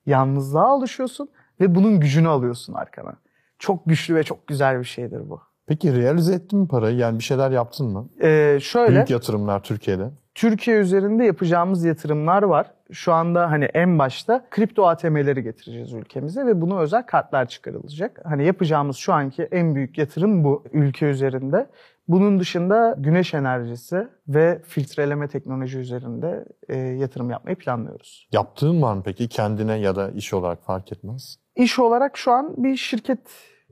Yalnızlığa 0.07 0.66
alışıyorsun 0.66 1.29
ve 1.61 1.75
bunun 1.75 2.01
gücünü 2.01 2.29
alıyorsun 2.29 2.73
arkana. 2.73 3.14
Çok 3.59 3.87
güçlü 3.87 4.14
ve 4.14 4.23
çok 4.23 4.47
güzel 4.47 4.79
bir 4.79 4.85
şeydir 4.85 5.31
bu. 5.31 5.41
Peki 5.66 5.97
realize 5.97 6.35
ettin 6.35 6.59
mi 6.59 6.69
parayı? 6.69 6.97
Yani 6.97 7.19
bir 7.19 7.25
şeyler 7.25 7.51
yaptın 7.51 7.87
mı? 7.87 8.09
Ee, 8.23 8.59
şöyle 8.62 8.95
Büyük 8.95 9.11
yatırımlar 9.11 9.62
Türkiye'de. 9.62 10.11
Türkiye 10.39 10.76
üzerinde 10.76 11.24
yapacağımız 11.24 11.84
yatırımlar 11.84 12.43
var. 12.43 12.70
Şu 12.93 13.12
anda 13.12 13.51
hani 13.51 13.64
en 13.64 13.99
başta 13.99 14.47
kripto 14.51 14.86
ATM'leri 14.86 15.43
getireceğiz 15.43 15.93
ülkemize 15.93 16.47
ve 16.47 16.61
buna 16.61 16.78
özel 16.80 17.07
kartlar 17.07 17.49
çıkarılacak. 17.49 18.20
Hani 18.24 18.47
yapacağımız 18.47 18.97
şu 18.97 19.12
anki 19.12 19.43
en 19.43 19.74
büyük 19.74 19.99
yatırım 19.99 20.45
bu 20.45 20.64
ülke 20.72 21.07
üzerinde. 21.07 21.66
Bunun 22.09 22.41
dışında 22.41 22.95
güneş 22.99 23.34
enerjisi 23.34 24.09
ve 24.28 24.62
filtreleme 24.66 25.28
teknoloji 25.28 25.78
üzerinde 25.78 26.45
e, 26.68 26.76
yatırım 26.76 27.30
yapmayı 27.30 27.57
planlıyoruz. 27.57 28.28
Yaptığın 28.32 28.82
var 28.82 28.95
mı 28.95 29.03
peki? 29.05 29.28
Kendine 29.28 29.78
ya 29.78 29.97
da 29.97 30.11
iş 30.11 30.34
olarak 30.34 30.62
fark 30.62 30.93
etmez. 30.93 31.39
İş 31.57 31.78
olarak 31.78 32.16
şu 32.16 32.32
an 32.32 32.55
bir 32.57 32.76
şirket 32.76 33.20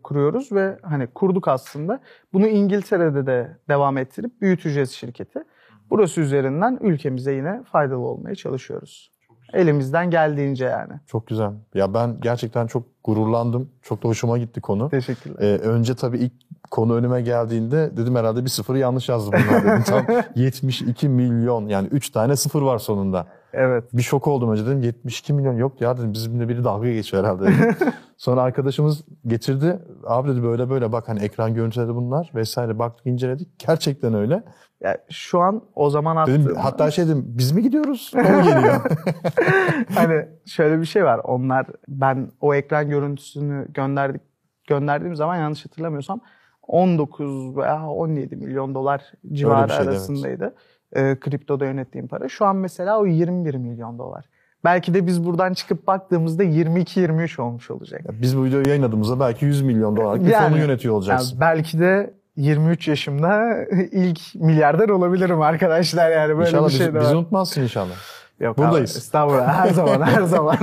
kuruyoruz 0.02 0.52
ve 0.52 0.78
hani 0.82 1.06
kurduk 1.06 1.48
aslında. 1.48 2.00
Bunu 2.32 2.46
İngiltere'de 2.46 3.26
de 3.26 3.56
devam 3.68 3.98
ettirip 3.98 4.40
büyüteceğiz 4.40 4.90
şirketi. 4.90 5.44
Burası 5.90 6.20
üzerinden 6.20 6.78
ülkemize 6.82 7.32
yine 7.32 7.62
faydalı 7.62 7.98
olmaya 7.98 8.34
çalışıyoruz. 8.34 9.10
Elimizden 9.52 10.10
geldiğince 10.10 10.64
yani. 10.64 10.92
Çok 11.06 11.26
güzel. 11.26 11.50
Ya 11.74 11.94
ben 11.94 12.16
gerçekten 12.20 12.66
çok 12.66 12.82
gururlandım. 13.04 13.70
Çok 13.82 14.02
da 14.02 14.08
hoşuma 14.08 14.38
gitti 14.38 14.60
konu. 14.60 14.90
Teşekkürler. 14.90 15.36
Ee, 15.40 15.58
önce 15.58 15.94
tabii 15.94 16.18
ilk 16.18 16.32
konu 16.70 16.94
önüme 16.94 17.20
geldiğinde 17.20 17.96
dedim 17.96 18.16
herhalde 18.16 18.44
bir 18.44 18.50
sıfırı 18.50 18.78
yanlış 18.78 19.08
yazdı 19.08 19.30
bunlar 19.32 19.64
dedim. 19.64 19.82
Tam 19.82 20.06
72 20.34 21.08
milyon 21.08 21.68
yani 21.68 21.88
3 21.88 22.10
tane 22.10 22.36
sıfır 22.36 22.62
var 22.62 22.78
sonunda. 22.78 23.26
Evet. 23.52 23.84
Bir 23.92 24.02
şok 24.02 24.26
oldum 24.26 24.50
önce 24.50 24.66
dedim 24.66 24.82
72 24.82 25.32
milyon 25.32 25.56
yok 25.56 25.80
ya 25.80 25.96
dedim 25.96 26.12
bizimle 26.12 26.48
biri 26.48 26.64
dalga 26.64 26.92
geçiyor 26.92 27.24
herhalde. 27.24 27.74
Sonra 28.16 28.42
arkadaşımız 28.42 29.04
getirdi. 29.26 29.78
Abi 30.06 30.28
dedi 30.28 30.42
böyle 30.42 30.70
böyle 30.70 30.92
bak 30.92 31.08
hani 31.08 31.20
ekran 31.20 31.54
görüntüleri 31.54 31.94
bunlar 31.94 32.30
vesaire 32.34 32.78
baktık 32.78 33.06
inceledik. 33.06 33.48
Gerçekten 33.58 34.14
öyle. 34.14 34.42
Ya 34.80 34.98
şu 35.10 35.40
an 35.40 35.62
o 35.74 35.90
zaman 35.90 36.16
attığım... 36.16 36.44
Dedim, 36.44 36.56
hatta 36.56 36.90
şey 36.90 37.04
dedim 37.04 37.24
biz 37.26 37.52
mi 37.52 37.62
gidiyoruz? 37.62 38.12
O 38.14 38.42
geliyor? 38.42 38.80
hani 39.94 40.28
şöyle 40.46 40.80
bir 40.80 40.86
şey 40.86 41.04
var. 41.04 41.20
Onlar 41.24 41.66
ben 41.88 42.30
o 42.40 42.54
ekran 42.54 42.90
görüntüsünü 42.90 43.66
gönderdik 43.72 44.22
gönderdiğim 44.66 45.16
zaman 45.16 45.36
yanlış 45.36 45.64
hatırlamıyorsam 45.64 46.20
19 46.62 47.56
veya 47.56 47.88
17 47.88 48.36
milyon 48.36 48.74
dolar 48.74 49.12
civarı 49.32 49.72
evet. 49.76 49.88
arasındaydı. 49.88 50.54
Ee, 50.92 51.16
kriptoda 51.20 51.64
yönettiğim 51.64 52.08
para. 52.08 52.28
Şu 52.28 52.44
an 52.44 52.56
mesela 52.56 53.00
o 53.00 53.06
21 53.06 53.54
milyon 53.54 53.98
dolar. 53.98 54.24
Belki 54.64 54.94
de 54.94 55.06
biz 55.06 55.24
buradan 55.24 55.54
çıkıp 55.54 55.86
baktığımızda 55.86 56.44
22-23 56.44 57.40
olmuş 57.40 57.70
olacak. 57.70 58.00
Ya 58.04 58.12
biz 58.22 58.38
bu 58.38 58.44
videoyu 58.44 58.68
yayınladığımızda 58.68 59.20
belki 59.20 59.44
100 59.44 59.62
milyon 59.62 59.96
dolarlık 59.96 60.26
bir 60.26 60.30
Yani- 60.30 60.48
fonu 60.48 60.58
yönetiyor 60.58 60.94
olacaksın. 60.94 61.30
Yani 61.30 61.40
belki 61.40 61.78
de 61.78 62.14
23 62.36 62.88
yaşımda 62.88 63.64
ilk 63.92 64.34
milyarder 64.34 64.88
olabilirim 64.88 65.40
arkadaşlar 65.40 66.10
yani 66.10 66.36
böyle 66.36 66.48
inşallah 66.48 66.68
bir 66.68 66.74
şey 66.74 66.94
de 66.94 67.00
bizi 67.00 67.16
unutmazsın 67.16 67.62
inşallah. 67.62 67.94
Yok 68.40 68.58
Buradayız. 68.58 68.90
Abi, 68.90 68.98
estağfurullah. 68.98 69.64
Her 69.64 69.70
zaman, 69.70 70.02
her 70.02 70.22
zaman. 70.36 70.56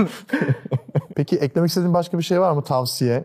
Peki 1.15 1.37
eklemek 1.37 1.69
istediğin 1.69 1.93
başka 1.93 2.17
bir 2.17 2.23
şey 2.23 2.41
var 2.41 2.51
mı? 2.51 2.63
Tavsiye 2.63 3.23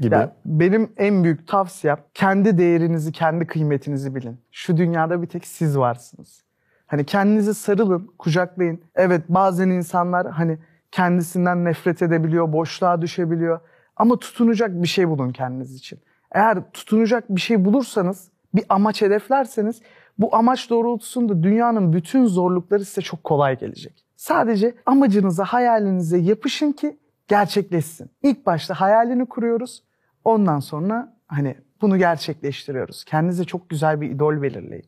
gibi. 0.00 0.14
Ya, 0.14 0.32
benim 0.44 0.92
en 0.96 1.24
büyük 1.24 1.48
tavsiyem 1.48 1.98
kendi 2.14 2.58
değerinizi, 2.58 3.12
kendi 3.12 3.46
kıymetinizi 3.46 4.14
bilin. 4.14 4.40
Şu 4.52 4.76
dünyada 4.76 5.22
bir 5.22 5.26
tek 5.26 5.46
siz 5.46 5.78
varsınız. 5.78 6.42
Hani 6.86 7.04
kendinizi 7.06 7.54
sarılın, 7.54 8.10
kucaklayın. 8.18 8.80
Evet 8.94 9.22
bazen 9.28 9.68
insanlar 9.68 10.30
hani 10.30 10.58
kendisinden 10.92 11.64
nefret 11.64 12.02
edebiliyor, 12.02 12.52
boşluğa 12.52 13.02
düşebiliyor. 13.02 13.60
Ama 13.96 14.18
tutunacak 14.18 14.82
bir 14.82 14.88
şey 14.88 15.08
bulun 15.08 15.32
kendiniz 15.32 15.74
için. 15.74 15.98
Eğer 16.32 16.72
tutunacak 16.72 17.24
bir 17.28 17.40
şey 17.40 17.64
bulursanız, 17.64 18.30
bir 18.54 18.64
amaç 18.68 19.02
hedeflerseniz 19.02 19.82
bu 20.18 20.36
amaç 20.36 20.70
doğrultusunda 20.70 21.42
dünyanın 21.42 21.92
bütün 21.92 22.26
zorlukları 22.26 22.84
size 22.84 23.00
çok 23.00 23.24
kolay 23.24 23.58
gelecek. 23.58 24.04
Sadece 24.16 24.74
amacınıza, 24.86 25.44
hayalinize 25.44 26.18
yapışın 26.18 26.72
ki 26.72 26.98
gerçekleşsin. 27.28 28.10
İlk 28.22 28.46
başta 28.46 28.74
hayalini 28.74 29.26
kuruyoruz. 29.26 29.82
Ondan 30.24 30.58
sonra 30.58 31.16
hani 31.26 31.56
bunu 31.82 31.98
gerçekleştiriyoruz. 31.98 33.04
Kendinize 33.04 33.44
çok 33.44 33.70
güzel 33.70 34.00
bir 34.00 34.10
idol 34.10 34.42
belirleyin. 34.42 34.86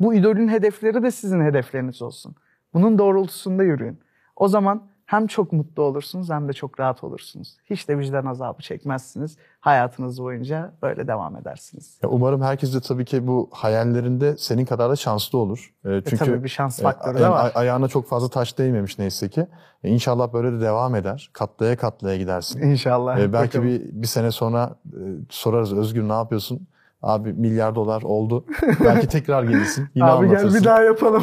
Bu 0.00 0.14
idolün 0.14 0.48
hedefleri 0.48 1.02
de 1.02 1.10
sizin 1.10 1.40
hedefleriniz 1.40 2.02
olsun. 2.02 2.34
Bunun 2.74 2.98
doğrultusunda 2.98 3.62
yürüyün. 3.62 4.00
O 4.36 4.48
zaman 4.48 4.82
hem 5.12 5.26
çok 5.26 5.52
mutlu 5.52 5.82
olursunuz 5.82 6.30
hem 6.30 6.48
de 6.48 6.52
çok 6.52 6.80
rahat 6.80 7.04
olursunuz. 7.04 7.56
Hiç 7.70 7.88
de 7.88 7.98
vicdan 7.98 8.26
azabı 8.26 8.62
çekmezsiniz. 8.62 9.36
Hayatınız 9.60 10.22
boyunca 10.22 10.72
böyle 10.82 11.06
devam 11.08 11.36
edersiniz. 11.36 11.98
Ya 12.02 12.08
Umarım 12.08 12.42
herkes 12.42 12.74
de 12.74 12.80
tabii 12.80 13.04
ki 13.04 13.26
bu 13.26 13.48
hayallerinde 13.52 14.36
senin 14.36 14.64
kadar 14.64 14.90
da 14.90 14.96
şanslı 14.96 15.38
olur. 15.38 15.74
Ee, 15.84 15.88
Çünkü 16.04 16.16
tabii 16.16 16.44
bir 16.44 16.48
şans 16.48 16.80
e, 16.80 16.82
faktörü 16.82 17.18
de 17.18 17.28
var. 17.28 17.44
ay- 17.44 17.52
ayağına 17.62 17.88
çok 17.88 18.06
fazla 18.08 18.28
taş 18.28 18.58
değmemiş 18.58 18.98
neyse 18.98 19.28
ki. 19.28 19.46
E, 19.84 19.88
İnşallah 19.88 20.32
böyle 20.32 20.52
de 20.52 20.60
devam 20.60 20.94
eder. 20.94 21.30
Katlaya 21.32 21.76
katlaya 21.76 22.16
gidersin. 22.16 22.62
İnşallah. 22.62 23.18
Ee, 23.18 23.32
belki 23.32 23.58
Bakalım. 23.58 23.68
bir, 23.68 24.02
bir 24.02 24.06
sene 24.06 24.30
sonra 24.30 24.76
e, 24.86 25.00
sorarız 25.30 25.72
Özgür 25.72 26.08
ne 26.08 26.12
yapıyorsun? 26.12 26.66
Abi 27.02 27.32
milyar 27.32 27.74
dolar 27.74 28.02
oldu. 28.02 28.44
belki 28.84 29.08
tekrar 29.08 29.42
gelirsin. 29.42 29.88
Yine 29.94 30.04
Abi 30.06 30.28
gel 30.28 30.54
bir 30.54 30.64
daha 30.64 30.82
yapalım. 30.82 31.22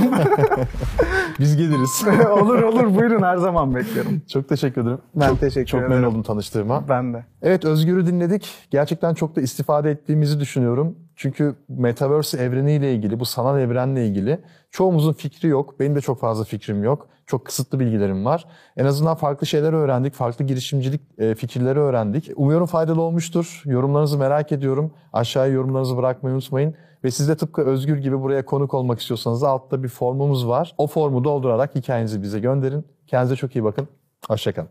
Biz 1.40 1.58
geliriz. 1.58 2.04
olur 2.42 2.62
olur 2.62 2.96
buyurun 2.96 3.24
her 3.24 3.38
zaman 3.38 3.76
bekliyorum. 3.76 4.22
çok 4.28 4.50
teşekkür 4.50 4.82
ederim. 4.82 4.98
Ben 5.16 5.30
çok, 5.30 5.40
teşekkür 5.40 5.66
Çok 5.68 5.80
ederim. 5.80 5.94
memnun 5.94 6.08
oldum 6.10 6.24
tanıştığıma. 6.24 6.90
Ben 6.90 7.14
de. 7.14 7.26
Evet 7.42 7.66
Özgür'ü 7.66 8.08
dinledik. 8.08 8.50
Gerçekten 8.72 9.14
çok 9.14 9.36
da 9.36 9.42
istifade 9.42 9.92
ettiğimizi 9.92 10.40
düşünüyorum. 10.40 10.96
Çünkü 11.20 11.56
Metaverse 11.70 12.38
evreniyle 12.38 12.94
ilgili, 12.94 13.20
bu 13.20 13.26
sanal 13.26 13.60
evrenle 13.60 14.08
ilgili 14.08 14.40
çoğumuzun 14.72 15.14
fikri 15.14 15.48
yok. 15.48 15.80
Benim 15.80 15.96
de 15.96 16.02
çok 16.02 16.20
fazla 16.20 16.44
fikrim 16.44 16.84
yok. 16.84 17.08
Çok 17.26 17.46
kısıtlı 17.46 17.80
bilgilerim 17.80 18.26
var. 18.26 18.46
En 18.78 18.86
azından 18.86 19.16
farklı 19.16 19.48
şeyler 19.48 19.74
öğrendik. 19.74 20.14
Farklı 20.14 20.46
girişimcilik 20.46 21.02
e, 21.18 21.36
fikirleri 21.36 21.80
öğrendik. 21.80 22.32
Umuyorum 22.36 22.66
faydalı 22.66 23.02
olmuştur. 23.02 23.62
Yorumlarınızı 23.66 24.18
merak 24.18 24.52
ediyorum. 24.52 24.92
Aşağıya 25.14 25.54
yorumlarınızı 25.54 25.98
bırakmayı 25.98 26.36
unutmayın. 26.36 26.76
Ve 27.04 27.12
siz 27.12 27.30
de 27.30 27.38
tıpkı 27.38 27.62
Özgür 27.62 27.98
gibi 27.98 28.22
buraya 28.22 28.46
konuk 28.46 28.74
olmak 28.74 29.00
istiyorsanız 29.00 29.44
altta 29.44 29.84
bir 29.84 29.90
formumuz 29.90 30.48
var. 30.48 30.74
O 30.78 30.88
formu 30.88 31.24
doldurarak 31.24 31.76
hikayenizi 31.76 32.22
bize 32.22 32.40
gönderin. 32.40 32.86
Kendinize 33.08 33.36
çok 33.36 33.56
iyi 33.56 33.64
bakın. 33.64 33.88
Hoşçakalın. 34.28 34.70